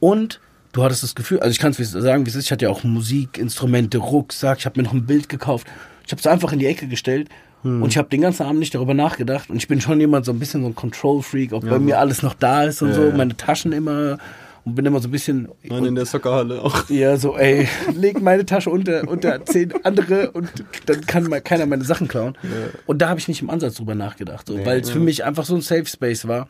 Und 0.00 0.40
du 0.72 0.82
hattest 0.82 1.02
das 1.02 1.14
Gefühl, 1.14 1.38
also 1.40 1.50
ich 1.50 1.58
kann 1.58 1.72
es 1.72 1.90
sagen, 1.90 2.24
wie 2.24 2.30
es 2.30 2.34
ist, 2.34 2.46
ich 2.46 2.52
hatte 2.52 2.64
ja 2.64 2.70
auch 2.70 2.84
Musikinstrumente, 2.84 3.98
Rucksack, 3.98 4.58
ich 4.60 4.64
habe 4.64 4.80
mir 4.80 4.84
noch 4.84 4.94
ein 4.94 5.04
Bild 5.04 5.28
gekauft. 5.28 5.66
Ich 6.06 6.12
habe 6.12 6.20
es 6.20 6.26
einfach 6.26 6.52
in 6.54 6.58
die 6.58 6.66
Ecke 6.66 6.88
gestellt 6.88 7.28
hm. 7.62 7.82
und 7.82 7.90
ich 7.90 7.98
habe 7.98 8.08
den 8.08 8.22
ganzen 8.22 8.44
Abend 8.44 8.60
nicht 8.60 8.74
darüber 8.74 8.94
nachgedacht. 8.94 9.50
Und 9.50 9.56
ich 9.56 9.68
bin 9.68 9.82
schon 9.82 10.00
jemand, 10.00 10.24
so 10.24 10.32
ein 10.32 10.38
bisschen 10.38 10.62
so 10.62 10.68
ein 10.68 10.74
Control-Freak, 10.74 11.52
ob 11.52 11.64
ja. 11.64 11.70
bei 11.70 11.78
mir 11.78 11.98
alles 11.98 12.22
noch 12.22 12.32
da 12.32 12.64
ist 12.64 12.80
und 12.80 12.88
ja, 12.88 12.94
so, 12.94 13.10
meine 13.14 13.36
Taschen 13.36 13.72
immer 13.72 14.16
und 14.64 14.74
bin 14.74 14.86
immer 14.86 15.00
so 15.00 15.08
ein 15.08 15.10
bisschen. 15.10 15.48
Nein, 15.62 15.84
in 15.84 15.94
der 15.94 16.06
Soccerhalle 16.06 16.62
auch. 16.62 16.88
Ja, 16.88 17.16
so, 17.16 17.36
ey, 17.36 17.68
leg 17.94 18.20
meine 18.20 18.46
Tasche 18.46 18.70
unter, 18.70 19.08
unter 19.08 19.44
zehn 19.44 19.72
andere 19.84 20.30
und 20.30 20.50
dann 20.86 21.00
kann 21.06 21.24
mal 21.24 21.40
keiner 21.40 21.66
meine 21.66 21.84
Sachen 21.84 22.08
klauen. 22.08 22.36
Ja. 22.42 22.50
Und 22.86 23.02
da 23.02 23.08
habe 23.08 23.18
ich 23.18 23.28
nicht 23.28 23.42
im 23.42 23.50
Ansatz 23.50 23.74
drüber 23.76 23.94
nachgedacht, 23.94 24.46
so, 24.46 24.56
ja, 24.56 24.64
weil 24.64 24.80
es 24.80 24.88
ja. 24.88 24.94
für 24.94 25.00
mich 25.00 25.24
einfach 25.24 25.44
so 25.44 25.54
ein 25.54 25.62
Safe 25.62 25.86
Space 25.86 26.28
war. 26.28 26.48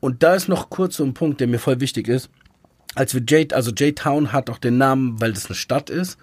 Und 0.00 0.22
da 0.22 0.34
ist 0.34 0.48
noch 0.48 0.70
kurz 0.70 0.96
so 0.96 1.04
ein 1.04 1.14
Punkt, 1.14 1.40
der 1.40 1.46
mir 1.46 1.58
voll 1.58 1.80
wichtig 1.80 2.08
ist. 2.08 2.28
Als 2.94 3.14
wir 3.14 3.22
J, 3.22 3.52
also 3.52 3.70
J-Town 3.72 4.32
hat 4.32 4.50
auch 4.50 4.58
den 4.58 4.78
Namen, 4.78 5.20
weil 5.20 5.32
das 5.32 5.46
eine 5.46 5.54
Stadt 5.54 5.90
ist. 5.90 6.18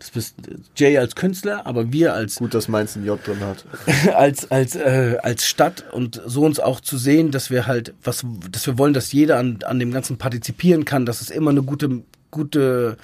Das 0.00 0.10
bist 0.10 0.34
Jay 0.76 0.96
als 0.96 1.14
Künstler, 1.14 1.66
aber 1.66 1.92
wir 1.92 2.14
als 2.14 2.36
gut, 2.36 2.54
dass 2.54 2.68
Mainz 2.68 2.96
ein 2.96 3.04
J 3.04 3.20
drin 3.24 3.40
hat. 3.40 3.66
als 4.14 4.50
als 4.50 4.74
äh, 4.74 5.18
als 5.22 5.46
Stadt 5.46 5.84
und 5.92 6.22
so 6.24 6.42
uns 6.42 6.58
auch 6.58 6.80
zu 6.80 6.96
sehen, 6.96 7.30
dass 7.30 7.50
wir 7.50 7.66
halt 7.66 7.92
was, 8.02 8.24
dass 8.50 8.66
wir 8.66 8.78
wollen, 8.78 8.94
dass 8.94 9.12
jeder 9.12 9.38
an 9.38 9.58
an 9.62 9.78
dem 9.78 9.92
Ganzen 9.92 10.16
partizipieren 10.16 10.86
kann, 10.86 11.04
dass 11.04 11.20
es 11.20 11.28
immer 11.28 11.50
eine 11.50 11.62
gute 11.62 12.02
gute 12.30 12.96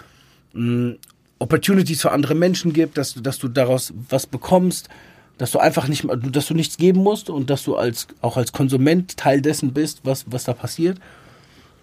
mh, 0.55 0.95
Opportunities 1.39 2.01
für 2.01 2.13
andere 2.13 2.35
Menschen 2.35 2.73
gibt, 2.73 2.97
dass 2.97 3.13
dass 3.13 3.39
du 3.39 3.49
daraus 3.49 3.93
was 4.09 4.27
bekommst, 4.27 4.89
dass 5.37 5.51
du 5.51 5.59
einfach 5.59 5.89
nicht, 5.89 6.07
dass 6.33 6.47
du 6.47 6.55
nichts 6.55 6.79
geben 6.79 7.03
musst 7.03 7.29
und 7.29 7.51
dass 7.51 7.63
du 7.63 7.77
als 7.77 8.07
auch 8.23 8.39
als 8.39 8.53
Konsument 8.53 9.19
Teil 9.19 9.43
dessen 9.43 9.75
bist, 9.75 10.01
was 10.05 10.25
was 10.29 10.45
da 10.45 10.55
passiert. 10.55 10.99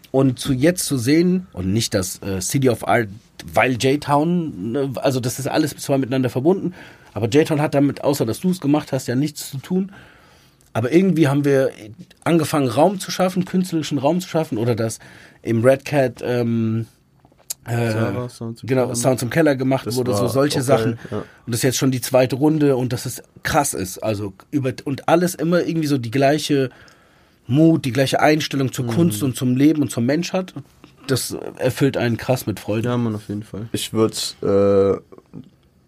Und 0.10 0.38
zu 0.38 0.54
jetzt 0.54 0.86
zu 0.86 0.98
sehen, 0.98 1.48
und 1.54 1.74
nicht 1.74 1.96
das 1.96 2.22
äh, 2.22 2.40
City 2.40 2.70
of 2.70 2.88
Art, 2.88 3.10
weil 3.54 3.74
J-Town, 3.74 4.72
ne, 4.72 4.92
also 4.96 5.20
das 5.20 5.40
ist 5.40 5.48
alles 5.48 5.76
zwar 5.78 5.98
miteinander 5.98 6.30
verbunden, 6.30 6.74
Aber 7.14 7.28
J-Town 7.28 7.62
hat 7.62 7.74
damit, 7.74 8.04
außer 8.04 8.26
dass 8.26 8.40
du 8.40 8.50
es 8.50 8.60
gemacht 8.60 8.92
hast, 8.92 9.08
ja 9.08 9.16
nichts 9.16 9.50
zu 9.52 9.58
tun. 9.58 9.92
Aber 10.74 10.92
irgendwie 10.92 11.28
haben 11.28 11.46
wir 11.46 11.70
angefangen, 12.24 12.68
Raum 12.68 13.00
zu 13.00 13.12
schaffen, 13.12 13.46
künstlerischen 13.46 14.00
Raum 14.00 14.20
zu 14.20 14.28
schaffen 14.28 14.58
oder 14.58 14.76
das 14.76 14.98
im 15.44 15.64
Red 15.64 15.86
Cat 15.86 16.24
ähm, 16.26 16.88
äh, 17.66 17.92
Sarah, 17.92 18.30
Sound 18.30 18.58
zum 18.58 18.68
genau, 18.68 18.84
Keller. 18.84 18.96
Sound 18.96 19.20
zum 19.20 19.30
Keller 19.30 19.56
gemacht 19.56 19.86
Das 19.86 19.96
wurde, 19.96 20.16
so 20.16 20.28
solche 20.28 20.60
auch 20.60 20.64
Sachen. 20.64 21.00
ja. 21.12 21.18
Und 21.18 21.26
das 21.48 21.58
ist 21.58 21.64
jetzt 21.64 21.78
schon 21.78 21.92
die 21.92 22.02
zweite 22.02 22.36
Runde 22.36 22.76
und 22.76 22.92
dass 22.92 23.06
es 23.06 23.22
krass 23.44 23.74
ist. 23.74 24.00
Also 24.00 24.34
über 24.52 24.74
und 24.84 25.08
alles 25.08 25.36
immer 25.36 25.64
irgendwie 25.64 25.88
so 25.88 25.98
die 25.98 26.12
gleiche 26.12 26.72
Mut, 27.48 27.86
die 27.86 27.92
gleiche 27.92 28.20
Einstellung 28.20 28.72
zur 28.72 28.88
Kunst 28.88 29.22
und 29.24 29.36
zum 29.36 29.56
Leben 29.56 29.82
und 29.82 29.92
zum 29.92 30.06
Mensch 30.06 30.34
hat. 30.34 30.54
Das 31.08 31.36
erfüllt 31.58 31.98
einen 31.98 32.18
krass 32.18 32.46
mit 32.48 32.60
Freude. 32.60 32.90
Ja, 32.90 32.98
Mann, 32.98 33.16
auf 33.16 33.28
jeden 33.28 33.44
Fall. 33.44 33.68
Ich 33.72 33.92
würde 33.94 34.16
äh, 34.42 35.40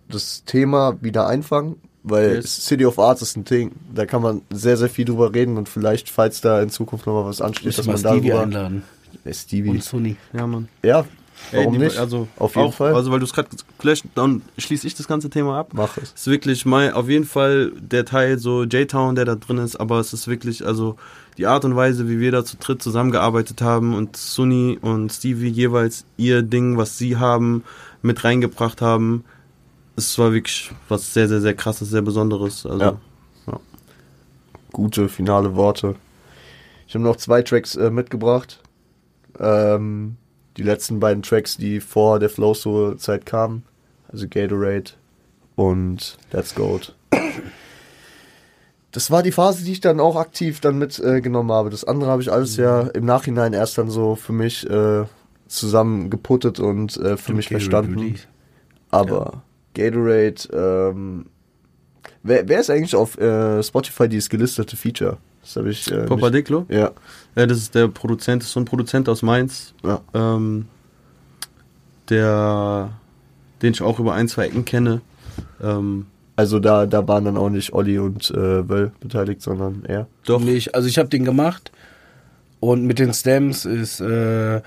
das 0.10 0.44
Thema 0.46 0.98
wieder 1.02 1.28
einfangen, 1.28 1.78
weil 2.04 2.36
Yes. 2.36 2.66
City 2.66 2.86
of 2.86 3.00
Arts 3.00 3.22
ist 3.22 3.38
ein 3.38 3.46
Ding. 3.46 3.72
Da 3.94 4.06
kann 4.06 4.22
man 4.22 4.42
sehr, 4.50 4.78
sehr 4.78 4.90
viel 4.90 5.06
drüber 5.06 5.34
reden 5.34 5.58
und 5.58 5.70
vielleicht, 5.70 6.10
falls 6.10 6.42
da 6.42 6.62
in 6.62 6.70
Zukunft 6.70 7.06
nochmal 7.08 7.26
was 7.26 7.42
ansteht, 7.42 7.78
dass 7.78 7.88
man 7.88 7.98
Stevie 7.98 8.30
darüber. 8.30 8.42
einladen. 8.44 8.84
Äh, 9.24 9.34
Stevie. 9.34 9.70
Und 9.70 9.84
Sunny. 9.84 10.18
Ja, 10.34 10.46
Mann. 10.46 10.68
Ja, 10.84 11.06
warum 11.52 11.74
Ey, 11.74 11.80
die- 11.80 11.86
nicht? 11.86 11.98
Also, 11.98 12.28
Auf 12.38 12.56
jeden 12.56 12.68
auch, 12.70 12.74
Fall. 12.74 12.94
Also, 12.96 13.12
weil 13.12 13.20
du 13.20 13.26
es 13.26 13.34
gerade, 13.34 13.50
vielleicht, 13.80 14.06
dann 14.16 14.42
schließe 14.58 14.86
ich 14.88 14.96
das 14.96 15.08
ganze 15.08 15.30
Thema 15.30 15.60
ab. 15.60 15.72
Mach 15.74 15.98
es. 15.98 16.12
ist 16.14 16.28
wirklich 16.28 16.66
mal 16.66 16.94
auf 16.94 17.10
jeden 17.10 17.26
Fall 17.26 17.72
der 17.80 18.06
Teil 18.06 18.38
so 18.40 18.64
J-Town, 18.64 19.16
der 19.16 19.26
da 19.26 19.36
drin 19.36 19.58
ist, 19.58 19.76
aber 19.76 20.00
es 20.00 20.14
ist 20.14 20.28
wirklich, 20.28 20.66
also 20.66 20.96
die 21.38 21.48
Art 21.48 21.66
und 21.66 21.76
Weise, 21.76 22.08
wie 22.10 22.20
wir 22.20 22.32
da 22.32 22.46
zu 22.46 22.58
dritt 22.58 22.82
zusammengearbeitet 22.82 23.62
haben 23.62 23.94
und 23.94 24.16
Sunny 24.16 24.78
und 24.82 25.12
Stevie 25.12 25.50
jeweils 25.50 26.06
ihr 26.18 26.42
Ding, 26.44 26.78
was 26.78 26.98
sie 26.98 27.18
haben, 27.18 27.64
mit 28.02 28.24
reingebracht 28.24 28.82
haben, 28.82 29.24
es 29.98 30.18
war 30.20 30.32
wirklich 30.34 30.72
was 30.90 31.14
sehr, 31.14 31.28
sehr, 31.28 31.42
sehr 31.42 31.54
krasses, 31.54 31.90
sehr 31.90 32.02
besonderes. 32.02 32.66
Also, 32.66 32.80
Ja. 32.86 33.00
Gute 34.72 35.08
finale 35.08 35.56
Worte. 35.56 35.96
Ich 36.88 36.96
habe 36.96 37.04
noch 37.04 37.16
zwei 37.16 37.42
Tracks 37.42 37.76
äh, 37.76 37.90
mitgebracht. 37.90 38.62
Ähm, 39.40 40.18
die 40.58 40.64
letzten 40.64 41.00
beiden 41.00 41.24
Tracks, 41.24 41.58
die 41.58 41.80
vor 41.80 42.20
der 42.20 42.30
Flow-Zeit 42.30 43.26
kamen. 43.26 43.64
Also 44.08 44.28
Gatorade 44.30 44.92
und 45.56 46.18
Let's 46.32 46.56
Goat. 46.56 46.96
Das 48.92 49.12
war 49.12 49.24
die 49.24 49.34
Phase, 49.34 49.66
die 49.66 49.74
ich 49.74 49.82
dann 49.82 50.00
auch 50.00 50.16
aktiv 50.16 50.62
dann 50.62 50.78
mitgenommen 50.78 51.52
habe. 51.52 51.70
Das 51.70 51.84
andere 51.84 52.10
habe 52.10 52.22
ich 52.22 52.32
alles 52.32 52.56
ja 52.56 52.82
im 52.82 53.04
Nachhinein 53.04 53.52
erst 53.52 53.78
dann 53.78 53.90
so 53.90 54.16
für 54.16 54.32
mich 54.32 54.70
äh, 54.70 55.04
zusammen 55.48 56.10
geputtet 56.10 56.62
und 56.62 56.96
äh, 56.98 57.18
für 57.18 57.34
mich 57.34 57.50
verstanden. 57.50 58.16
Aber 58.92 59.44
Gatorade, 59.74 60.36
ähm, 60.54 61.26
wer, 62.24 62.48
wer 62.48 62.62
ist 62.62 62.70
eigentlich 62.70 62.96
auf 62.96 63.18
äh, 63.18 63.62
Spotify 63.64 64.08
dieses 64.08 64.30
gelistete 64.30 64.78
Feature? 64.78 65.18
Das 65.46 65.56
habe 65.58 65.70
ich. 65.70 65.92
Äh, 65.92 66.06
Papa 66.06 66.32
Diclo, 66.32 66.66
ja, 66.70 66.92
ja, 67.36 67.46
das 67.46 67.60
ist 67.60 67.76
der 67.76 67.88
Produzent, 67.88 68.42
das 68.42 68.48
ist 68.48 68.54
so 68.54 68.60
ein 68.60 68.66
Produzent 68.66 69.08
aus 69.08 69.22
Mainz, 69.22 69.74
ja. 69.84 70.02
ähm, 70.14 70.66
der, 72.10 72.90
den 73.62 73.74
ich 73.74 73.82
auch 73.82 74.00
über 74.00 74.14
ein, 74.14 74.28
zwei 74.28 74.48
Ecken 74.48 74.66
kenne. 74.66 75.02
Ähm, 75.62 76.08
Also 76.36 76.60
da, 76.60 76.86
da 76.86 77.08
waren 77.08 77.26
dann 77.26 77.38
auch 77.38 77.50
nicht 77.50 77.74
Olli 77.74 78.00
und 78.00 78.30
äh, 78.32 78.68
Wöll 78.68 78.92
beteiligt, 79.00 79.42
sondern 79.42 79.84
er. 79.88 80.08
doch, 80.26 80.42
Nicht. 80.42 80.76
Also 80.76 80.88
ich 80.88 80.98
habe 80.98 81.10
den 81.10 81.24
gemacht 81.24 81.72
und 82.60 82.84
mit 82.86 83.00
den 83.00 83.14
Stems 83.14 83.66
ist, 83.66 84.02
äh, 84.02 84.62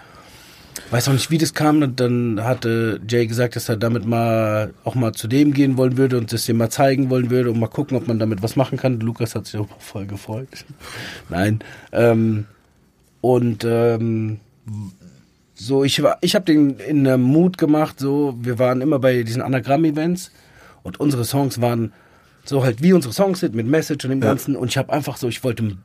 weiß 0.91 1.09
auch 1.09 1.13
nicht, 1.13 1.31
wie 1.31 1.39
das 1.39 1.55
kam. 1.55 1.97
Dann 1.97 2.43
hatte 2.43 3.01
Jay 3.09 3.27
gesagt, 3.27 3.57
dass 3.57 3.69
er 3.69 3.77
damit 3.77 4.07
mal 4.07 4.73
auch 4.85 4.95
mal 4.95 5.13
zu 5.13 5.29
dem 5.29 5.53
gehen 5.53 5.77
wollen 5.77 5.97
würde 5.97 6.19
und 6.19 6.33
das 6.33 6.47
dem 6.47 6.57
mal 6.57 6.71
zeigen 6.71 7.11
wollen 7.11 7.31
würde 7.31 7.51
und 7.51 7.59
mal 7.59 7.67
gucken, 7.69 7.97
ob 7.97 8.09
man 8.09 8.19
damit 8.19 8.43
was 8.43 8.57
machen 8.57 8.79
kann. 8.79 9.01
Lukas 9.01 9.35
hat 9.35 9.47
sich 9.47 9.59
auch 9.61 9.69
voll 9.79 10.07
gefreut. 10.07 10.49
Nein. 11.29 11.61
Ähm, 11.93 12.47
und 13.21 13.65
ähm, 13.65 14.41
so, 15.55 15.85
ich 15.85 16.03
war, 16.03 16.19
ich 16.21 16.35
habe 16.35 16.45
den 16.45 16.79
in 16.79 17.07
einem 17.07 17.23
Mut 17.23 17.59
gemacht. 17.59 17.99
So, 17.99 18.37
wir 18.41 18.59
waren 18.59 18.81
immer 18.81 18.99
bei 18.99 19.23
diesen 19.23 19.43
Anagramm-Events 19.43 20.31
und 20.83 21.01
unsere 21.01 21.25
Songs 21.25 21.61
waren 21.61 21.93
so 22.45 22.65
halt 22.65 22.83
wie 22.83 22.93
unsere 22.93 23.13
Songs 23.13 23.41
sind 23.41 23.55
mit 23.55 23.67
Message 23.67 24.05
und 24.05 24.11
dem 24.11 24.23
Ja. 24.23 24.29
Ganzen. 24.29 24.57
Und 24.57 24.69
ich 24.69 24.79
habe 24.79 24.93
einfach 24.93 25.17
so, 25.17 25.29
ich 25.29 25.45
wollte 25.45 25.65
einen 25.65 25.85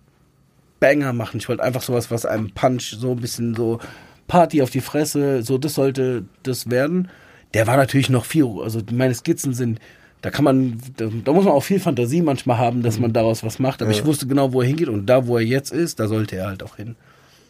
Banger 0.79 1.11
machen. 1.13 1.37
Ich 1.37 1.49
wollte 1.49 1.63
einfach 1.63 1.81
sowas, 1.81 2.11
was 2.11 2.25
einem 2.25 2.51
Punch 2.51 2.95
so 2.97 3.11
ein 3.11 3.19
bisschen 3.19 3.55
so 3.55 3.79
Party 4.27 4.61
auf 4.61 4.69
die 4.69 4.81
Fresse. 4.81 5.43
So, 5.43 5.57
das 5.57 5.75
sollte 5.75 6.23
das 6.43 6.69
werden. 6.69 7.09
Der 7.53 7.67
war 7.67 7.77
natürlich 7.77 8.09
noch 8.09 8.25
viel. 8.25 8.45
Also 8.63 8.81
meine 8.91 9.13
Skizzen 9.13 9.53
sind. 9.53 9.79
Da 10.21 10.29
kann 10.29 10.45
man, 10.45 10.79
da, 10.95 11.09
da 11.25 11.33
muss 11.33 11.43
man 11.43 11.53
auch 11.53 11.63
viel 11.63 11.81
Fantasie 11.81 12.21
manchmal 12.21 12.57
haben, 12.57 12.81
dass 12.81 12.97
man 12.97 13.11
daraus 13.11 13.43
was 13.43 13.59
macht. 13.59 13.81
Aber 13.81 13.91
Ja. 13.91 13.97
ich 13.97 14.05
wusste 14.05 14.25
genau, 14.25 14.53
wo 14.53 14.61
er 14.61 14.67
hingeht 14.67 14.87
und 14.87 15.05
da, 15.05 15.27
wo 15.27 15.37
er 15.37 15.43
jetzt 15.43 15.71
ist, 15.73 15.99
da 15.99 16.07
sollte 16.07 16.37
er 16.37 16.47
halt 16.47 16.63
auch 16.63 16.77
hin. 16.77 16.95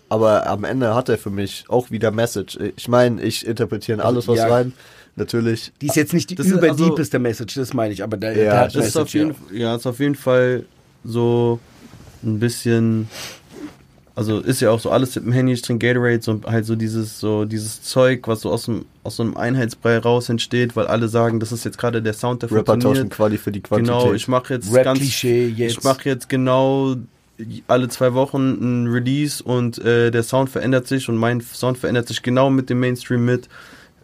Aber 0.10 0.48
am 0.48 0.64
Ende 0.64 0.94
hat 0.96 1.08
er 1.08 1.18
für 1.20 1.30
mich 1.30 1.66
auch 1.70 1.92
wieder 1.92 2.10
Message. 2.12 2.58
Ich 2.76 2.88
meine, 2.88 3.22
ich 3.22 3.46
interpretiere 3.46 4.04
alles 4.04 4.28
was 4.28 4.40
Ja. 4.40 4.48
rein. 4.48 4.74
Natürlich. 5.16 5.72
Die 5.82 5.86
ist 5.86 5.96
jetzt 5.96 6.14
nicht 6.14 6.32
die 6.32 6.36
Das 6.36 6.48
ist 6.48 6.54
überdeepeste 6.54 7.20
Message, 7.20 7.54
das 7.54 7.74
meine 7.76 7.94
ich, 7.94 8.02
aber 8.02 8.18
der, 8.18 8.32
Ja, 8.32 8.36
der 8.44 8.60
hat 8.62 8.76
Das 8.76 8.88
ist 8.88 8.98
auf 8.98 9.14
Message, 9.14 9.14
jeden, 9.14 9.36
ja. 9.60 9.70
ja. 9.70 9.76
ist 9.76 9.86
auf 9.86 10.00
jeden 10.00 10.16
Fall 10.16 10.66
so 11.04 11.60
ein 12.24 12.40
bisschen, 12.40 13.08
also 14.16 14.40
ist 14.40 14.62
ja 14.62 14.70
auch 14.70 14.80
so 14.80 14.92
alles 14.92 15.16
mit 15.16 15.26
dem 15.26 15.32
Handy, 15.32 15.54
ich 15.54 15.62
trinke 15.64 15.88
Gatorade, 15.88 16.22
so 16.22 16.40
halt 16.46 16.66
so 16.66 16.76
dieses, 16.76 17.20
so 17.20 17.46
dieses 17.46 17.82
Zeug, 17.82 18.28
was 18.28 18.42
so 18.42 18.52
aus, 18.52 18.66
dem, 18.66 18.86
aus 19.04 19.16
so 19.16 19.24
einem 19.24 19.36
Einheitsbrei 19.36 19.98
raus 19.98 20.30
entsteht, 20.30 20.76
weil 20.76 20.86
alle 20.86 21.08
sagen, 21.08 21.40
das 21.40 21.52
ist 21.52 21.66
jetzt 21.66 21.80
gerade 21.80 22.02
der 22.02 22.14
Sound, 22.14 22.44
der 22.44 22.52
Rapper 22.52 22.74
tauschen 22.74 22.82
funktioniert. 22.82 23.14
Quali 23.14 23.38
für 23.38 23.52
die 23.52 23.62
Quantität. 23.62 24.00
Genau, 24.00 24.14
ich 24.14 24.28
mache 24.28 24.54
jetzt 24.54 24.72
Rap 24.72 24.84
ganz, 24.84 25.00
Klischee 25.00 25.48
jetzt. 25.48 25.78
ich 25.78 25.84
mache 25.84 26.08
jetzt 26.08 26.30
genau 26.30 26.96
alle 27.68 27.90
zwei 27.90 28.14
Wochen 28.14 28.84
ein 28.84 28.88
Release 28.88 29.44
und 29.44 29.80
äh, 29.80 30.12
der 30.12 30.22
Sound 30.22 30.52
verändert 30.52 30.88
sich 30.88 31.10
und 31.10 31.18
mein 31.18 31.42
Sound 31.42 31.80
verändert 31.80 32.08
sich 32.08 32.22
genau 32.22 32.52
mit 32.52 32.70
dem 32.70 32.80
Mainstream 32.80 33.26
mit. 33.26 33.50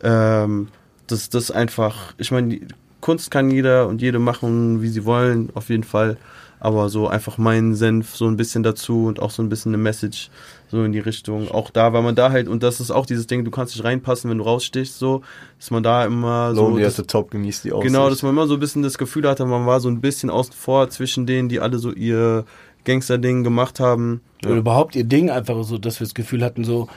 Ähm, 0.02 0.70
das 1.06 1.30
das 1.30 1.52
einfach, 1.52 2.14
ich 2.18 2.32
meine, 2.32 2.50
die 2.50 2.62
Kunst 3.02 3.30
kann 3.30 3.52
jeder 3.52 3.88
und 3.88 4.02
jede 4.02 4.18
machen, 4.20 4.82
wie 4.82 4.90
sie 4.90 5.06
wollen, 5.06 5.50
auf 5.54 5.70
jeden 5.70 5.84
Fall. 5.84 6.18
Aber 6.62 6.90
so 6.90 7.08
einfach 7.08 7.38
meinen 7.38 7.74
Senf 7.74 8.16
so 8.16 8.28
ein 8.28 8.36
bisschen 8.36 8.64
dazu 8.64 9.06
und 9.06 9.22
auch 9.22 9.32
so 9.32 9.42
ein 9.42 9.48
bisschen 9.50 9.70
eine 9.74 9.82
Message 9.82 10.30
so 10.70 10.84
in 10.84 10.92
die 10.92 11.00
Richtung. 11.00 11.50
Auch 11.50 11.70
da, 11.70 11.94
weil 11.94 12.02
man 12.02 12.16
da 12.16 12.32
halt, 12.32 12.48
und 12.50 12.64
das 12.64 12.80
ist 12.82 12.92
auch 12.92 13.06
dieses 13.06 13.28
Ding, 13.28 13.46
du 13.46 13.52
kannst 13.52 13.76
dich 13.76 13.84
reinpassen, 13.84 14.30
wenn 14.30 14.40
du 14.40 14.44
rausstichst, 14.44 15.00
so, 15.00 15.22
dass 15.58 15.72
man 15.72 15.84
da 15.84 16.04
immer 16.06 16.54
so. 16.54 16.64
Lonely 16.68 16.84
das- 16.84 17.00
at 17.00 17.06
the 17.06 17.08
Top 17.08 17.32
genießt 17.32 17.64
die 17.64 17.72
Aussicht. 17.72 17.94
Genau, 17.94 18.10
dass 18.10 18.24
man 18.24 18.32
immer 18.34 18.46
so 18.46 18.56
ein 18.56 18.60
bisschen 18.60 18.84
das 18.84 18.98
Gefühl 18.98 19.28
hatte, 19.28 19.46
man 19.46 19.66
war 19.66 19.80
so 19.80 19.88
ein 19.90 20.02
bisschen 20.02 20.30
außen 20.30 20.54
vor 20.54 20.90
zwischen 20.90 21.26
denen, 21.26 21.48
die 21.48 21.60
alle 21.62 21.80
so 21.80 21.92
ihr 21.94 22.44
Gangster-Ding 22.84 23.44
gemacht 23.44 23.80
haben. 23.80 24.22
Oder 24.46 24.56
überhaupt 24.56 24.96
ihr 24.96 25.06
Ding 25.06 25.30
einfach 25.30 25.64
so, 25.64 25.78
dass 25.78 26.00
wir 26.00 26.06
das 26.06 26.14
Gefühl 26.14 26.44
hatten, 26.44 26.64
so, 26.66 26.88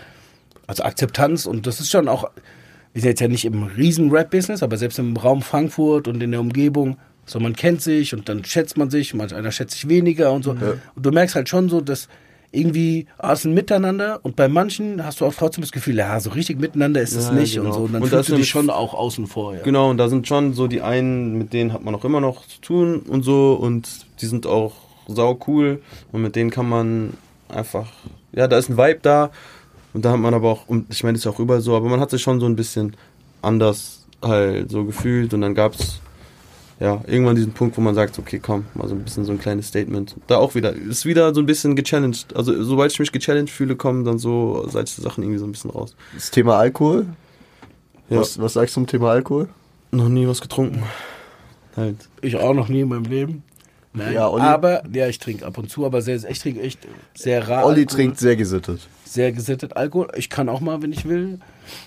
also 0.66 0.82
Akzeptanz 0.82 1.46
und 1.46 1.66
das 1.66 1.80
ist 1.80 1.90
schon 1.90 2.08
auch, 2.08 2.24
wir 2.92 3.00
sind 3.02 3.10
jetzt 3.10 3.20
ja 3.20 3.28
nicht 3.28 3.44
im 3.44 3.62
riesen 3.62 4.10
Rap-Business, 4.10 4.62
aber 4.62 4.76
selbst 4.76 4.98
im 4.98 5.16
Raum 5.16 5.40
Frankfurt 5.42 6.08
und 6.08 6.22
in 6.22 6.30
der 6.32 6.40
Umgebung, 6.40 6.96
so 7.32 7.40
man 7.40 7.54
kennt 7.54 7.82
sich 7.82 8.14
und 8.14 8.28
dann 8.28 8.44
schätzt 8.44 8.76
man 8.76 8.90
sich, 8.90 9.14
manch 9.14 9.34
einer 9.34 9.50
schätzt 9.52 9.74
sich 9.74 9.88
weniger 9.88 10.32
und 10.32 10.44
so. 10.44 10.52
Und 10.52 10.80
du 10.96 11.10
merkst 11.10 11.34
halt 11.34 11.48
schon 11.48 11.68
so, 11.68 11.80
dass 11.80 12.08
irgendwie, 12.54 13.06
ah, 13.18 13.32
es 13.32 13.40
ist 13.40 13.44
ein 13.46 13.54
Miteinander 13.54 14.20
und 14.22 14.36
bei 14.36 14.46
manchen 14.46 15.04
hast 15.04 15.20
du 15.20 15.24
auch 15.24 15.34
trotzdem 15.34 15.62
das 15.62 15.72
Gefühl, 15.72 15.96
ja, 15.96 16.20
so 16.20 16.30
richtig 16.30 16.60
miteinander 16.60 17.00
ist 17.00 17.14
es 17.14 17.28
Ja, 17.28 17.32
nicht 17.32 17.54
genau. 17.54 17.66
und 17.68 17.72
so. 17.72 17.80
Und 17.80 17.92
dann 17.94 18.02
Und 18.02 18.08
fühlst 18.10 18.28
du 18.28 18.36
dich 18.36 18.48
schon 18.50 18.68
auch 18.68 18.92
außen 18.92 19.26
vor, 19.26 19.54
ja. 19.54 19.62
Genau, 19.62 19.88
und 19.90 19.96
da 19.96 20.08
sind 20.10 20.28
schon 20.28 20.52
so 20.52 20.66
die 20.68 20.82
einen, 20.82 21.38
mit 21.38 21.54
denen 21.54 21.72
hat 21.72 21.82
man 21.82 21.94
auch 21.94 22.04
immer 22.04 22.20
noch 22.20 22.46
zu 22.46 22.60
tun 22.60 22.98
und 23.08 23.22
so 23.22 23.54
und 23.54 23.88
die 24.20 24.26
sind 24.26 24.46
auch 24.46 24.74
sau 25.08 25.38
cool 25.46 25.80
und 26.12 26.20
mit 26.22 26.36
denen 26.36 26.50
kann 26.50 26.68
man 26.68 27.14
einfach, 27.48 27.88
ja, 28.32 28.46
da 28.46 28.58
ist 28.58 28.68
ein 28.68 28.76
Vibe 28.76 29.00
da 29.00 29.30
und 29.94 30.04
da 30.04 30.12
hat 30.12 30.20
man 30.20 30.34
aber 30.34 30.50
auch, 30.50 30.68
und 30.68 30.92
ich 30.92 31.02
meine, 31.02 31.14
das 31.14 31.20
ist 31.20 31.24
ja 31.24 31.30
auch 31.30 31.40
überall 31.40 31.62
so, 31.62 31.74
aber 31.74 31.88
man 31.88 32.00
hat 32.00 32.10
sich 32.10 32.20
schon 32.20 32.38
so 32.38 32.44
ein 32.46 32.56
bisschen 32.56 32.94
anders 33.40 34.06
halt 34.22 34.70
so 34.70 34.84
gefühlt 34.84 35.32
und 35.32 35.40
dann 35.40 35.54
gab's 35.54 36.00
ja, 36.82 37.00
irgendwann 37.06 37.36
diesen 37.36 37.52
Punkt, 37.52 37.76
wo 37.76 37.80
man 37.80 37.94
sagt, 37.94 38.18
okay, 38.18 38.40
komm, 38.40 38.64
mal 38.74 38.88
so 38.88 38.94
ein 38.94 39.02
bisschen 39.04 39.24
so 39.24 39.30
ein 39.32 39.38
kleines 39.38 39.68
Statement. 39.68 40.16
Da 40.26 40.38
auch 40.38 40.54
wieder, 40.56 40.72
ist 40.74 41.06
wieder 41.06 41.32
so 41.32 41.40
ein 41.40 41.46
bisschen 41.46 41.76
gechallenged. 41.76 42.34
Also, 42.34 42.60
sobald 42.64 42.90
ich 42.92 42.98
mich 42.98 43.12
gechallenged 43.12 43.50
fühle, 43.50 43.76
kommen 43.76 44.04
dann 44.04 44.18
so 44.18 44.66
solche 44.68 45.00
Sachen 45.00 45.22
irgendwie 45.22 45.38
so 45.38 45.46
ein 45.46 45.52
bisschen 45.52 45.70
raus. 45.70 45.94
Das 46.14 46.30
Thema 46.32 46.56
Alkohol. 46.58 47.06
Ja. 48.10 48.18
Was, 48.20 48.38
was 48.40 48.54
sagst 48.54 48.74
du 48.74 48.80
zum 48.80 48.86
Thema 48.88 49.10
Alkohol? 49.12 49.48
Noch 49.92 50.08
nie 50.08 50.26
was 50.26 50.40
getrunken. 50.40 50.82
Halt. 51.76 51.96
Ich 52.20 52.36
auch 52.36 52.52
noch 52.54 52.68
nie 52.68 52.80
in 52.80 52.88
meinem 52.88 53.04
Leben. 53.04 53.42
Nein, 53.94 54.14
Ja, 54.14 54.26
Olli- 54.28 54.42
aber, 54.42 54.82
ja, 54.92 55.06
ich 55.06 55.18
trinke 55.18 55.46
ab 55.46 55.58
und 55.58 55.70
zu, 55.70 55.84
aber 55.86 56.02
sehr, 56.02 56.16
ich 56.28 56.38
trinke 56.38 56.62
echt 56.62 56.80
sehr 57.14 57.46
rar. 57.46 57.64
Olli 57.66 57.80
Alkohol. 57.82 57.96
trinkt 57.96 58.18
sehr 58.18 58.36
gesittet. 58.36 58.80
Sehr 59.12 59.32
gesittet. 59.32 59.76
Alkohol, 59.76 60.08
ich 60.16 60.30
kann 60.30 60.48
auch 60.48 60.60
mal, 60.60 60.82
wenn 60.82 60.92
ich 60.92 61.06
will. 61.08 61.38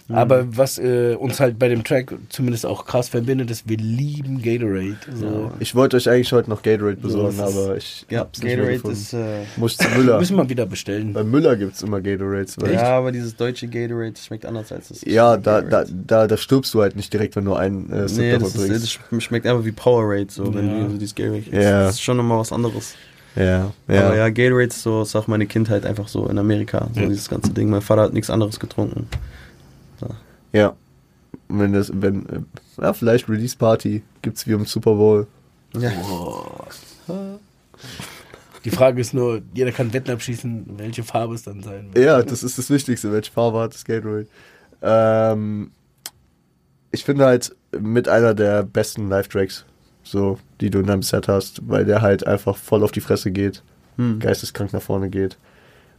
Mhm. 0.08 0.16
Aber 0.16 0.58
was 0.58 0.78
äh, 0.80 1.16
uns 1.20 1.40
halt 1.40 1.60
bei 1.60 1.68
dem 1.68 1.84
Track 1.84 2.16
zumindest 2.30 2.66
auch 2.66 2.86
krass 2.86 3.10
verbindet, 3.10 3.52
ist, 3.52 3.68
wir 3.68 3.78
lieben 3.78 4.42
Gatorade. 4.42 4.96
So. 5.14 5.52
Ich 5.60 5.76
wollte 5.76 5.98
euch 5.98 6.10
eigentlich 6.10 6.32
heute 6.32 6.50
noch 6.50 6.62
Gatorade 6.64 6.96
besorgen, 6.98 7.36
ist- 7.36 7.40
aber 7.42 7.76
ich 7.78 8.06
Ja, 8.10 8.22
hab's 8.22 8.40
nicht 8.40 8.46
mehr 8.46 8.56
Gatorade 8.58 8.76
gefunden. 8.78 8.98
ist. 8.98 9.14
Äh, 9.14 9.44
Muss 9.58 9.78
zu 9.78 9.88
Müller. 9.90 10.20
Müssen 10.20 10.38
wir 10.38 10.50
wieder 10.50 10.66
bestellen. 10.66 11.14
Bei 11.14 11.24
Müller 11.24 11.56
gibt's 11.58 11.84
immer 11.84 12.00
Gatorades. 12.02 12.56
Weil 12.60 12.74
ja, 12.74 12.84
aber 12.98 13.12
dieses 13.12 13.36
deutsche 13.36 13.68
Gatorade 13.68 14.14
schmeckt 14.18 14.46
anders 14.46 14.72
als 14.72 14.88
das. 14.88 15.02
ja, 15.02 15.36
da, 15.38 15.62
da, 15.62 15.82
Gatorade. 15.84 15.94
da, 16.08 16.28
da 16.28 16.38
stirbst 16.38 16.74
du 16.74 16.82
halt 16.82 16.96
nicht 16.96 17.12
direkt, 17.12 17.36
wenn 17.36 17.46
du 17.46 17.54
einen 17.56 17.92
äh, 17.92 18.08
Sip 18.08 18.20
Nee, 18.20 18.32
davon 18.34 18.52
das, 18.54 18.64
ist, 18.84 19.00
das 19.12 19.24
schmeckt 19.24 19.46
einfach 19.46 19.66
wie 19.66 19.72
Powerade, 19.74 20.28
so, 20.30 20.54
wenn 20.54 20.68
Ja. 20.70 20.84
du 20.86 20.92
so 20.92 20.98
dieses 20.98 21.16
Gatorade 21.16 21.42
kriegst. 21.42 21.54
Ja. 21.62 21.84
Das 21.84 21.96
ist 21.96 22.02
schon 22.02 22.18
nochmal 22.18 22.40
was 22.40 22.52
anderes. 22.54 22.96
Ja, 23.36 23.44
Ja. 23.44 23.72
ja. 23.90 24.08
Aber 24.08 24.16
ja, 24.18 24.30
Gatorade 24.30 24.68
ist 24.68 24.82
so, 24.82 25.02
ist 25.02 25.16
auch 25.16 25.28
meine 25.28 25.46
Kindheit 25.46 25.86
einfach 25.86 26.08
so 26.08 26.28
in 26.28 26.38
Amerika. 26.38 26.88
So 26.94 27.02
Ja. 27.02 27.08
dieses 27.08 27.30
ganze 27.30 27.52
Ding. 27.52 27.70
Mein 27.70 27.82
Vater 27.82 28.04
hat 28.04 28.14
nichts 28.14 28.30
anderes 28.30 28.60
getrunken. 28.60 29.08
Ja. 30.54 30.76
Und 31.50 31.60
Wenn 31.60 31.74
das, 31.74 31.92
wenn, 31.94 32.46
ja, 32.82 32.94
vielleicht 32.94 33.28
Release 33.30 33.56
Party 33.58 34.02
gibt's 34.22 34.48
wie 34.48 34.54
im 34.54 34.66
Super 34.66 34.96
Bowl. 34.96 35.28
Ja. 35.78 35.92
Die 38.64 38.72
Frage 38.72 39.00
ist 39.00 39.14
nur, 39.14 39.42
jeder 39.54 39.72
kann 39.72 39.94
Wetten 39.94 40.10
abschließen, 40.12 40.66
welche 40.78 41.04
Farbe 41.04 41.36
es 41.36 41.44
dann 41.44 41.62
sein 41.62 41.90
wird. 41.94 42.04
Ja, 42.04 42.24
das 42.24 42.42
ist 42.42 42.58
das 42.58 42.70
Wichtigste. 42.72 43.12
Welche 43.12 43.32
Farbe 43.32 43.60
hat 43.60 43.76
das 43.76 43.86
Gatorade? 43.86 44.26
Ähm, 44.82 45.70
ich 46.92 47.04
finde 47.04 47.26
halt 47.26 47.56
mit 47.80 48.08
einer 48.10 48.34
der 48.34 48.64
besten 48.64 49.08
Live-Tracks, 49.08 49.66
so, 50.06 50.40
die 50.62 50.70
du 50.70 50.80
in 50.80 50.86
deinem 50.86 51.04
Set 51.04 51.28
hast, 51.28 51.68
weil 51.68 51.84
der 51.84 52.02
halt 52.02 52.26
einfach 52.26 52.56
voll 52.56 52.84
auf 52.84 52.92
die 52.92 53.02
Fresse 53.02 53.32
geht. 53.32 53.64
Hm. 53.98 54.20
geisteskrank 54.20 54.74
nach 54.74 54.82
vorne 54.82 55.10
geht. 55.10 55.38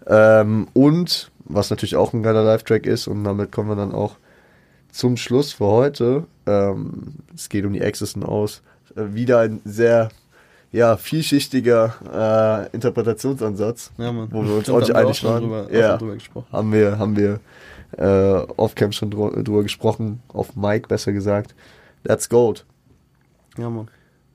Ähm, 0.07 0.69
und, 0.75 1.31
was 1.47 1.71
natürlich 1.71 1.97
auch 1.97 2.13
ein 2.13 2.23
geiler 2.23 2.45
Live-Track 2.45 2.87
ist, 2.87 3.07
und 3.07 3.25
damit 3.25 3.53
kommen 3.53 3.71
wir 3.71 3.77
dann 3.77 3.93
auch 3.93 4.17
zum 4.91 5.17
Schluss 5.17 5.53
für 5.53 5.67
heute. 5.67 6.25
Ähm, 6.47 7.15
es 7.35 7.49
geht 7.49 7.65
um 7.65 7.73
die 7.73 7.81
Existen 7.81 8.23
aus. 8.23 8.63
Äh, 8.97 9.15
wieder 9.15 9.41
ein 9.41 9.61
sehr, 9.65 10.11
ja, 10.73 10.97
vielschichtiger 10.97 12.69
äh, 12.71 12.75
Interpretationsansatz, 12.75 13.93
Ja, 13.99 14.15
wo 14.31 14.45
wir 14.45 14.55
uns 14.57 14.65
Stimmt, 14.65 14.77
auch 14.77 14.81
nicht 14.81 14.95
einig 14.95 15.25
waren. 15.25 15.43
drüber, 15.43 15.73
ja, 15.73 15.97
drüber 15.97 16.17
haben 16.53 16.73
wir, 16.73 16.99
haben 16.99 17.17
wir 17.17 17.41
äh, 17.97 18.53
off-cam 18.57 18.93
schon 18.93 19.11
drü 19.11 19.43
drüber 19.43 19.63
gesprochen, 19.63 20.21
auf 20.29 20.55
Mike 20.55 20.89
besser 20.89 21.13
gesagt. 21.13 21.55
That's 22.05 22.29
Gold. 22.29 22.65
Ja, 23.57 23.71
Mann. 23.71 23.89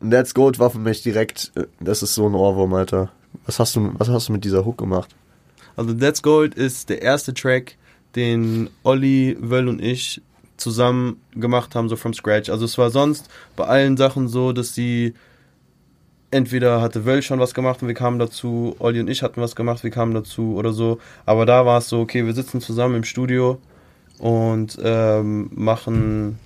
That's 0.08 0.34
Gold 0.34 0.60
war 0.60 0.70
für 0.70 0.80
mich 0.80 1.04
direkt, 1.04 1.52
äh, 1.56 1.66
das 1.80 2.04
ist 2.04 2.16
so 2.16 2.28
ein 2.28 2.36
Ohrwurm, 2.36 2.74
Alter. 2.74 3.12
Was 3.46 3.60
hast 3.60 3.76
du, 3.76 3.92
was 3.98 4.10
hast 4.10 4.30
du 4.30 4.34
mit 4.34 4.44
dieser 4.44 4.66
Hook 4.66 4.78
gemacht? 4.78 5.16
Also 5.76 5.94
That's 5.94 6.22
Gold 6.22 6.56
ist 6.56 6.90
der 6.90 7.02
erste 7.02 7.34
Track, 7.34 7.78
den 8.16 8.70
Olli, 8.84 9.38
Wöll 9.40 9.68
und 9.68 9.82
ich 9.82 10.22
zusammen 10.58 11.22
gemacht 11.34 11.76
haben, 11.76 11.90
so 11.90 11.96
from 11.96 12.14
scratch. 12.14 12.50
Also 12.50 12.66
es 12.66 12.78
war 12.78 12.90
sonst 12.90 13.30
bei 13.56 13.66
allen 13.66 13.98
Sachen 13.98 14.28
so, 14.28 14.52
dass 14.54 14.76
sie 14.76 15.14
entweder 16.30 16.82
hatte 16.82 17.06
Wöll 17.06 17.22
schon 17.22 17.40
was 17.40 17.54
gemacht 17.54 17.82
und 17.82 17.88
wir 17.88 17.96
kamen 17.96 18.20
dazu, 18.20 18.76
Olli 18.80 19.00
und 19.00 19.10
ich 19.10 19.22
hatten 19.22 19.42
was 19.42 19.56
gemacht, 19.56 19.84
wir 19.84 19.92
kamen 19.92 20.14
dazu 20.14 20.56
oder 20.56 20.72
so. 20.72 21.00
Aber 21.26 21.46
da 21.46 21.66
war 21.66 21.80
es 21.80 21.90
so, 21.90 22.00
okay, 22.00 22.26
wir 22.26 22.34
sitzen 22.34 22.62
zusammen 22.62 22.96
im 22.96 23.04
Studio 23.04 23.60
und 24.18 24.78
ähm, 24.84 25.50
machen, 25.54 26.40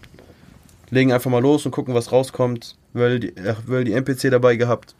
legen 0.89 1.11
einfach 1.11 1.29
mal 1.29 1.41
los 1.41 1.65
und 1.65 1.71
gucken, 1.71 1.93
was 1.93 2.11
rauskommt. 2.11 2.75
Wöll 2.95 3.19
die, 3.19 3.37
äh, 3.37 3.55
Wöll 3.67 3.83
die 3.83 3.93
MPC 3.93 4.29
dabei 4.31 4.55
gehabt. 4.55 4.95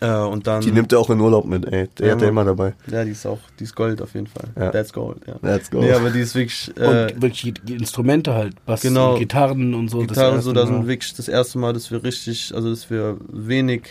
Äh, 0.00 0.10
und 0.16 0.46
dann. 0.48 0.62
Die 0.62 0.72
nimmt 0.72 0.92
er 0.92 0.98
auch 0.98 1.10
in 1.10 1.20
Urlaub 1.20 1.44
mit, 1.44 1.64
ey. 1.72 1.86
Der 1.98 2.06
Ja, 2.08 2.14
hat 2.14 2.22
er 2.22 2.28
immer 2.28 2.44
dabei. 2.44 2.74
Ja, 2.90 3.04
die 3.04 3.12
ist 3.12 3.24
auch, 3.24 3.38
die 3.60 3.64
ist 3.64 3.76
Gold 3.76 4.02
auf 4.02 4.14
jeden 4.14 4.26
Fall. 4.26 4.48
Ja. 4.58 4.70
That's 4.70 4.92
Gold, 4.92 5.18
ja. 5.28 5.34
That's 5.40 5.70
Gold. 5.70 5.84
Nee, 5.84 5.92
aber 5.92 6.10
die 6.10 6.18
ist 6.20 6.34
wirklich, 6.34 6.72
äh, 6.76 7.04
Und 7.12 7.22
wirklich 7.22 7.54
die 7.62 7.74
Instrumente 7.74 8.34
halt, 8.34 8.54
Bass, 8.66 8.80
Genau. 8.80 9.12
und 9.12 9.20
Gitarren 9.20 9.74
und 9.74 9.88
so. 9.88 10.00
das 10.00 10.08
Gitarre, 10.08 10.30
erste 10.34 10.42
so, 10.44 10.52
da 10.52 10.66
sind 10.66 10.88
wirklich 10.88 11.14
das 11.14 11.28
erste 11.28 11.58
Mal, 11.58 11.72
dass 11.72 11.90
wir 11.92 12.02
richtig, 12.02 12.52
also 12.52 12.70
dass 12.70 12.90
wir 12.90 13.16
wenig, 13.28 13.82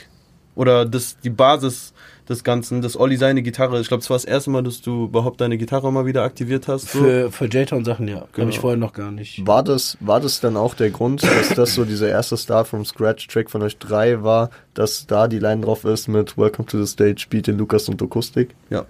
oder 0.55 0.85
das, 0.85 1.17
die 1.23 1.29
Basis 1.29 1.93
des 2.29 2.43
Ganzen, 2.43 2.81
dass 2.81 2.97
Olli 2.97 3.17
seine 3.17 3.41
Gitarre, 3.41 3.79
ich 3.81 3.87
glaube, 3.87 4.01
es 4.01 4.09
war 4.09 4.15
das 4.15 4.25
erste 4.25 4.49
Mal, 4.51 4.63
dass 4.63 4.81
du 4.81 5.05
überhaupt 5.05 5.41
deine 5.41 5.57
Gitarre 5.57 5.91
mal 5.91 6.05
wieder 6.05 6.23
aktiviert 6.23 6.67
hast. 6.67 6.91
So. 6.91 6.99
Für, 6.99 7.31
für 7.31 7.45
J-Town-Sachen, 7.45 8.07
ja. 8.07 8.25
Genau. 8.33 8.45
Habe 8.45 8.51
ich 8.51 8.59
vorher 8.59 8.77
noch 8.77 8.93
gar 8.93 9.11
nicht. 9.11 9.45
War 9.45 9.63
das, 9.63 9.97
war 9.99 10.19
das 10.19 10.39
dann 10.39 10.55
auch 10.55 10.73
der 10.73 10.91
Grund, 10.91 11.23
dass 11.23 11.49
das 11.49 11.75
so 11.75 11.83
dieser 11.85 12.09
erste 12.09 12.37
Start 12.37 12.67
from 12.67 12.85
Scratch 12.85 13.27
Track 13.27 13.49
von 13.49 13.61
euch 13.61 13.77
drei 13.77 14.23
war, 14.23 14.49
dass 14.73 15.07
da 15.07 15.27
die 15.27 15.39
Line 15.39 15.61
drauf 15.61 15.83
ist 15.83 16.07
mit 16.07 16.37
Welcome 16.37 16.67
to 16.67 16.83
the 16.83 16.91
Stage, 16.91 17.25
Beat 17.29 17.47
den 17.47 17.57
Lukas 17.57 17.89
und 17.89 18.01
Akustik? 18.01 18.55
Ja. 18.69 18.85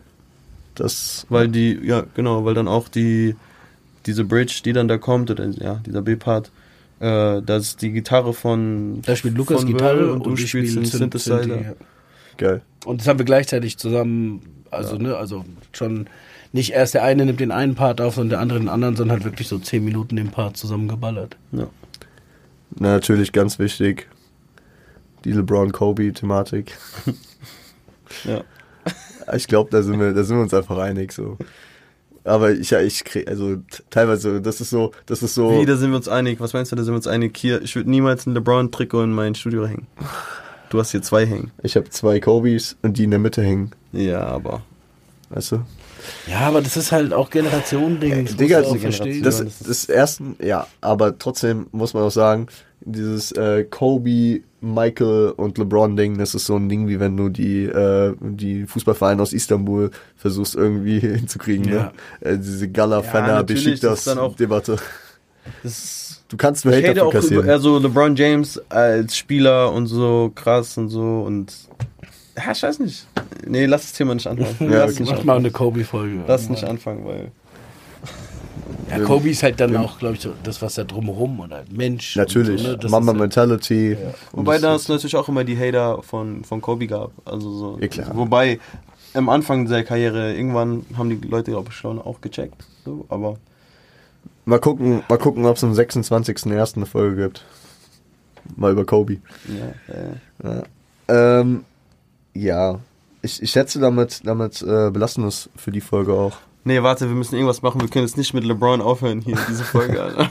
Das, 0.75 1.25
Weil 1.29 1.47
die, 1.49 1.79
ja, 1.83 2.03
genau, 2.15 2.45
weil 2.45 2.53
dann 2.53 2.67
auch 2.67 2.87
die, 2.87 3.35
diese 4.05 4.23
Bridge, 4.23 4.61
die 4.63 4.73
dann 4.73 4.87
da 4.87 4.97
kommt, 4.97 5.29
oder 5.29 5.45
ja, 5.47 5.81
dieser 5.85 6.01
B-Part, 6.01 6.49
äh, 7.01 7.41
das 7.41 7.63
ist 7.63 7.81
die 7.81 7.91
Gitarre 7.91 8.33
von. 8.33 9.01
Da 9.05 9.15
spielt 9.15 9.35
Lukas 9.35 9.65
Gitarre 9.65 9.99
Will 9.99 10.09
und, 10.09 10.25
du 10.25 10.37
spielst 10.37 10.75
den 10.75 10.85
Synth- 10.85 10.97
Synthesizer. 10.97 11.43
Synthi, 11.43 11.63
ja. 11.65 11.73
Geil. 12.37 12.61
Und 12.85 13.01
das 13.01 13.07
haben 13.07 13.19
wir 13.19 13.25
gleichzeitig 13.25 13.77
zusammen, 13.77 14.63
also, 14.71 14.97
ne, 14.97 15.15
also 15.15 15.45
schon 15.71 16.07
nicht 16.53 16.71
erst 16.71 16.93
der 16.93 17.03
eine 17.03 17.25
nimmt 17.25 17.39
den 17.39 17.51
einen 17.51 17.75
Part 17.75 18.01
auf 18.01 18.17
und 18.17 18.29
der 18.29 18.39
andere 18.39 18.59
den 18.59 18.69
anderen, 18.69 18.95
sondern 18.95 19.17
halt 19.17 19.25
wirklich 19.25 19.47
so 19.47 19.57
zehn 19.59 19.85
Minuten 19.85 20.17
den 20.17 20.31
Part 20.31 20.57
zusammen 20.57 20.87
geballert. 20.87 21.37
Ja. 21.51 21.67
Na, 22.77 22.89
natürlich 22.89 23.31
ganz 23.31 23.59
wichtig. 23.59 24.07
Die 25.23 25.31
LeBron-Kobe-Thematik. 25.31 26.77
ja. 28.23 28.43
Ich 29.33 29.47
glaube, 29.47 29.69
da 29.69 29.81
sind 29.81 29.99
wir, 29.99 30.13
da 30.13 30.23
sind 30.23 30.37
wir 30.37 30.43
uns 30.43 30.53
einfach 30.53 30.77
einig, 30.77 31.13
so. 31.13 31.37
Aber 32.23 32.51
ich, 32.51 32.69
ja, 32.69 32.81
ich 32.81 33.03
krieg, 33.03 33.27
also 33.27 33.57
teilweise, 33.89 34.41
das 34.41 34.61
ist 34.61 34.69
so, 34.69 34.91
das 35.05 35.23
ist 35.23 35.33
so. 35.33 35.59
Wie, 35.59 35.65
da 35.65 35.75
sind 35.75 35.91
wir 35.91 35.97
uns 35.97 36.07
einig. 36.07 36.39
Was 36.39 36.53
meinst 36.53 36.71
du, 36.71 36.75
da 36.75 36.83
sind 36.83 36.93
wir 36.93 36.97
uns 36.97 37.07
einig? 37.07 37.35
Hier, 37.37 37.61
ich 37.61 37.75
würde 37.75 37.89
niemals 37.89 38.25
ein 38.25 38.33
LeBron-Trikot 38.33 39.03
in 39.03 39.13
mein 39.13 39.35
Studio 39.35 39.65
hängen. 39.65 39.87
Du 40.71 40.79
hast 40.79 40.91
hier 40.91 41.01
zwei 41.01 41.25
hängen. 41.25 41.51
Ich 41.63 41.75
habe 41.75 41.89
zwei 41.89 42.19
Kobes 42.21 42.77
und 42.81 42.97
die 42.97 43.03
in 43.03 43.11
der 43.11 43.19
Mitte 43.19 43.43
hängen, 43.43 43.71
Ja, 43.91 44.21
aber. 44.21 44.61
weißt 45.29 45.51
du? 45.51 45.57
Ja, 46.27 46.39
aber 46.47 46.61
das 46.61 46.77
ist 46.77 46.91
halt 46.93 47.13
auch 47.13 47.29
Generationending. 47.29 48.25
Das 48.25 48.35
Digga, 48.37 48.61
auch 48.61 48.71
das- 48.73 48.81
verstehen. 48.81 49.21
Das, 49.21 49.39
Ja, 49.39 49.43
das 49.45 49.53
ist- 49.61 49.69
das 49.69 49.85
ersten, 49.89 50.35
ja, 50.41 50.65
aber 50.79 51.17
trotzdem 51.19 51.67
muss 51.73 51.93
man 51.93 52.03
auch 52.03 52.11
sagen, 52.11 52.47
dieses 52.79 53.31
äh, 53.33 53.65
Kobe, 53.65 54.41
Michael 54.61 55.33
und 55.37 55.57
LeBron-Ding, 55.57 56.17
das 56.17 56.33
ist 56.35 56.45
so 56.45 56.55
ein 56.55 56.69
Ding, 56.69 56.87
wie 56.87 56.99
wenn 56.99 57.17
du 57.17 57.29
die, 57.29 57.65
äh, 57.65 58.13
die 58.19 58.65
Fußballvereine 58.65 59.21
aus 59.21 59.33
Istanbul 59.33 59.91
versuchst 60.15 60.55
irgendwie 60.55 60.99
hinzukriegen, 61.01 61.65
Ja. 61.67 61.91
ne? 62.21 62.31
Äh, 62.31 62.37
diese 62.37 62.69
Gala, 62.69 63.01
Ja, 63.01 63.43
Du 66.29 66.37
kannst 66.37 66.63
nur 66.65 66.73
ich 66.73 66.79
Hate 66.79 66.87
hätte 66.89 66.99
dafür 67.01 67.07
auch 67.07 67.11
über, 67.13 67.21
kassieren. 67.21 67.49
also 67.49 67.79
LeBron 67.79 68.15
James 68.15 68.61
als 68.69 69.17
Spieler 69.17 69.71
und 69.73 69.87
so 69.87 70.31
krass 70.33 70.77
und 70.77 70.89
so 70.89 71.23
und. 71.23 71.53
Ja, 72.37 72.51
ich 72.53 72.63
weiß 72.63 72.79
nicht. 72.79 73.05
Nee, 73.45 73.65
lass 73.65 73.81
das 73.81 73.93
Thema 73.93 74.13
nicht 74.15 74.27
anfangen. 74.27 74.55
Ja, 74.71 74.85
lass 74.85 74.93
okay. 74.93 75.03
nicht 75.03 75.11
Mach 75.17 75.23
mal 75.25 75.37
eine 75.37 75.51
Kobe-Folge. 75.51 76.23
Lass 76.27 76.49
nicht 76.49 76.63
anfangen, 76.63 77.05
weil. 77.05 77.31
Ja, 78.89 78.99
Kobe 78.99 79.29
ist 79.29 79.41
halt 79.43 79.59
dann 79.59 79.75
auch, 79.77 79.99
glaube 79.99 80.15
ich, 80.15 80.21
so 80.21 80.33
das, 80.43 80.61
was 80.61 80.75
da 80.75 80.83
drumherum 80.83 81.39
oder 81.39 81.63
Mensch. 81.71 82.15
Natürlich, 82.17 82.65
Und 82.67 82.81
so, 82.81 82.87
ne? 82.87 82.91
Mama 82.91 83.11
halt- 83.11 83.19
Mentality. 83.21 83.95
Und 84.33 84.39
Wobei 84.39 84.57
da 84.57 84.75
es 84.75 84.89
natürlich 84.89 85.15
auch 85.15 85.29
immer 85.29 85.43
die 85.45 85.57
Hater 85.57 86.01
von, 86.03 86.43
von 86.43 86.59
Kobe 86.61 86.87
gab. 86.87 87.11
Also 87.23 87.51
so. 87.51 87.77
Ja, 87.79 87.87
klar. 87.87 88.07
Wobei 88.13 88.59
am 89.13 89.29
Anfang 89.29 89.67
seiner 89.67 89.83
Karriere, 89.83 90.33
irgendwann 90.33 90.85
haben 90.97 91.09
die 91.09 91.25
Leute, 91.27 91.51
glaube 91.51 91.69
ich, 91.69 91.75
schon 91.75 91.99
auch 91.99 92.19
gecheckt. 92.19 92.65
So, 92.83 93.05
aber 93.09 93.37
Mal 94.45 94.59
gucken, 94.59 95.03
mal 95.07 95.17
gucken, 95.17 95.45
ob 95.45 95.55
es 95.57 95.63
am 95.63 95.71
26.01. 95.73 96.75
eine 96.75 96.85
Folge 96.85 97.23
gibt. 97.23 97.45
Mal 98.55 98.71
über 98.71 98.85
Kobe. 98.85 99.17
ja, 99.47 99.93
äh, 99.93 100.15
Ja. 100.43 100.63
Ähm, 101.39 101.63
ja. 102.33 102.79
Ich, 103.21 103.41
ich 103.41 103.51
schätze, 103.51 103.79
damit, 103.79 104.21
damit 104.25 104.61
äh, 104.63 104.89
belassen 104.89 105.23
wir 105.23 105.27
es 105.27 105.49
für 105.55 105.71
die 105.71 105.81
Folge 105.81 106.13
auch. 106.13 106.37
Nee, 106.63 106.81
warte, 106.81 107.07
wir 107.07 107.15
müssen 107.15 107.35
irgendwas 107.35 107.61
machen. 107.61 107.81
Wir 107.81 107.87
können 107.87 108.05
jetzt 108.05 108.17
nicht 108.17 108.33
mit 108.33 108.43
LeBron 108.43 108.81
aufhören 108.81 109.21
hier, 109.21 109.37
diese 109.47 109.63
Folge, 109.63 110.01
Alter. 110.03 110.29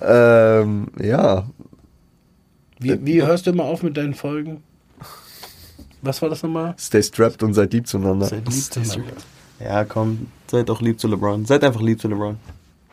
Ähm, 0.00 0.88
ja. 0.98 1.46
Wie, 2.78 3.04
wie 3.04 3.22
hörst 3.22 3.46
du 3.46 3.50
immer 3.50 3.64
auf 3.64 3.82
mit 3.82 3.96
deinen 3.96 4.14
Folgen? 4.14 4.62
Was 6.02 6.20
war 6.20 6.28
das 6.28 6.42
nochmal? 6.42 6.74
Stay 6.78 7.02
strapped 7.02 7.42
und 7.42 7.54
seid 7.54 7.72
lieb 7.72 7.86
zueinander. 7.86 8.26
Seid 8.26 8.46
lieb 8.46 8.64
zueinander. 8.64 9.12
Ja, 9.60 9.84
komm, 9.84 10.28
seid 10.50 10.68
doch 10.68 10.80
lieb 10.80 11.00
zu 11.00 11.08
LeBron. 11.08 11.44
Seid 11.44 11.64
einfach 11.64 11.80
lieb 11.80 12.00
zu 12.00 12.08
LeBron. 12.08 12.36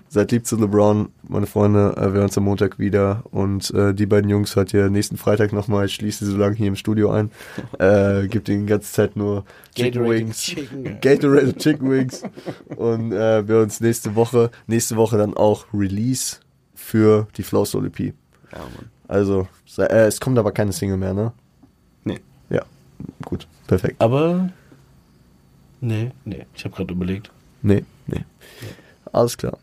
Seid 0.10 0.32
lieb 0.32 0.46
zu 0.46 0.58
LeBron, 0.58 1.10
meine 1.28 1.48
Freunde. 1.48 1.94
Äh, 1.96 2.02
wir 2.02 2.12
hören 2.14 2.24
uns 2.24 2.38
am 2.38 2.44
Montag 2.44 2.80
wieder. 2.80 3.24
Und 3.32 3.72
äh, 3.72 3.94
die 3.94 4.06
beiden 4.06 4.30
Jungs 4.30 4.56
hört 4.58 4.74
ihr 4.74 4.90
nächsten 4.90 5.16
Freitag 5.16 5.54
nochmal. 5.54 5.86
Ich 5.86 5.94
schließe 5.94 6.26
sie 6.26 6.32
so 6.32 6.38
lange 6.38 6.56
hier 6.56 6.68
im 6.68 6.76
Studio 6.76 7.12
ein. 7.12 7.32
Äh, 7.80 8.28
gibt 8.28 8.48
ihnen 8.50 8.68
die 8.68 8.72
ganze 8.72 8.92
Zeit 8.92 9.16
nur 9.16 9.46
Chicken 9.74 10.08
Wings. 10.08 10.42
Chicken. 10.42 10.98
Gatorade 11.02 11.56
Chicken 11.56 11.90
Wings. 11.90 12.24
Und 12.76 13.12
äh, 13.12 13.48
wir 13.48 13.56
hören 13.56 13.64
uns 13.64 13.80
nächste 13.80 14.16
Woche. 14.16 14.52
Nächste 14.68 14.98
Woche 14.98 15.18
dann 15.18 15.36
auch 15.36 15.66
Release 15.74 16.38
für 16.76 17.28
die 17.38 17.44
Flow 17.44 17.66
Soul 17.66 17.88
EP. 17.88 18.00
Ja, 18.00 18.60
Mann. 18.60 18.90
Also, 19.08 19.48
äh, 19.78 20.08
es 20.08 20.20
kommt 20.20 20.38
aber 20.38 20.52
keine 20.52 20.74
Single 20.74 20.98
mehr, 20.98 21.14
ne? 21.14 21.32
Nee. 22.04 22.20
Ja, 22.50 22.64
gut, 23.26 23.48
perfekt. 23.68 23.96
Aber 24.00 24.50
Nee, 25.82 26.12
nee, 26.26 26.46
ich 26.54 26.64
habe 26.64 26.76
gerade 26.76 26.94
überlegt. 26.94 27.32
Nee, 27.62 27.84
nee. 28.08 28.24
Alles 29.12 29.38
klar. 29.38 29.58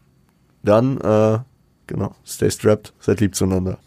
Dann, 0.62 1.00
äh, 1.00 1.38
genau, 1.86 2.14
stay 2.26 2.50
strapped, 2.50 2.92
seid 3.00 3.20
lieb 3.20 3.34
zueinander. 3.34 3.78